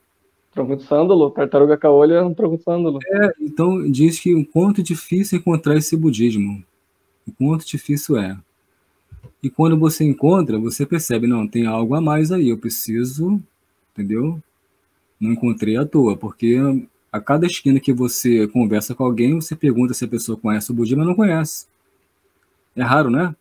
Tronco 0.53 0.77
de 0.77 0.85
sândalo, 0.85 1.31
tartaruga 1.31 1.77
caolha 1.77 2.15
é 2.15 2.23
um 2.23 2.33
tronco 2.33 2.59
de 2.59 2.63
sândalo. 2.63 3.01
É, 3.05 3.33
então 3.41 3.91
diz 3.91 4.21
que 4.21 4.35
o 4.35 4.47
quanto 4.47 4.83
difícil 4.85 5.39
encontrar 5.39 5.77
esse 5.77 5.97
budismo. 5.97 6.63
O 7.27 7.33
quanto 7.33 7.67
difícil 7.67 8.17
é. 8.17 8.37
E 9.43 9.49
quando 9.49 9.79
você 9.79 10.05
encontra, 10.05 10.59
você 10.59 10.85
percebe, 10.85 11.27
não, 11.27 11.47
tem 11.47 11.67
algo 11.67 11.95
a 11.95 12.01
mais 12.01 12.31
aí, 12.31 12.51
eu 12.51 12.59
preciso, 12.59 13.41
entendeu? 13.93 14.41
Não 15.19 15.33
encontrei 15.33 15.77
à 15.77 15.87
toa, 15.87 16.17
porque 16.17 16.57
a 17.11 17.21
cada 17.21 17.47
esquina 17.47 17.81
que 17.81 17.93
você 17.93 18.47
conversa 18.49 18.95
com 18.95 19.05
alguém, 19.05 19.35
você 19.35 19.57
pergunta 19.57 19.95
se 19.95 20.05
a 20.05 20.09
pessoa 20.09 20.39
conhece 20.39 20.71
o 20.71 20.75
budismo, 20.75 20.99
mas 20.99 21.09
não 21.09 21.15
conhece. 21.15 21.67
É 22.77 22.83
raro, 22.83 23.11
né? 23.11 23.35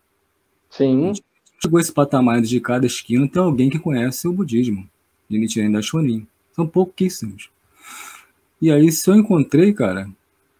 Sim. 0.69 1.13
Chegou 1.61 1.79
esse 1.79 1.91
patamar 1.91 2.41
de 2.41 2.59
cada 2.61 2.85
esquina, 2.85 3.27
tem 3.27 3.41
alguém 3.41 3.69
que 3.69 3.77
conhece 3.77 4.27
o 4.27 4.33
budismo, 4.33 4.87
de 5.29 5.37
Nichiren 5.37 5.71
da 5.71 5.81
Shonin. 5.81 6.25
São 6.53 6.65
pouquíssimos. 6.65 7.49
E 8.61 8.71
aí, 8.71 8.91
se 8.91 9.09
eu 9.09 9.15
encontrei, 9.15 9.73
cara, 9.73 10.09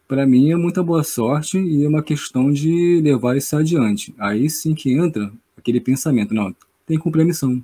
para 0.10 0.26
mim 0.26 0.49
é 0.49 0.55
muita 0.55 0.82
boa 0.82 1.03
sorte 1.03 1.60
e 1.60 1.86
é 1.86 1.88
uma 1.88 2.01
questão 2.01 2.51
de 2.51 2.99
levar 2.99 3.38
isso 3.38 3.55
adiante. 3.55 4.12
Aí 4.18 4.49
sim 4.49 4.74
que 4.74 4.91
entra 4.91 5.32
aquele 5.55 5.80
pensamento, 5.80 6.34
não, 6.34 6.51
tem 6.84 6.97
que 6.97 7.03
cumprir 7.03 7.22
a 7.22 7.26
missão. 7.26 7.64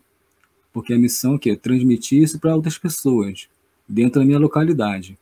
Porque 0.71 0.93
a 0.93 0.97
missão 0.97 1.39
que 1.39 1.49
é 1.49 1.55
transmitir 1.55 2.21
isso 2.21 2.39
para 2.39 2.55
outras 2.55 2.77
pessoas, 2.77 3.47
dentro 3.89 4.21
da 4.21 4.25
minha 4.27 4.37
localidade. 4.37 5.17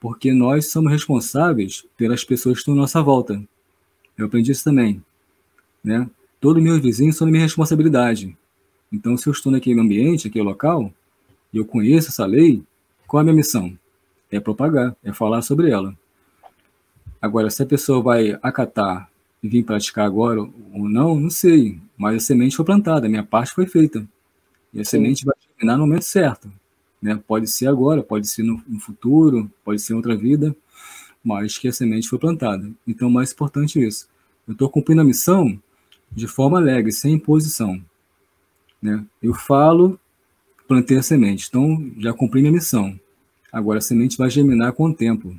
Porque 0.00 0.32
nós 0.32 0.66
somos 0.66 0.90
responsáveis 0.90 1.86
pelas 1.96 2.24
pessoas 2.24 2.56
que 2.56 2.62
estão 2.62 2.74
à 2.74 2.78
nossa 2.78 3.00
volta. 3.00 3.40
Eu 4.18 4.26
aprendi 4.26 4.50
isso 4.50 4.64
também. 4.64 5.00
Né? 5.84 6.10
Todos 6.40 6.60
meus 6.60 6.80
vizinhos 6.82 7.14
são 7.14 7.28
minha 7.28 7.44
responsabilidade. 7.44 8.36
Então, 8.92 9.16
se 9.16 9.28
eu 9.28 9.32
estou 9.32 9.52
naquele 9.52 9.80
ambiente, 9.80 10.26
naquele 10.26 10.44
local, 10.44 10.92
e 11.52 11.58
eu 11.58 11.64
conheço 11.64 12.08
essa 12.08 12.26
lei, 12.26 12.60
qual 13.06 13.20
é 13.20 13.22
a 13.22 13.24
minha 13.24 13.36
missão? 13.36 13.78
É 14.32 14.40
propagar, 14.40 14.96
é 15.04 15.12
falar 15.12 15.42
sobre 15.42 15.70
ela. 15.70 15.96
Agora, 17.20 17.50
se 17.50 17.62
a 17.62 17.66
pessoa 17.66 18.02
vai 18.02 18.38
acatar 18.42 19.10
e 19.42 19.48
vir 19.48 19.64
praticar 19.64 20.06
agora 20.06 20.40
ou 20.40 20.88
não, 20.88 21.18
não 21.18 21.30
sei. 21.30 21.80
Mas 21.96 22.16
a 22.16 22.20
semente 22.20 22.56
foi 22.56 22.64
plantada, 22.64 23.06
a 23.06 23.08
minha 23.08 23.24
parte 23.24 23.52
foi 23.52 23.66
feita. 23.66 24.06
E 24.72 24.80
a 24.80 24.84
Sim. 24.84 24.90
semente 24.90 25.24
vai 25.24 25.34
germinar 25.48 25.78
no 25.78 25.86
momento 25.86 26.04
certo. 26.04 26.50
Né? 27.00 27.20
Pode 27.26 27.46
ser 27.48 27.66
agora, 27.68 28.02
pode 28.02 28.28
ser 28.28 28.42
no, 28.42 28.62
no 28.66 28.80
futuro, 28.80 29.50
pode 29.64 29.80
ser 29.80 29.92
em 29.92 29.96
outra 29.96 30.16
vida, 30.16 30.54
mas 31.22 31.58
que 31.58 31.68
a 31.68 31.72
semente 31.72 32.08
foi 32.08 32.18
plantada. 32.18 32.70
Então, 32.86 33.08
o 33.08 33.10
mais 33.10 33.32
importante 33.32 33.78
é 33.78 33.86
isso. 33.86 34.08
Eu 34.46 34.52
estou 34.52 34.68
cumprindo 34.68 35.00
a 35.00 35.04
missão 35.04 35.58
de 36.10 36.26
forma 36.26 36.58
alegre, 36.58 36.92
sem 36.92 37.14
imposição. 37.14 37.82
Né? 38.80 39.04
Eu 39.22 39.34
falo, 39.34 39.98
plantei 40.68 40.96
a 40.98 41.02
semente, 41.02 41.46
então 41.48 41.90
já 41.98 42.12
cumpri 42.12 42.40
minha 42.40 42.52
missão. 42.52 42.98
Agora 43.52 43.78
a 43.78 43.82
semente 43.82 44.18
vai 44.18 44.30
germinar 44.30 44.72
com 44.72 44.84
o 44.86 44.94
tempo. 44.94 45.36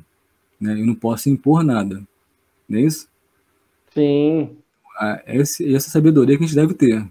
Né? 0.60 0.80
Eu 0.80 0.86
não 0.86 0.94
posso 0.94 1.28
impor 1.28 1.62
nada. 1.62 2.02
Não 2.68 2.78
é 2.78 2.82
isso? 2.82 3.08
Sim. 3.94 4.56
Ah, 4.98 5.22
essa, 5.26 5.90
sabedoria 5.90 6.36
que 6.36 6.44
a 6.44 6.46
gente 6.46 6.56
deve 6.56 6.74
ter. 6.74 7.06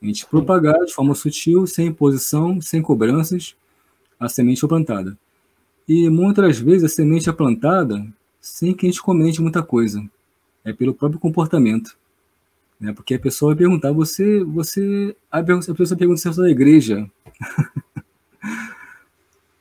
A 0.00 0.06
gente 0.06 0.26
propagar 0.26 0.84
de 0.84 0.94
forma 0.94 1.14
sutil, 1.14 1.66
sem 1.66 1.88
imposição, 1.88 2.60
sem 2.60 2.80
cobranças, 2.80 3.56
a 4.18 4.28
semente 4.28 4.66
plantada. 4.66 5.18
E 5.88 6.08
muitas 6.08 6.58
vezes 6.58 6.84
a 6.84 6.88
semente 6.88 7.28
é 7.28 7.32
plantada 7.32 8.06
sem 8.40 8.72
que 8.72 8.86
a 8.86 8.88
gente 8.88 9.02
comente 9.02 9.42
muita 9.42 9.62
coisa. 9.62 10.04
É 10.64 10.72
pelo 10.72 10.94
próprio 10.94 11.18
comportamento. 11.18 11.96
Né? 12.78 12.92
Porque 12.92 13.14
a 13.14 13.18
pessoa 13.18 13.50
vai 13.50 13.58
perguntar, 13.58 13.90
você, 13.90 14.44
você. 14.44 15.16
A 15.30 15.42
pessoa 15.42 15.96
pergunta 15.96 16.20
se 16.20 16.28
eu 16.28 16.32
sou 16.32 16.44
da 16.44 16.50
igreja. 16.50 17.10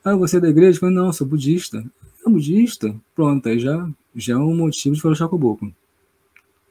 ah, 0.03 0.15
você 0.15 0.38
é 0.38 0.39
da 0.39 0.49
igreja? 0.49 0.78
Eu 0.78 0.82
falo, 0.82 0.91
não, 0.91 1.11
sou 1.11 1.26
budista 1.26 1.84
budista, 2.30 2.93
pronto, 3.15 3.47
aí 3.47 3.59
já, 3.59 3.88
já 4.15 4.34
é 4.34 4.38
um 4.38 4.55
motivo 4.55 4.95
de 4.95 5.01
falar 5.01 5.15
caboclo. 5.17 5.71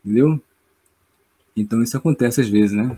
Entendeu? 0.04 0.40
Então 1.56 1.82
isso 1.82 1.96
acontece 1.96 2.40
às 2.40 2.48
vezes, 2.48 2.72
né? 2.72 2.96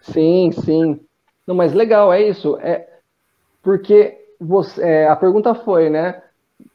Sim, 0.00 0.50
sim. 0.52 1.00
Não, 1.46 1.54
mas 1.54 1.72
legal, 1.72 2.12
é 2.12 2.28
isso. 2.28 2.58
É 2.58 2.88
porque 3.62 4.16
você, 4.40 4.82
é, 4.82 5.08
a 5.08 5.16
pergunta 5.16 5.54
foi, 5.54 5.90
né? 5.90 6.22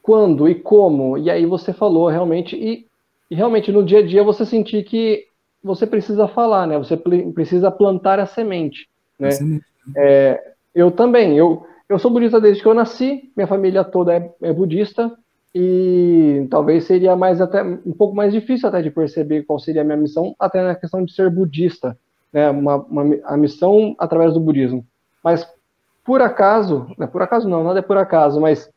Quando 0.02 0.48
e 0.48 0.54
como? 0.54 1.18
E 1.18 1.30
aí 1.30 1.46
você 1.46 1.72
falou 1.72 2.08
realmente, 2.08 2.56
e, 2.56 2.86
e 3.30 3.34
realmente 3.34 3.72
no 3.72 3.84
dia 3.84 3.98
a 3.98 4.06
dia 4.06 4.22
você 4.22 4.46
sentir 4.46 4.84
que 4.84 5.26
você 5.62 5.86
precisa 5.86 6.28
falar, 6.28 6.66
né? 6.66 6.78
Você 6.78 6.96
precisa 6.96 7.70
plantar 7.70 8.20
a 8.20 8.26
semente, 8.26 8.88
né? 9.18 9.30
É, 9.96 10.52
eu 10.74 10.90
também, 10.90 11.36
eu, 11.36 11.66
eu 11.94 11.98
sou 11.98 12.10
budista 12.10 12.40
desde 12.40 12.62
que 12.62 12.68
eu 12.68 12.74
nasci, 12.74 13.30
minha 13.36 13.46
família 13.46 13.84
toda 13.84 14.14
é, 14.14 14.30
é, 14.42 14.52
budista, 14.52 15.12
e 15.54 16.46
talvez 16.50 16.84
seria 16.84 17.14
mais 17.14 17.40
até 17.40 17.62
um 17.62 17.92
pouco 17.92 18.16
mais 18.16 18.32
difícil 18.32 18.68
até 18.68 18.82
de 18.82 18.90
perceber 18.90 19.44
qual 19.44 19.58
seria 19.58 19.82
a 19.82 19.84
minha 19.84 19.96
missão, 19.96 20.34
até 20.38 20.62
na 20.62 20.74
questão 20.74 21.04
de 21.04 21.12
ser 21.12 21.30
budista, 21.30 21.96
né, 22.32 22.50
uma, 22.50 22.76
uma 22.76 23.16
a 23.24 23.36
missão 23.36 23.94
através 23.98 24.34
do 24.34 24.40
budismo. 24.40 24.84
Mas 25.22 25.48
por 26.04 26.20
acaso, 26.20 26.88
né, 26.98 27.06
por 27.06 27.22
acaso 27.22 27.48
não, 27.48 27.62
nada 27.62 27.78
é 27.78 27.82
por 27.82 27.96
acaso, 27.96 28.40
mas 28.40 28.68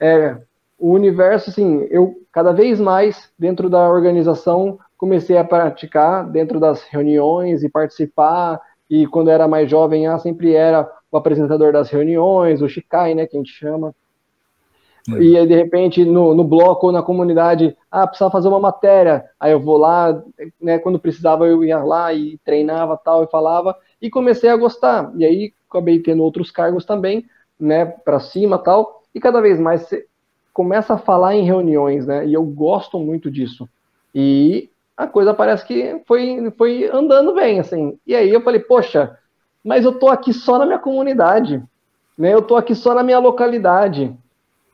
é, 0.00 0.36
o 0.76 0.90
universo, 0.90 1.50
assim, 1.50 1.86
eu 1.90 2.20
cada 2.32 2.52
vez 2.52 2.80
mais 2.80 3.30
dentro 3.38 3.70
da 3.70 3.88
organização 3.88 4.78
comecei 4.98 5.38
a 5.38 5.44
praticar 5.44 6.28
dentro 6.28 6.58
das 6.58 6.82
reuniões 6.82 7.62
e 7.62 7.68
participar, 7.68 8.60
e 8.90 9.06
quando 9.06 9.30
era 9.30 9.46
mais 9.46 9.70
jovem, 9.70 10.08
ah, 10.08 10.18
sempre 10.18 10.54
era 10.54 10.90
o 11.16 11.18
apresentador 11.18 11.72
das 11.72 11.90
reuniões, 11.90 12.60
o 12.60 12.68
Shikai, 12.68 13.14
né, 13.14 13.26
que 13.26 13.36
a 13.36 13.40
gente 13.40 13.52
chama. 13.52 13.94
É. 15.08 15.22
E 15.22 15.38
aí, 15.38 15.46
de 15.46 15.54
repente, 15.54 16.04
no, 16.04 16.34
no 16.34 16.44
bloco 16.44 16.86
ou 16.86 16.92
na 16.92 17.02
comunidade, 17.02 17.76
ah, 17.90 18.06
precisava 18.06 18.32
fazer 18.32 18.48
uma 18.48 18.60
matéria. 18.60 19.24
Aí 19.38 19.52
eu 19.52 19.60
vou 19.60 19.76
lá, 19.76 20.22
né, 20.60 20.78
quando 20.78 20.98
precisava 20.98 21.46
eu 21.46 21.62
ia 21.62 21.82
lá 21.82 22.12
e 22.12 22.38
treinava 22.44 22.96
tal 22.96 23.22
e 23.22 23.28
falava, 23.28 23.76
e 24.00 24.10
comecei 24.10 24.48
a 24.48 24.56
gostar. 24.56 25.12
E 25.16 25.24
aí 25.24 25.52
acabei 25.68 26.00
tendo 26.00 26.22
outros 26.22 26.50
cargos 26.50 26.84
também, 26.84 27.26
né, 27.58 27.84
para 27.84 28.20
cima 28.20 28.58
tal, 28.58 29.02
e 29.14 29.20
cada 29.20 29.40
vez 29.40 29.60
mais 29.60 29.82
você 29.82 30.06
começa 30.52 30.94
a 30.94 30.98
falar 30.98 31.34
em 31.34 31.44
reuniões, 31.44 32.06
né, 32.06 32.26
e 32.26 32.32
eu 32.32 32.44
gosto 32.44 32.98
muito 32.98 33.30
disso. 33.30 33.68
E 34.14 34.70
a 34.96 35.06
coisa 35.06 35.34
parece 35.34 35.66
que 35.66 36.00
foi, 36.06 36.50
foi 36.56 36.88
andando 36.88 37.34
bem, 37.34 37.58
assim. 37.58 37.98
E 38.06 38.14
aí 38.14 38.30
eu 38.30 38.40
falei, 38.40 38.60
poxa, 38.60 39.18
mas 39.64 39.84
eu 39.84 39.98
tô 39.98 40.08
aqui 40.08 40.32
só 40.32 40.58
na 40.58 40.66
minha 40.66 40.78
comunidade, 40.78 41.62
né? 42.18 42.34
Eu 42.34 42.42
tô 42.42 42.56
aqui 42.56 42.74
só 42.74 42.94
na 42.94 43.02
minha 43.02 43.18
localidade. 43.18 44.14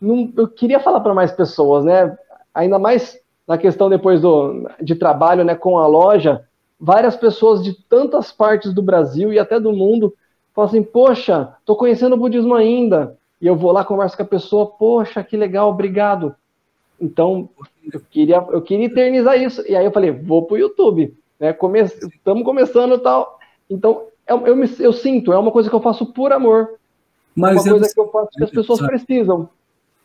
Não, 0.01 0.33
eu 0.37 0.49
queria 0.49 0.81
falar 0.81 1.01
para 1.01 1.15
mais 1.15 1.31
pessoas, 1.31 1.85
né? 1.85 2.17
Ainda 2.55 2.79
mais 2.79 3.19
na 3.47 3.57
questão 3.57 3.89
depois 3.89 4.21
do, 4.21 4.69
de 4.81 4.95
trabalho, 4.95 5.45
né, 5.45 5.55
com 5.55 5.79
a 5.79 5.87
loja, 5.87 6.45
várias 6.79 7.17
pessoas 7.17 7.63
de 7.63 7.73
tantas 7.73 8.33
partes 8.33 8.73
do 8.73 8.83
Brasil 8.83 9.33
e 9.33 9.39
até 9.39 9.61
do 9.61 9.73
mundo 9.73 10.15
falam 10.55 10.69
assim: 10.69 10.83
"Poxa, 10.83 11.55
tô 11.65 11.77
conhecendo 11.77 12.15
o 12.15 12.19
budismo 12.19 12.55
ainda". 12.55 13.17
E 13.41 13.47
eu 13.47 13.57
vou 13.57 13.73
lá 13.73 13.85
converso 13.85 14.17
com 14.17 14.23
a 14.23 14.27
pessoa: 14.27 14.67
"Poxa, 14.67 15.23
que 15.23 15.37
legal, 15.37 15.71
obrigado". 15.71 16.35
Então, 17.01 17.49
eu 17.93 18.01
queria 18.11 18.37
eu 18.51 18.63
queria 18.63 18.87
eternizar 18.87 19.41
isso. 19.41 19.63
E 19.69 19.77
aí 19.77 19.85
eu 19.85 19.93
falei: 19.93 20.11
"Vou 20.11 20.45
pro 20.45 20.59
YouTube", 20.59 21.15
né? 21.39 21.53
Come, 21.53 21.81
estamos 21.81 22.45
começando 22.45 22.99
tal. 22.99 23.39
Então, 23.69 24.10
eu, 24.31 24.47
eu, 24.47 24.57
me, 24.57 24.71
eu 24.79 24.93
sinto, 24.93 25.33
é 25.33 25.39
uma 25.39 25.51
coisa 25.51 25.69
que 25.69 25.75
eu 25.75 25.83
faço 25.83 26.07
por 26.07 26.33
amor. 26.33 26.71
Mas 27.35 27.67
é 27.67 27.73
uma 27.73 27.81
coisa 27.81 27.95
que 27.95 28.01
eu 28.01 28.09
faço 28.11 28.29
que 28.31 28.45
as 28.45 28.51
pessoas 28.51 28.79
sabe? 28.79 28.91
precisam. 28.91 29.49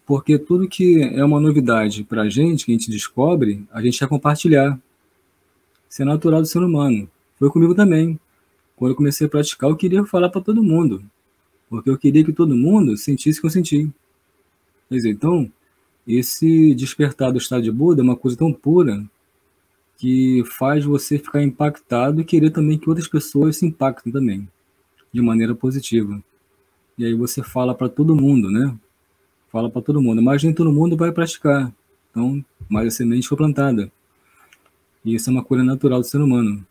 Porque 0.05 0.37
tudo 0.37 0.67
que 0.67 1.03
é 1.03 1.23
uma 1.23 1.39
novidade 1.39 2.03
para 2.03 2.23
a 2.23 2.29
gente, 2.29 2.65
que 2.65 2.71
a 2.71 2.75
gente 2.75 2.89
descobre, 2.89 3.63
a 3.71 3.81
gente 3.81 3.99
quer 3.99 4.07
compartilhar. 4.07 4.79
Isso 5.89 6.01
é 6.01 6.05
natural 6.05 6.41
do 6.41 6.47
ser 6.47 6.59
humano. 6.59 7.07
Foi 7.37 7.49
comigo 7.49 7.73
também. 7.75 8.19
Quando 8.75 8.91
eu 8.91 8.95
comecei 8.95 9.27
a 9.27 9.29
praticar, 9.29 9.69
eu 9.69 9.75
queria 9.75 10.03
falar 10.05 10.29
para 10.29 10.41
todo 10.41 10.63
mundo. 10.63 11.03
Porque 11.69 11.89
eu 11.89 11.97
queria 11.97 12.23
que 12.23 12.33
todo 12.33 12.55
mundo 12.55 12.97
sentisse 12.97 13.39
o 13.39 13.41
que 13.41 13.47
eu 13.47 13.51
senti. 13.51 13.89
Quer 14.89 14.95
dizer, 14.95 15.09
então, 15.11 15.51
esse 16.07 16.75
despertar 16.75 17.31
do 17.31 17.37
estado 17.37 17.63
de 17.63 17.71
Buda 17.71 18.01
é 18.01 18.03
uma 18.03 18.15
coisa 18.15 18.37
tão 18.37 18.51
pura 18.51 19.03
que 19.97 20.43
faz 20.45 20.83
você 20.83 21.17
ficar 21.17 21.41
impactado 21.41 22.21
e 22.21 22.25
querer 22.25 22.49
também 22.49 22.77
que 22.77 22.89
outras 22.89 23.07
pessoas 23.07 23.57
se 23.57 23.65
impactem 23.65 24.11
também, 24.11 24.47
de 25.11 25.21
maneira 25.21 25.55
positiva. 25.55 26.21
E 26.97 27.05
aí 27.05 27.13
você 27.13 27.43
fala 27.43 27.73
para 27.73 27.89
todo 27.89 28.15
mundo, 28.15 28.49
né? 28.49 28.75
Fala 29.51 29.69
para 29.69 29.81
todo 29.81 30.01
mundo, 30.01 30.21
mas 30.21 30.43
nem 30.43 30.53
todo 30.53 30.71
mundo 30.71 30.97
vai 30.97 31.11
praticar. 31.11 31.73
Então, 32.11 32.43
mas 32.69 32.87
a 32.87 32.91
semente 32.91 33.27
foi 33.27 33.37
plantada. 33.37 33.91
E 35.03 35.15
isso 35.15 35.29
é 35.29 35.33
uma 35.33 35.43
coisa 35.43 35.63
natural 35.63 35.99
do 35.99 36.07
ser 36.07 36.19
humano. 36.19 36.65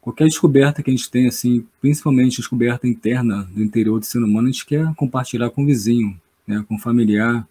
Qualquer 0.00 0.24
descoberta 0.24 0.82
que 0.82 0.90
a 0.90 0.94
gente 0.94 1.10
tem, 1.10 1.26
assim, 1.26 1.66
principalmente 1.80 2.36
descoberta 2.36 2.86
interna 2.86 3.48
do 3.54 3.62
interior 3.62 3.98
do 3.98 4.06
ser 4.06 4.22
humano, 4.22 4.48
a 4.48 4.50
gente 4.50 4.64
quer 4.64 4.94
compartilhar 4.94 5.50
com 5.50 5.62
o 5.62 5.66
vizinho, 5.66 6.18
né, 6.46 6.64
com 6.66 6.76
o 6.76 6.78
familiar, 6.78 7.46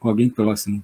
com 0.00 0.08
alguém 0.08 0.28
próximo. 0.28 0.82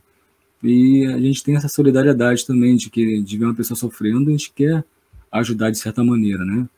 E 0.62 1.06
a 1.06 1.18
gente 1.18 1.42
tem 1.42 1.56
essa 1.56 1.68
solidariedade 1.68 2.46
também 2.46 2.76
de 2.76 2.90
que 2.90 3.22
de 3.22 3.38
ver 3.38 3.46
uma 3.46 3.54
pessoa 3.54 3.76
sofrendo, 3.76 4.28
a 4.28 4.32
gente 4.32 4.52
quer 4.52 4.84
ajudar 5.32 5.70
de 5.70 5.78
certa 5.78 6.04
maneira, 6.04 6.44
né? 6.44 6.68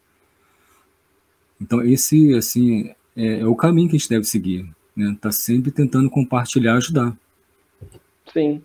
Então 1.60 1.82
esse 1.82 2.34
assim 2.34 2.94
é, 3.16 3.40
é 3.40 3.46
o 3.46 3.56
caminho 3.56 3.88
que 3.88 3.96
a 3.96 3.98
gente 3.98 4.08
deve 4.08 4.24
seguir, 4.24 4.68
né? 4.96 5.16
Tá 5.20 5.32
sempre 5.32 5.70
tentando 5.70 6.08
compartilhar, 6.08 6.74
ajudar. 6.74 7.16
Sim. 8.32 8.62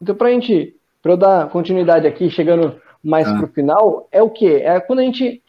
Então 0.00 0.14
para 0.14 0.28
a 0.28 0.32
gente, 0.32 0.76
para 1.02 1.12
eu 1.12 1.16
dar 1.16 1.48
continuidade 1.50 2.06
aqui, 2.06 2.30
chegando 2.30 2.80
mais 3.02 3.26
ah. 3.28 3.34
para 3.34 3.44
o 3.44 3.52
final, 3.52 4.08
é 4.12 4.22
o 4.22 4.30
que? 4.30 4.46
É 4.46 4.78
quando 4.80 5.00
a 5.00 5.02
gente 5.02 5.42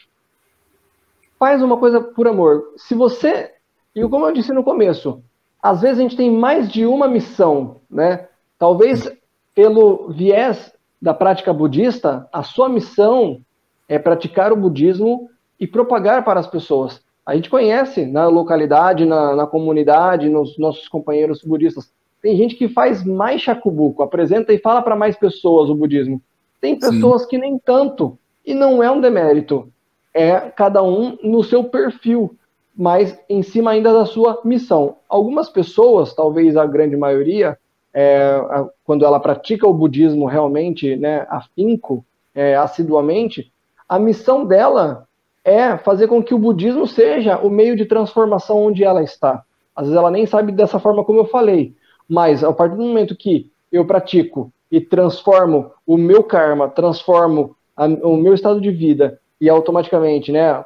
faz 1.37 1.61
uma 1.61 1.77
coisa 1.77 2.01
por 2.01 2.27
amor. 2.27 2.73
Se 2.77 2.95
você, 2.95 3.51
e 3.93 4.01
como 4.07 4.25
eu 4.27 4.33
disse 4.33 4.51
no 4.51 4.63
começo, 4.63 5.23
às 5.65 5.81
vezes 5.81 5.97
a 5.97 6.01
gente 6.03 6.15
tem 6.15 6.29
mais 6.29 6.71
de 6.71 6.85
uma 6.85 7.07
missão, 7.07 7.77
né? 7.89 8.27
Talvez 8.59 9.11
pelo 9.55 10.09
viés 10.09 10.71
da 11.01 11.11
prática 11.11 11.51
budista, 11.51 12.29
a 12.31 12.43
sua 12.43 12.69
missão 12.69 13.41
é 13.89 13.97
praticar 13.97 14.53
o 14.53 14.55
budismo 14.55 15.27
e 15.59 15.65
propagar 15.65 16.23
para 16.23 16.39
as 16.39 16.45
pessoas. 16.45 17.01
A 17.25 17.35
gente 17.35 17.49
conhece 17.49 18.05
na 18.05 18.27
localidade, 18.27 19.05
na, 19.05 19.35
na 19.35 19.47
comunidade, 19.47 20.29
nos 20.29 20.55
nossos 20.59 20.87
companheiros 20.87 21.41
budistas. 21.43 21.91
Tem 22.21 22.37
gente 22.37 22.53
que 22.53 22.69
faz 22.69 23.03
mais 23.03 23.41
chacubuco, 23.41 24.03
apresenta 24.03 24.53
e 24.53 24.59
fala 24.59 24.83
para 24.83 24.95
mais 24.95 25.15
pessoas 25.15 25.67
o 25.67 25.73
budismo. 25.73 26.21
Tem 26.61 26.77
pessoas 26.77 27.23
Sim. 27.23 27.27
que 27.27 27.37
nem 27.39 27.57
tanto. 27.57 28.19
E 28.45 28.53
não 28.53 28.83
é 28.83 28.91
um 28.91 29.01
demérito. 29.01 29.67
É 30.13 30.41
cada 30.41 30.83
um 30.83 31.17
no 31.23 31.43
seu 31.43 31.63
perfil 31.63 32.37
mas 32.75 33.17
em 33.29 33.41
cima 33.41 33.71
ainda 33.71 33.93
da 33.93 34.05
sua 34.05 34.41
missão. 34.43 34.97
Algumas 35.07 35.49
pessoas, 35.49 36.13
talvez 36.13 36.57
a 36.57 36.65
grande 36.65 36.97
maioria, 36.97 37.57
é, 37.93 38.37
quando 38.83 39.05
ela 39.05 39.19
pratica 39.19 39.65
o 39.65 39.73
budismo 39.73 40.25
realmente, 40.25 40.95
né, 40.97 41.25
afinco, 41.29 42.05
é, 42.33 42.55
assiduamente, 42.55 43.51
a 43.87 43.97
missão 43.97 44.45
dela 44.45 45.07
é 45.43 45.77
fazer 45.77 46.07
com 46.07 46.21
que 46.21 46.33
o 46.33 46.39
budismo 46.39 46.85
seja 46.85 47.37
o 47.37 47.49
meio 47.49 47.75
de 47.75 47.85
transformação 47.85 48.65
onde 48.65 48.83
ela 48.83 49.01
está. 49.01 49.43
Às 49.75 49.85
vezes 49.85 49.97
ela 49.97 50.11
nem 50.11 50.25
sabe 50.25 50.51
dessa 50.51 50.79
forma 50.79 51.03
como 51.03 51.19
eu 51.19 51.25
falei, 51.25 51.73
mas 52.09 52.43
a 52.43 52.51
partir 52.51 52.75
do 52.75 52.83
momento 52.83 53.15
que 53.15 53.49
eu 53.71 53.85
pratico 53.85 54.51
e 54.71 54.81
transformo 54.81 55.71
o 55.85 55.97
meu 55.97 56.23
karma, 56.23 56.67
transformo 56.67 57.55
a, 57.77 57.85
o 57.85 58.17
meu 58.17 58.33
estado 58.33 58.59
de 58.59 58.71
vida 58.71 59.19
e 59.39 59.47
automaticamente, 59.47 60.31
né, 60.31 60.65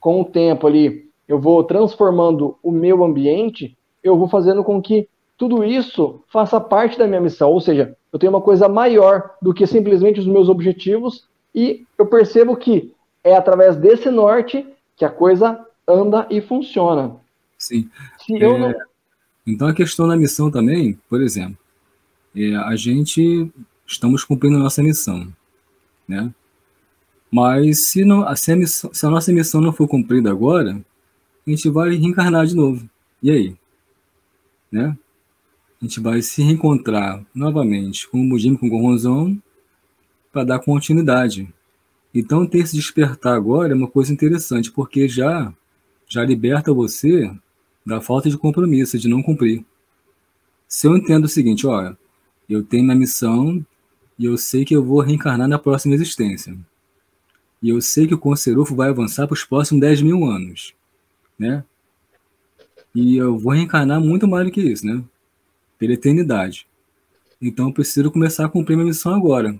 com 0.00 0.20
o 0.20 0.24
tempo 0.24 0.66
ali, 0.66 1.05
eu 1.28 1.40
vou 1.40 1.62
transformando 1.64 2.56
o 2.62 2.70
meu 2.70 3.04
ambiente, 3.04 3.76
eu 4.02 4.16
vou 4.16 4.28
fazendo 4.28 4.62
com 4.62 4.80
que 4.80 5.08
tudo 5.36 5.64
isso 5.64 6.22
faça 6.28 6.60
parte 6.60 6.98
da 6.98 7.06
minha 7.06 7.20
missão. 7.20 7.50
Ou 7.50 7.60
seja, 7.60 7.96
eu 8.12 8.18
tenho 8.18 8.32
uma 8.32 8.40
coisa 8.40 8.68
maior 8.68 9.34
do 9.42 9.52
que 9.52 9.66
simplesmente 9.66 10.20
os 10.20 10.26
meus 10.26 10.48
objetivos 10.48 11.24
e 11.54 11.84
eu 11.98 12.06
percebo 12.06 12.56
que 12.56 12.92
é 13.22 13.34
através 13.34 13.76
desse 13.76 14.10
norte 14.10 14.66
que 14.96 15.04
a 15.04 15.10
coisa 15.10 15.60
anda 15.86 16.26
e 16.30 16.40
funciona. 16.40 17.16
Sim. 17.58 17.88
É... 18.30 18.58
Não... 18.58 18.74
Então 19.46 19.68
a 19.68 19.74
questão 19.74 20.08
da 20.08 20.16
missão 20.16 20.50
também, 20.50 20.98
por 21.08 21.22
exemplo, 21.22 21.56
é, 22.34 22.54
a 22.56 22.74
gente 22.74 23.50
estamos 23.86 24.24
cumprindo 24.24 24.56
a 24.56 24.60
nossa 24.60 24.82
missão, 24.82 25.28
né? 26.08 26.32
Mas 27.30 27.86
se, 27.86 28.04
não, 28.04 28.34
se, 28.36 28.52
a 28.52 28.56
missão, 28.56 28.92
se 28.92 29.06
a 29.06 29.10
nossa 29.10 29.32
missão 29.32 29.60
não 29.60 29.72
for 29.72 29.88
cumprida 29.88 30.30
agora, 30.30 30.80
a 31.46 31.50
gente 31.50 31.70
vai 31.70 31.94
reencarnar 31.94 32.44
de 32.44 32.56
novo. 32.56 32.88
E 33.22 33.30
aí? 33.30 33.56
Né? 34.70 34.98
A 35.80 35.84
gente 35.84 36.00
vai 36.00 36.20
se 36.20 36.42
reencontrar 36.42 37.24
novamente 37.32 38.08
com 38.08 38.20
o 38.20 38.24
Mujin, 38.24 38.56
com 38.56 38.66
o 38.66 38.70
Goronzon, 38.70 39.38
para 40.32 40.42
dar 40.42 40.58
continuidade. 40.58 41.52
Então, 42.12 42.46
ter 42.46 42.58
esse 42.58 42.74
despertar 42.74 43.36
agora 43.36 43.72
é 43.72 43.76
uma 43.76 43.86
coisa 43.86 44.12
interessante, 44.12 44.72
porque 44.72 45.08
já, 45.08 45.54
já 46.08 46.24
liberta 46.24 46.72
você 46.72 47.32
da 47.84 48.00
falta 48.00 48.28
de 48.28 48.36
compromisso, 48.36 48.98
de 48.98 49.08
não 49.08 49.22
cumprir. 49.22 49.64
Se 50.66 50.88
eu 50.88 50.96
entendo 50.96 51.26
o 51.26 51.28
seguinte, 51.28 51.64
olha, 51.64 51.96
eu 52.48 52.64
tenho 52.64 52.82
minha 52.82 52.96
missão 52.96 53.64
e 54.18 54.24
eu 54.24 54.36
sei 54.36 54.64
que 54.64 54.74
eu 54.74 54.84
vou 54.84 55.00
reencarnar 55.00 55.46
na 55.46 55.58
próxima 55.58 55.94
existência. 55.94 56.58
E 57.62 57.68
eu 57.68 57.80
sei 57.80 58.08
que 58.08 58.14
o 58.14 58.18
Conserufo 58.18 58.74
vai 58.74 58.88
avançar 58.88 59.28
para 59.28 59.34
os 59.34 59.44
próximos 59.44 59.80
10 59.80 60.02
mil 60.02 60.24
anos 60.24 60.75
né? 61.38 61.64
E 62.94 63.16
eu 63.16 63.38
vou 63.38 63.52
reencarnar 63.52 64.00
muito 64.00 64.26
mais 64.26 64.46
do 64.46 64.52
que 64.52 64.60
isso, 64.60 64.86
né? 64.86 65.02
Pela 65.78 65.92
eternidade. 65.92 66.66
Então 67.40 67.68
eu 67.68 67.72
preciso 67.72 68.10
começar 68.10 68.46
a 68.46 68.48
cumprir 68.48 68.76
minha 68.76 68.86
missão 68.86 69.14
agora. 69.14 69.54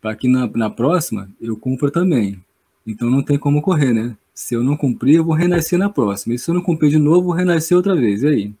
Para 0.00 0.14
que 0.14 0.28
na, 0.28 0.46
na 0.46 0.70
próxima 0.70 1.28
eu 1.40 1.56
cumpra 1.56 1.90
também. 1.90 2.42
Então 2.86 3.10
não 3.10 3.22
tem 3.22 3.36
como 3.36 3.60
correr, 3.60 3.92
né? 3.92 4.16
Se 4.32 4.54
eu 4.54 4.62
não 4.62 4.76
cumprir, 4.76 5.16
eu 5.16 5.24
vou 5.24 5.34
renascer 5.34 5.78
na 5.78 5.90
próxima. 5.90 6.34
E 6.34 6.38
se 6.38 6.48
eu 6.48 6.54
não 6.54 6.62
cumprir 6.62 6.90
de 6.90 6.98
novo, 6.98 7.24
vou 7.24 7.34
renascer 7.34 7.76
outra 7.76 7.96
vez. 7.96 8.22
E 8.22 8.28
aí? 8.28 8.54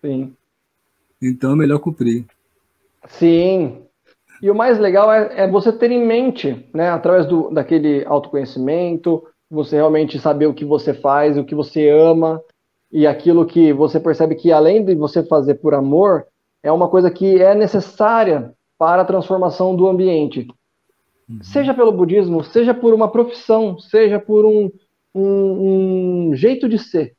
Sim. 0.00 0.34
Então 1.20 1.52
é 1.52 1.56
melhor 1.56 1.78
cumprir. 1.80 2.24
Sim. 3.06 3.82
E 4.42 4.50
o 4.50 4.54
mais 4.54 4.78
legal 4.78 5.12
é, 5.12 5.42
é 5.42 5.46
você 5.46 5.70
ter 5.70 5.90
em 5.90 6.06
mente, 6.06 6.66
né, 6.72 6.88
através 6.88 7.26
do, 7.26 7.50
daquele 7.50 8.04
autoconhecimento, 8.06 9.22
você 9.50 9.76
realmente 9.76 10.18
saber 10.18 10.46
o 10.46 10.54
que 10.54 10.64
você 10.64 10.94
faz, 10.94 11.36
o 11.36 11.44
que 11.44 11.54
você 11.54 11.88
ama 11.88 12.40
e 12.92 13.06
aquilo 13.06 13.46
que 13.46 13.72
você 13.72 13.98
percebe 13.98 14.34
que 14.34 14.52
além 14.52 14.84
de 14.84 14.94
você 14.94 15.22
fazer 15.24 15.54
por 15.54 15.74
amor, 15.74 16.26
é 16.62 16.70
uma 16.70 16.88
coisa 16.88 17.10
que 17.10 17.40
é 17.40 17.54
necessária 17.54 18.54
para 18.78 19.02
a 19.02 19.04
transformação 19.04 19.74
do 19.74 19.88
ambiente. 19.88 20.46
Uhum. 21.28 21.42
Seja 21.42 21.74
pelo 21.74 21.92
budismo, 21.92 22.42
seja 22.44 22.74
por 22.74 22.94
uma 22.94 23.10
profissão, 23.10 23.78
seja 23.78 24.18
por 24.18 24.44
um, 24.44 24.70
um, 25.14 26.28
um 26.30 26.34
jeito 26.34 26.68
de 26.68 26.78
ser, 26.78 27.14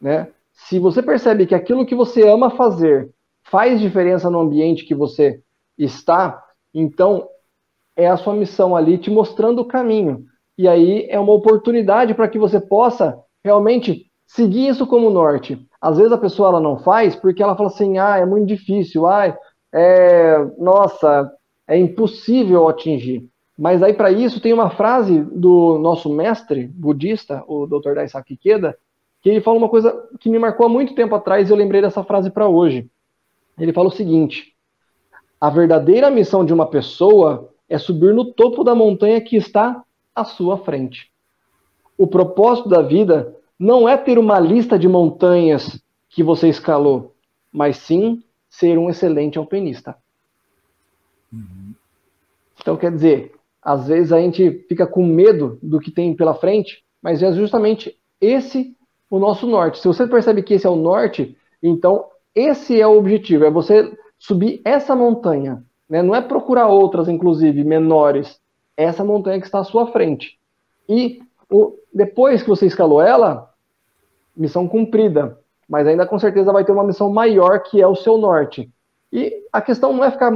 né? 0.00 0.28
Se 0.52 0.78
você 0.78 1.02
percebe 1.02 1.46
que 1.46 1.54
aquilo 1.54 1.84
que 1.84 1.94
você 1.94 2.26
ama 2.26 2.50
fazer 2.50 3.10
faz 3.42 3.80
diferença 3.80 4.30
no 4.30 4.40
ambiente 4.40 4.84
que 4.84 4.94
você 4.94 5.40
está, 5.76 6.42
então 6.72 7.28
é 7.96 8.08
a 8.08 8.16
sua 8.16 8.34
missão 8.34 8.76
ali 8.76 8.98
te 8.98 9.10
mostrando 9.10 9.60
o 9.60 9.64
caminho. 9.64 10.24
E 10.56 10.68
aí 10.68 11.06
é 11.10 11.18
uma 11.18 11.32
oportunidade 11.32 12.14
para 12.14 12.28
que 12.28 12.38
você 12.38 12.60
possa 12.60 13.18
realmente 13.44 14.10
seguir 14.26 14.68
isso 14.68 14.86
como 14.86 15.10
norte. 15.10 15.66
Às 15.80 15.96
vezes 15.96 16.12
a 16.12 16.18
pessoa 16.18 16.48
ela 16.48 16.60
não 16.60 16.78
faz 16.78 17.14
porque 17.16 17.42
ela 17.42 17.56
fala 17.56 17.68
assim: 17.68 17.98
ah, 17.98 18.16
é 18.16 18.24
muito 18.24 18.46
difícil, 18.46 19.06
ah, 19.06 19.36
é, 19.72 20.38
nossa, 20.58 21.30
é 21.66 21.76
impossível 21.76 22.68
atingir. 22.68 23.28
Mas 23.56 23.82
aí 23.82 23.94
para 23.94 24.10
isso 24.10 24.40
tem 24.40 24.52
uma 24.52 24.70
frase 24.70 25.20
do 25.20 25.78
nosso 25.78 26.12
mestre 26.12 26.66
budista, 26.66 27.44
o 27.46 27.66
Dr. 27.66 27.94
Daisaki 27.94 28.34
Ikeda, 28.34 28.76
que 29.22 29.30
ele 29.30 29.40
fala 29.40 29.58
uma 29.58 29.68
coisa 29.68 29.96
que 30.20 30.28
me 30.28 30.38
marcou 30.38 30.66
há 30.66 30.68
muito 30.68 30.94
tempo 30.94 31.14
atrás 31.14 31.48
e 31.48 31.52
eu 31.52 31.56
lembrei 31.56 31.80
dessa 31.80 32.02
frase 32.02 32.30
para 32.30 32.48
hoje. 32.48 32.88
Ele 33.58 33.72
fala 33.72 33.88
o 33.88 33.92
seguinte: 33.92 34.54
a 35.40 35.50
verdadeira 35.50 36.10
missão 36.10 36.44
de 36.44 36.52
uma 36.52 36.66
pessoa 36.66 37.50
é 37.68 37.78
subir 37.78 38.12
no 38.12 38.32
topo 38.32 38.64
da 38.64 38.74
montanha 38.74 39.20
que 39.20 39.36
está 39.36 39.82
à 40.14 40.24
sua 40.24 40.58
frente. 40.58 41.10
O 41.96 42.06
propósito 42.06 42.68
da 42.68 42.82
vida 42.82 43.34
não 43.58 43.88
é 43.88 43.96
ter 43.96 44.18
uma 44.18 44.38
lista 44.38 44.78
de 44.78 44.88
montanhas 44.88 45.80
que 46.08 46.22
você 46.22 46.48
escalou, 46.48 47.14
mas 47.52 47.76
sim 47.76 48.22
ser 48.48 48.78
um 48.78 48.88
excelente 48.88 49.38
alpinista. 49.38 49.96
Uhum. 51.32 51.74
Então, 52.60 52.76
quer 52.76 52.92
dizer, 52.92 53.34
às 53.60 53.88
vezes 53.88 54.12
a 54.12 54.20
gente 54.20 54.64
fica 54.68 54.86
com 54.86 55.04
medo 55.04 55.58
do 55.62 55.80
que 55.80 55.90
tem 55.90 56.14
pela 56.14 56.34
frente, 56.34 56.84
mas 57.02 57.22
é 57.22 57.32
justamente 57.32 57.96
esse 58.20 58.76
o 59.10 59.18
nosso 59.18 59.46
norte. 59.46 59.78
Se 59.78 59.86
você 59.86 60.06
percebe 60.06 60.42
que 60.42 60.54
esse 60.54 60.66
é 60.66 60.70
o 60.70 60.76
norte, 60.76 61.36
então 61.62 62.06
esse 62.34 62.80
é 62.80 62.86
o 62.86 62.98
objetivo, 62.98 63.44
é 63.44 63.50
você 63.50 63.96
subir 64.18 64.60
essa 64.64 64.96
montanha. 64.96 65.64
Né? 65.88 66.02
Não 66.02 66.14
é 66.14 66.20
procurar 66.20 66.68
outras, 66.68 67.08
inclusive, 67.08 67.62
menores, 67.62 68.40
essa 68.76 69.04
montanha 69.04 69.40
que 69.40 69.46
está 69.46 69.60
à 69.60 69.64
sua 69.64 69.92
frente. 69.92 70.38
E 70.88 71.22
o, 71.50 71.76
depois 71.92 72.42
que 72.42 72.48
você 72.48 72.66
escalou 72.66 73.00
ela, 73.00 73.50
missão 74.36 74.66
cumprida. 74.66 75.38
mas 75.68 75.86
ainda 75.86 76.06
com 76.06 76.18
certeza 76.18 76.52
vai 76.52 76.64
ter 76.64 76.72
uma 76.72 76.84
missão 76.84 77.10
maior 77.10 77.62
que 77.62 77.80
é 77.80 77.86
o 77.86 77.94
seu 77.94 78.18
norte. 78.18 78.70
E 79.12 79.32
a 79.52 79.60
questão 79.62 79.92
não 79.92 80.04
é 80.04 80.10
ficar 80.10 80.32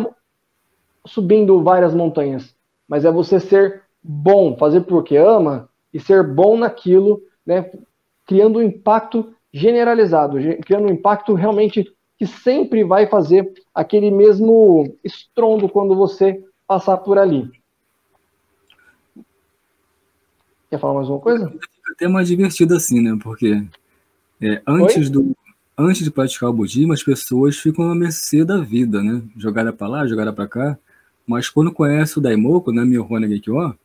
subindo 1.04 1.62
várias 1.62 1.94
montanhas, 1.94 2.54
mas 2.88 3.04
é 3.04 3.10
você 3.10 3.40
ser 3.40 3.82
bom, 4.02 4.56
fazer 4.56 4.82
porque 4.82 5.16
ama 5.16 5.68
e 5.92 5.98
ser 5.98 6.22
bom 6.22 6.56
naquilo, 6.56 7.20
né, 7.44 7.70
criando 8.26 8.58
um 8.58 8.62
impacto 8.62 9.34
generalizado, 9.52 10.38
criando 10.64 10.88
um 10.88 10.92
impacto 10.92 11.34
realmente 11.34 11.92
que 12.16 12.26
sempre 12.26 12.84
vai 12.84 13.06
fazer 13.06 13.52
aquele 13.74 14.10
mesmo 14.10 14.96
estrondo 15.04 15.68
quando 15.68 15.94
você 15.94 16.42
passar 16.66 16.98
por 16.98 17.18
ali. 17.18 17.50
Quer 20.70 20.78
falar 20.78 20.94
mais 20.94 21.08
uma 21.08 21.18
coisa? 21.18 21.48
Fica 21.48 21.92
até 21.92 22.08
mais 22.08 22.28
divertido 22.28 22.74
assim, 22.74 23.00
né? 23.00 23.18
Porque 23.22 23.64
é, 24.40 24.62
antes, 24.66 25.08
do, 25.08 25.34
antes 25.76 26.04
de 26.04 26.10
praticar 26.10 26.50
o 26.50 26.52
budismo, 26.52 26.92
as 26.92 27.02
pessoas 27.02 27.56
ficam 27.56 27.90
à 27.90 27.94
mercê 27.94 28.44
da 28.44 28.58
vida, 28.58 29.02
né? 29.02 29.22
Jogada 29.36 29.72
para 29.72 29.88
lá, 29.88 30.06
jogada 30.06 30.32
para 30.32 30.46
cá. 30.46 30.78
Mas 31.26 31.48
quando 31.48 31.72
conhece 31.72 32.18
o 32.18 32.20
Daimoku, 32.20 32.72
né, 32.72 32.84
Mihona 32.84 33.28
Gekyo, 33.28 33.76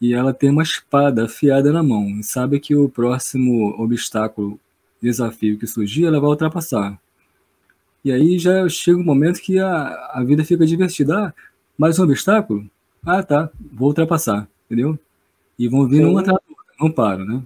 e 0.00 0.14
ela 0.14 0.32
tem 0.32 0.50
uma 0.50 0.62
espada 0.62 1.26
afiada 1.26 1.72
na 1.72 1.82
mão, 1.82 2.08
e 2.08 2.24
sabe 2.24 2.58
que 2.58 2.74
o 2.74 2.88
próximo 2.88 3.74
obstáculo, 3.78 4.58
desafio 5.00 5.58
que 5.58 5.66
surgir, 5.66 6.06
ela 6.06 6.20
vai 6.20 6.30
ultrapassar. 6.30 6.98
E 8.02 8.10
aí 8.10 8.38
já 8.38 8.66
chega 8.68 8.98
um 8.98 9.04
momento 9.04 9.40
que 9.40 9.58
a, 9.58 10.10
a 10.14 10.24
vida 10.24 10.42
fica 10.44 10.66
divertida. 10.66 11.26
Ah, 11.26 11.34
mais 11.76 11.98
um 11.98 12.04
obstáculo? 12.04 12.68
Ah, 13.04 13.22
tá, 13.22 13.50
vou 13.72 13.88
ultrapassar, 13.88 14.48
entendeu? 14.66 14.98
E 15.60 15.68
vão 15.68 15.86
vindo 15.86 16.08
uma 16.08 16.22
atrás 16.22 16.38
da 16.38 16.54
outra, 16.56 16.74
não 16.80 16.90
param, 16.90 17.26
né? 17.26 17.42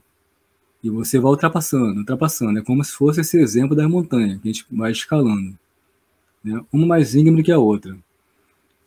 E 0.84 0.88
você 0.88 1.18
vai 1.18 1.32
ultrapassando, 1.32 1.98
ultrapassando. 1.98 2.60
É 2.60 2.62
como 2.62 2.84
se 2.84 2.92
fosse 2.92 3.22
esse 3.22 3.36
exemplo 3.40 3.74
da 3.74 3.88
montanha, 3.88 4.38
que 4.38 4.48
a 4.48 4.52
gente 4.52 4.64
vai 4.70 4.92
escalando. 4.92 5.58
Né? 6.44 6.64
Uma 6.72 6.86
mais 6.86 7.16
íngreme 7.16 7.42
que 7.42 7.50
a 7.50 7.58
outra. 7.58 7.96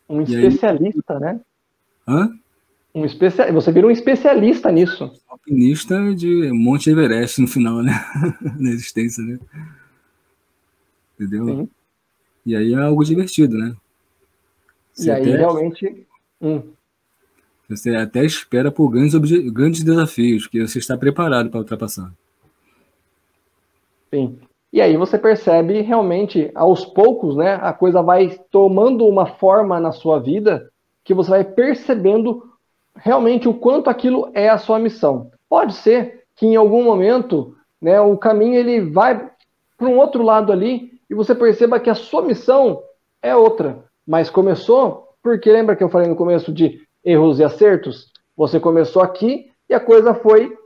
Um 0.08 0.22
e 0.22 0.24
especialista, 0.24 1.12
aí... 1.12 1.20
né? 1.20 1.40
Hã? 2.08 2.38
Um 2.94 3.04
especial... 3.04 3.52
Você 3.52 3.70
vira 3.70 3.86
um 3.86 3.90
especialista 3.90 4.72
nisso. 4.72 5.12
Alpinista 5.28 6.14
de 6.14 6.50
Monte 6.50 6.88
Everest 6.88 7.38
no 7.38 7.48
final, 7.48 7.82
né? 7.82 7.92
Na 8.58 8.70
existência, 8.70 9.22
né? 9.22 9.38
Entendeu? 11.20 11.44
Sim. 11.44 11.68
E 12.46 12.56
aí 12.56 12.72
é 12.72 12.78
algo 12.78 13.04
divertido, 13.04 13.58
né? 13.58 13.76
Você 14.94 15.08
e 15.08 15.10
aí 15.10 15.20
até... 15.20 15.36
realmente. 15.36 16.06
Hum. 16.40 16.62
Você 17.68 17.94
até 17.94 18.24
espera 18.24 18.70
por 18.70 18.88
grandes, 18.88 19.14
grandes 19.50 19.84
desafios 19.84 20.46
que 20.46 20.66
você 20.66 20.78
está 20.78 20.96
preparado 20.96 21.50
para 21.50 21.60
ultrapassar. 21.60 22.10
Sim. 24.10 24.38
E 24.72 24.80
aí 24.80 24.96
você 24.96 25.18
percebe 25.18 25.80
realmente, 25.80 26.50
aos 26.54 26.84
poucos, 26.84 27.36
né, 27.36 27.58
a 27.60 27.72
coisa 27.72 28.02
vai 28.02 28.38
tomando 28.50 29.06
uma 29.06 29.26
forma 29.26 29.78
na 29.80 29.92
sua 29.92 30.18
vida 30.18 30.70
que 31.04 31.14
você 31.14 31.30
vai 31.30 31.44
percebendo 31.44 32.42
realmente 32.94 33.48
o 33.48 33.54
quanto 33.54 33.88
aquilo 33.88 34.30
é 34.34 34.48
a 34.48 34.58
sua 34.58 34.78
missão. 34.78 35.30
Pode 35.48 35.74
ser 35.74 36.24
que 36.36 36.46
em 36.46 36.56
algum 36.56 36.84
momento, 36.84 37.56
né, 37.80 38.00
o 38.00 38.16
caminho 38.16 38.54
ele 38.54 38.80
vai 38.80 39.30
para 39.76 39.88
um 39.88 39.98
outro 39.98 40.22
lado 40.22 40.52
ali 40.52 41.00
e 41.08 41.14
você 41.14 41.34
perceba 41.34 41.80
que 41.80 41.88
a 41.88 41.94
sua 41.94 42.22
missão 42.22 42.82
é 43.22 43.34
outra. 43.34 43.84
Mas 44.06 44.28
começou 44.28 45.08
porque 45.22 45.50
lembra 45.50 45.76
que 45.76 45.82
eu 45.82 45.88
falei 45.88 46.08
no 46.08 46.16
começo 46.16 46.52
de 46.52 46.80
erros 47.04 47.38
e 47.38 47.44
acertos? 47.44 48.12
Você 48.36 48.60
começou 48.60 49.02
aqui 49.02 49.50
e 49.68 49.74
a 49.74 49.80
coisa 49.80 50.14
foi 50.14 50.56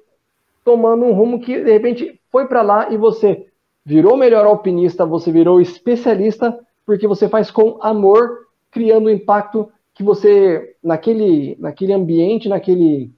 tomando 0.65 1.05
um 1.05 1.13
rumo 1.13 1.41
que 1.41 1.63
de 1.63 1.73
repente 1.73 2.21
foi 2.31 2.47
para 2.47 2.63
lá 2.63 2.93
e 2.93 2.97
você 2.97 3.47
virou 3.85 4.17
melhor 4.17 4.47
alpinista, 4.47 5.05
você 5.05 5.33
virou 5.33 5.61
especialista 5.61 6.59
porque 6.87 7.07
você 7.07 7.29
faz 7.29 7.51
com 7.51 7.79
amor, 7.81 8.47
criando 8.71 9.07
o 9.07 9.11
impacto 9.11 9.71
que 9.95 10.03
você 10.03 10.77
naquele 10.83 11.57
naquele 11.59 11.93
ambiente, 11.93 12.49
naquele 12.49 13.13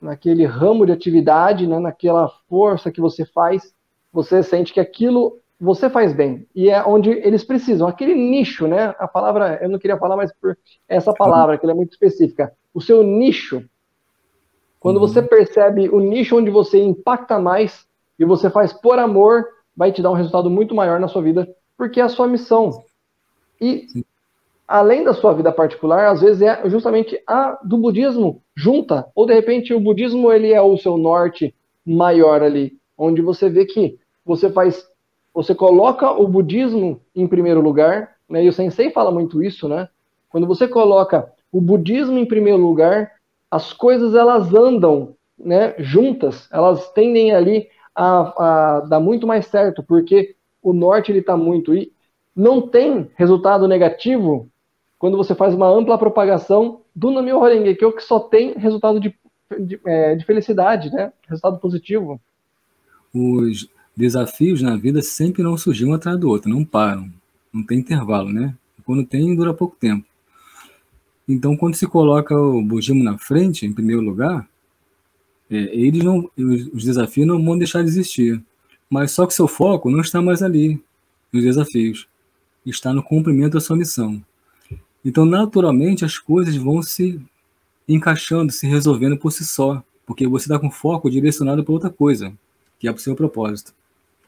naquele 0.00 0.44
ramo 0.46 0.86
de 0.86 0.92
atividade, 0.92 1.66
né, 1.66 1.78
naquela 1.78 2.28
força 2.48 2.90
que 2.90 3.00
você 3.00 3.24
faz, 3.24 3.74
você 4.12 4.42
sente 4.42 4.72
que 4.72 4.80
aquilo 4.80 5.39
você 5.60 5.90
faz 5.90 6.14
bem. 6.14 6.46
E 6.54 6.70
é 6.70 6.82
onde 6.82 7.10
eles 7.10 7.44
precisam. 7.44 7.86
Aquele 7.86 8.14
nicho, 8.14 8.66
né? 8.66 8.94
A 8.98 9.06
palavra, 9.06 9.58
eu 9.60 9.68
não 9.68 9.78
queria 9.78 9.98
falar, 9.98 10.16
mas 10.16 10.32
por 10.40 10.56
essa 10.88 11.12
palavra, 11.12 11.58
que 11.58 11.66
ela 11.66 11.72
é 11.72 11.76
muito 11.76 11.92
específica. 11.92 12.52
O 12.72 12.80
seu 12.80 13.02
nicho. 13.02 13.62
Quando 14.78 14.96
uhum. 14.96 15.06
você 15.06 15.20
percebe 15.20 15.90
o 15.90 16.00
nicho 16.00 16.38
onde 16.38 16.50
você 16.50 16.82
impacta 16.82 17.38
mais 17.38 17.86
e 18.18 18.24
você 18.24 18.48
faz 18.48 18.72
por 18.72 18.98
amor, 18.98 19.44
vai 19.76 19.92
te 19.92 20.00
dar 20.00 20.10
um 20.10 20.14
resultado 20.14 20.48
muito 20.48 20.74
maior 20.74 20.98
na 20.98 21.08
sua 21.08 21.20
vida, 21.20 21.46
porque 21.76 22.00
é 22.00 22.04
a 22.04 22.08
sua 22.08 22.26
missão. 22.26 22.82
E 23.60 23.86
além 24.66 25.04
da 25.04 25.12
sua 25.12 25.34
vida 25.34 25.52
particular, 25.52 26.10
às 26.10 26.22
vezes 26.22 26.40
é 26.40 26.68
justamente 26.70 27.22
a 27.26 27.58
do 27.62 27.76
budismo 27.76 28.42
junta, 28.56 29.06
ou 29.14 29.26
de 29.26 29.34
repente 29.34 29.74
o 29.74 29.80
budismo 29.80 30.32
ele 30.32 30.52
é 30.52 30.62
o 30.62 30.78
seu 30.78 30.96
norte 30.96 31.54
maior 31.84 32.42
ali, 32.42 32.78
onde 32.96 33.20
você 33.20 33.50
vê 33.50 33.66
que 33.66 33.98
você 34.24 34.48
faz 34.48 34.89
você 35.32 35.54
coloca 35.54 36.10
o 36.10 36.26
budismo 36.26 37.00
em 37.14 37.26
primeiro 37.26 37.60
lugar, 37.60 38.16
né? 38.28 38.44
E 38.44 38.48
o 38.48 38.52
sensei 38.52 38.90
fala 38.90 39.10
muito 39.10 39.42
isso, 39.42 39.68
né? 39.68 39.88
Quando 40.28 40.46
você 40.46 40.68
coloca 40.68 41.32
o 41.52 41.60
budismo 41.60 42.18
em 42.18 42.26
primeiro 42.26 42.58
lugar, 42.58 43.12
as 43.50 43.72
coisas 43.72 44.14
elas 44.14 44.54
andam, 44.54 45.14
né, 45.38 45.74
juntas, 45.78 46.48
elas 46.52 46.90
tendem 46.92 47.32
ali 47.32 47.68
a, 47.94 48.76
a 48.76 48.80
dar 48.80 49.00
muito 49.00 49.26
mais 49.26 49.46
certo, 49.46 49.82
porque 49.82 50.36
o 50.62 50.72
norte 50.72 51.10
ele 51.10 51.18
está 51.18 51.36
muito 51.36 51.74
e 51.74 51.92
não 52.34 52.62
tem 52.68 53.10
resultado 53.16 53.66
negativo 53.66 54.48
quando 54.98 55.16
você 55.16 55.34
faz 55.34 55.54
uma 55.54 55.66
ampla 55.68 55.98
propagação 55.98 56.82
do 56.94 57.10
Namyo 57.10 57.38
Horenge, 57.38 57.74
que 57.74 57.84
é 57.84 57.86
o 57.88 57.92
que 57.92 58.02
só 58.02 58.20
tem 58.20 58.52
resultado 58.52 59.00
de, 59.00 59.14
de, 59.58 59.80
é, 59.84 60.14
de 60.14 60.24
felicidade, 60.24 60.92
né? 60.92 61.12
Resultado 61.26 61.58
positivo. 61.58 62.20
Os, 63.14 63.68
desafios 63.96 64.62
na 64.62 64.76
vida 64.76 65.02
sempre 65.02 65.42
não 65.42 65.56
surgem 65.56 65.88
um 65.88 65.94
atrás 65.94 66.18
do 66.18 66.28
outro, 66.28 66.50
não 66.50 66.64
param, 66.64 67.12
não 67.52 67.62
tem 67.62 67.78
intervalo, 67.78 68.32
né? 68.32 68.54
Quando 68.84 69.04
tem, 69.04 69.34
dura 69.36 69.54
pouco 69.54 69.76
tempo. 69.76 70.04
Então, 71.28 71.56
quando 71.56 71.76
se 71.76 71.86
coloca 71.86 72.36
o 72.36 72.60
budismo 72.60 73.04
na 73.04 73.16
frente, 73.16 73.64
em 73.64 73.72
primeiro 73.72 74.02
lugar, 74.02 74.48
é, 75.48 75.56
eles 75.56 76.02
não, 76.02 76.28
os 76.36 76.84
desafios 76.84 77.26
não 77.26 77.42
vão 77.44 77.56
deixar 77.56 77.82
de 77.82 77.88
existir. 77.88 78.42
Mas 78.88 79.12
só 79.12 79.26
que 79.26 79.34
seu 79.34 79.46
foco 79.46 79.90
não 79.90 80.00
está 80.00 80.20
mais 80.20 80.42
ali, 80.42 80.82
nos 81.32 81.44
desafios. 81.44 82.08
Está 82.66 82.92
no 82.92 83.02
cumprimento 83.02 83.52
da 83.52 83.60
sua 83.60 83.76
missão. 83.76 84.20
Então, 85.04 85.24
naturalmente, 85.24 86.04
as 86.04 86.18
coisas 86.18 86.56
vão 86.56 86.82
se 86.82 87.20
encaixando, 87.88 88.52
se 88.52 88.66
resolvendo 88.66 89.16
por 89.16 89.30
si 89.30 89.46
só, 89.46 89.82
porque 90.04 90.26
você 90.26 90.46
está 90.46 90.58
com 90.58 90.70
foco 90.70 91.10
direcionado 91.10 91.62
para 91.64 91.72
outra 91.72 91.90
coisa, 91.90 92.32
que 92.78 92.88
é 92.88 92.92
para 92.92 92.98
o 92.98 93.02
seu 93.02 93.14
propósito. 93.14 93.72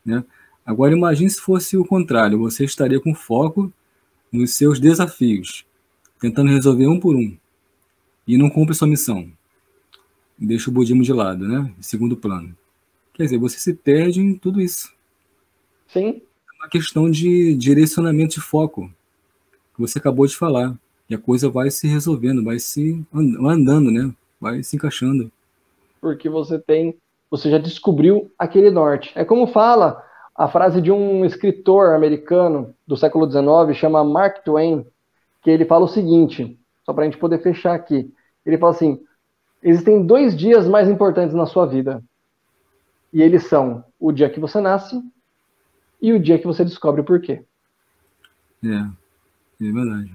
Né? 0.04 0.24
Agora 0.64 0.94
imagine 0.94 1.30
se 1.30 1.40
fosse 1.40 1.76
o 1.76 1.84
contrário, 1.84 2.38
você 2.38 2.64
estaria 2.64 3.00
com 3.00 3.14
foco 3.14 3.72
nos 4.30 4.54
seus 4.54 4.78
desafios, 4.80 5.64
tentando 6.20 6.50
resolver 6.50 6.86
um 6.86 6.98
por 6.98 7.16
um, 7.16 7.36
e 8.26 8.36
não 8.36 8.48
cumpre 8.48 8.74
sua 8.74 8.88
missão. 8.88 9.30
Deixa 10.38 10.70
o 10.70 10.72
budismo 10.72 11.02
de 11.02 11.12
lado, 11.12 11.46
né? 11.46 11.72
Segundo 11.80 12.16
plano. 12.16 12.56
Quer 13.12 13.24
dizer, 13.24 13.38
você 13.38 13.58
se 13.58 13.74
perde 13.74 14.20
em 14.20 14.34
tudo 14.34 14.60
isso. 14.60 14.92
Sim. 15.88 16.22
É 16.48 16.62
uma 16.62 16.68
questão 16.68 17.10
de 17.10 17.54
direcionamento 17.54 18.36
de 18.36 18.40
foco, 18.40 18.90
que 19.74 19.80
você 19.80 19.98
acabou 19.98 20.26
de 20.26 20.36
falar. 20.36 20.76
E 21.08 21.14
a 21.14 21.18
coisa 21.18 21.50
vai 21.50 21.70
se 21.70 21.86
resolvendo, 21.86 22.42
vai 22.42 22.58
se 22.58 23.04
andando, 23.12 23.90
né? 23.90 24.12
Vai 24.40 24.62
se 24.62 24.76
encaixando. 24.76 25.30
Porque 26.00 26.28
você 26.28 26.58
tem 26.58 26.96
você 27.32 27.50
já 27.50 27.56
descobriu 27.56 28.30
aquele 28.38 28.70
norte. 28.70 29.10
É 29.14 29.24
como 29.24 29.46
fala 29.46 30.04
a 30.36 30.48
frase 30.48 30.82
de 30.82 30.92
um 30.92 31.24
escritor 31.24 31.94
americano 31.94 32.74
do 32.86 32.94
século 32.94 33.24
XIX, 33.24 33.74
chama 33.74 34.04
Mark 34.04 34.44
Twain, 34.44 34.86
que 35.40 35.48
ele 35.50 35.64
fala 35.64 35.86
o 35.86 35.88
seguinte, 35.88 36.60
só 36.84 36.92
para 36.92 37.04
a 37.04 37.06
gente 37.06 37.16
poder 37.16 37.38
fechar 37.38 37.74
aqui. 37.74 38.12
Ele 38.44 38.58
fala 38.58 38.72
assim: 38.72 39.02
existem 39.62 40.04
dois 40.04 40.36
dias 40.36 40.68
mais 40.68 40.90
importantes 40.90 41.34
na 41.34 41.46
sua 41.46 41.64
vida. 41.64 42.04
E 43.10 43.22
eles 43.22 43.46
são 43.46 43.82
o 43.98 44.12
dia 44.12 44.28
que 44.28 44.38
você 44.38 44.60
nasce 44.60 45.02
e 46.02 46.12
o 46.12 46.20
dia 46.20 46.38
que 46.38 46.46
você 46.46 46.62
descobre 46.62 47.00
o 47.00 47.04
porquê. 47.04 47.42
É, 48.62 49.66
é 49.66 49.72
verdade. 49.72 50.14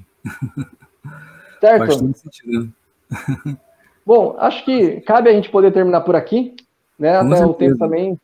Certo? 1.59 1.99
Todo 1.99 2.15
sentido. 2.15 2.71
Né? 3.15 3.57
Bom, 4.05 4.35
acho 4.37 4.63
que 4.63 5.01
cabe 5.01 5.31
a 5.31 5.33
gente 5.33 5.49
poder 5.49 5.73
terminar 5.73 6.01
por 6.01 6.15
aqui 6.15 6.55
né? 6.97 7.17
até 7.17 7.45
o 7.45 7.53
tempo 7.53 7.77
também. 7.77 8.19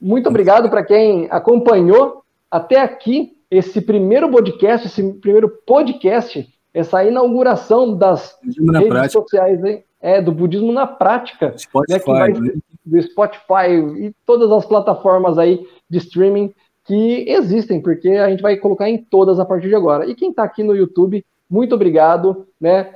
Muito 0.00 0.28
obrigado 0.28 0.70
para 0.70 0.84
quem 0.84 1.26
acompanhou 1.30 2.22
até 2.50 2.80
aqui 2.80 3.36
esse 3.50 3.80
primeiro 3.80 4.30
podcast, 4.30 4.86
esse 4.86 5.02
primeiro 5.14 5.48
podcast, 5.66 6.48
essa 6.72 7.04
inauguração 7.04 7.96
das 7.96 8.36
redes 8.42 8.88
prática. 8.88 9.08
sociais, 9.08 9.64
hein? 9.64 9.82
é 10.00 10.22
do 10.22 10.32
budismo 10.32 10.72
na 10.72 10.86
prática, 10.86 11.54
Spotify, 11.56 11.92
né, 11.92 11.98
que 11.98 12.10
vai, 12.10 12.32
né? 12.32 12.52
do 12.84 13.02
Spotify 13.02 13.70
e 13.98 14.14
todas 14.24 14.50
as 14.50 14.64
plataformas 14.64 15.38
aí 15.38 15.66
de 15.90 15.98
streaming 15.98 16.54
que 16.84 17.28
existem, 17.28 17.80
porque 17.82 18.10
a 18.10 18.30
gente 18.30 18.42
vai 18.42 18.56
colocar 18.56 18.88
em 18.88 18.96
todas 18.96 19.38
a 19.38 19.44
partir 19.44 19.68
de 19.68 19.74
agora. 19.74 20.06
E 20.06 20.14
quem 20.14 20.30
está 20.30 20.42
aqui 20.42 20.62
no 20.62 20.74
YouTube, 20.74 21.24
muito 21.50 21.74
obrigado, 21.74 22.46
né? 22.58 22.94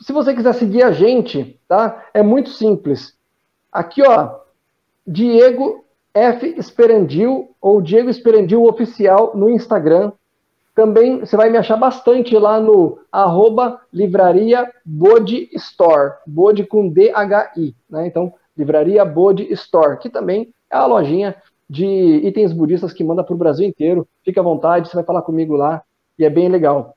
Se 0.00 0.12
você 0.12 0.34
quiser 0.34 0.54
seguir 0.54 0.82
a 0.82 0.92
gente, 0.92 1.58
tá? 1.68 2.06
É 2.14 2.22
muito 2.22 2.48
simples. 2.48 3.14
Aqui, 3.72 4.02
ó, 4.02 4.40
Diego 5.06 5.84
F. 6.14 6.54
Esperandil 6.58 7.50
ou 7.60 7.80
Diego 7.80 8.10
Esperandil 8.10 8.64
Oficial 8.64 9.32
no 9.34 9.48
Instagram. 9.48 10.12
Também 10.74 11.20
você 11.20 11.36
vai 11.36 11.50
me 11.50 11.58
achar 11.58 11.76
bastante 11.76 12.36
lá 12.36 12.60
no 12.60 12.98
arroba 13.12 13.80
livraria 13.92 14.70
Bode 14.84 15.48
Store, 15.52 16.14
Bode 16.26 16.64
com 16.64 16.88
D-H-I, 16.88 17.74
né? 17.88 18.06
Então, 18.06 18.32
livraria 18.56 19.04
Bode 19.04 19.52
Store, 19.52 19.98
que 19.98 20.08
também 20.08 20.52
é 20.70 20.76
a 20.76 20.86
lojinha 20.86 21.36
de 21.68 21.84
itens 21.84 22.52
budistas 22.52 22.92
que 22.92 23.04
manda 23.04 23.22
para 23.22 23.34
o 23.34 23.38
Brasil 23.38 23.66
inteiro. 23.66 24.06
Fica 24.24 24.40
à 24.40 24.44
vontade, 24.44 24.88
você 24.88 24.96
vai 24.96 25.04
falar 25.04 25.22
comigo 25.22 25.54
lá 25.54 25.82
e 26.18 26.24
é 26.24 26.30
bem 26.30 26.48
legal. 26.48 26.96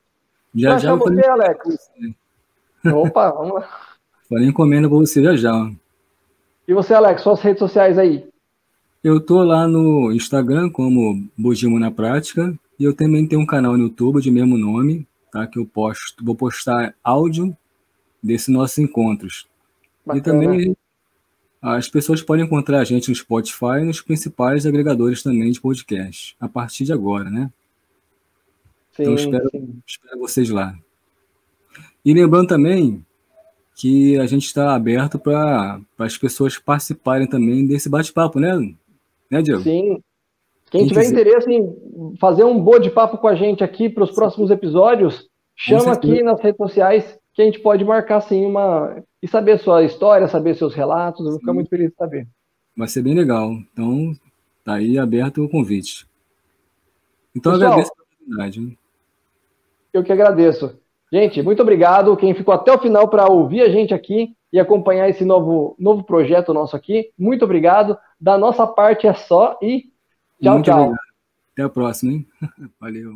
Já, 0.55 0.77
já. 0.77 0.95
você, 0.95 1.25
Alex? 1.27 1.91
Opa, 2.93 3.31
vamos 3.31 3.55
lá. 3.55 3.69
Falei 4.29 4.47
encomenda 4.47 4.87
para 4.87 4.97
você 4.97 5.23
já 5.23 5.35
já. 5.35 5.71
E 6.67 6.73
você, 6.73 6.93
Alex, 6.93 7.21
suas 7.21 7.41
redes 7.41 7.59
sociais 7.59 7.97
aí? 7.97 8.25
Eu 9.03 9.19
tô 9.19 9.43
lá 9.43 9.67
no 9.67 10.11
Instagram 10.13 10.69
como 10.69 11.27
Budismo 11.37 11.77
na 11.77 11.91
Prática 11.91 12.57
e 12.79 12.83
eu 12.85 12.93
também 12.95 13.27
tenho 13.27 13.41
um 13.41 13.45
canal 13.45 13.73
no 13.73 13.83
YouTube 13.83 14.21
de 14.21 14.31
mesmo 14.31 14.57
nome, 14.57 15.05
tá? 15.31 15.45
Que 15.45 15.59
eu 15.59 15.65
posto, 15.65 16.23
vou 16.23 16.35
postar 16.35 16.95
áudio 17.03 17.55
desses 18.21 18.47
nossos 18.47 18.77
encontros. 18.77 19.45
Bacana. 20.05 20.19
E 20.19 20.21
também 20.21 20.77
as 21.61 21.89
pessoas 21.89 22.21
podem 22.21 22.45
encontrar 22.45 22.79
a 22.79 22.83
gente 22.83 23.09
no 23.09 23.15
Spotify 23.15 23.79
e 23.81 23.85
nos 23.85 24.01
principais 24.01 24.65
agregadores 24.65 25.21
também 25.21 25.51
de 25.51 25.59
podcast, 25.59 26.35
a 26.39 26.47
partir 26.47 26.85
de 26.85 26.93
agora, 26.93 27.29
né? 27.29 27.51
Então, 28.93 29.17
sim, 29.17 29.27
então 29.27 29.33
espero, 29.33 29.49
sim. 29.51 29.81
espero 29.85 30.19
vocês 30.19 30.49
lá. 30.49 30.77
E 32.05 32.13
lembrando 32.13 32.47
também 32.47 33.05
que 33.75 34.17
a 34.19 34.25
gente 34.25 34.45
está 34.45 34.75
aberto 34.75 35.17
para 35.17 35.79
as 35.97 36.17
pessoas 36.17 36.57
participarem 36.57 37.27
também 37.27 37.65
desse 37.67 37.89
bate-papo, 37.89 38.39
né? 38.39 38.55
Né, 39.29 39.41
Diego? 39.41 39.61
Sim. 39.61 40.01
Quem, 40.69 40.81
Quem 40.81 40.87
tiver 40.87 41.01
quiser. 41.01 41.13
interesse 41.13 41.51
em 41.51 42.15
fazer 42.19 42.43
um 42.43 42.59
boa 42.59 42.79
de 42.79 42.89
papo 42.89 43.17
com 43.17 43.27
a 43.27 43.35
gente 43.35 43.63
aqui 43.63 43.89
para 43.89 44.03
os 44.03 44.11
próximos 44.11 44.49
episódios, 44.49 45.27
chama 45.55 45.91
aqui 45.91 46.23
nas 46.23 46.41
redes 46.41 46.57
sociais 46.57 47.19
que 47.33 47.41
a 47.41 47.45
gente 47.45 47.59
pode 47.59 47.83
marcar 47.83 48.17
assim 48.17 48.45
uma 48.45 49.03
e 49.21 49.27
saber 49.27 49.59
sua 49.59 49.83
história, 49.83 50.27
saber 50.27 50.55
seus 50.55 50.73
relatos. 50.73 51.25
Eu 51.25 51.31
vou 51.31 51.39
ficar 51.39 51.53
muito 51.53 51.69
feliz 51.69 51.89
de 51.89 51.95
saber. 51.95 52.27
Vai 52.75 52.87
ser 52.87 53.01
bem 53.01 53.13
legal. 53.13 53.51
Então, 53.71 54.13
tá 54.63 54.75
aí 54.75 54.97
aberto 54.97 55.43
o 55.43 55.49
convite. 55.49 56.07
Então, 57.35 57.53
Pessoal, 57.53 57.71
agradeço 57.71 57.91
a 57.91 58.03
oportunidade. 58.03 58.77
Eu 59.93 60.03
que 60.03 60.11
agradeço. 60.11 60.77
Gente, 61.13 61.43
muito 61.43 61.61
obrigado. 61.61 62.17
Quem 62.17 62.33
ficou 62.33 62.55
até 62.55 62.73
o 62.73 62.79
final 62.79 63.07
para 63.07 63.27
ouvir 63.27 63.61
a 63.61 63.69
gente 63.69 63.93
aqui 63.93 64.35
e 64.51 64.59
acompanhar 64.59 65.07
esse 65.07 65.23
novo, 65.23 65.75
novo 65.77 66.03
projeto 66.03 66.55
nosso 66.55 66.75
aqui, 66.75 67.11
muito 67.15 67.45
obrigado. 67.45 67.95
Da 68.19 68.35
nossa 68.35 68.65
parte 68.65 69.05
é 69.05 69.13
só 69.13 69.55
e 69.61 69.91
tchau, 70.41 70.53
Muito 70.53 70.65
tchau. 70.65 70.79
Obrigado. 70.79 70.99
Até 71.51 71.61
a 71.61 71.69
próxima, 71.69 72.13
hein? 72.13 72.25
Valeu. 72.81 73.11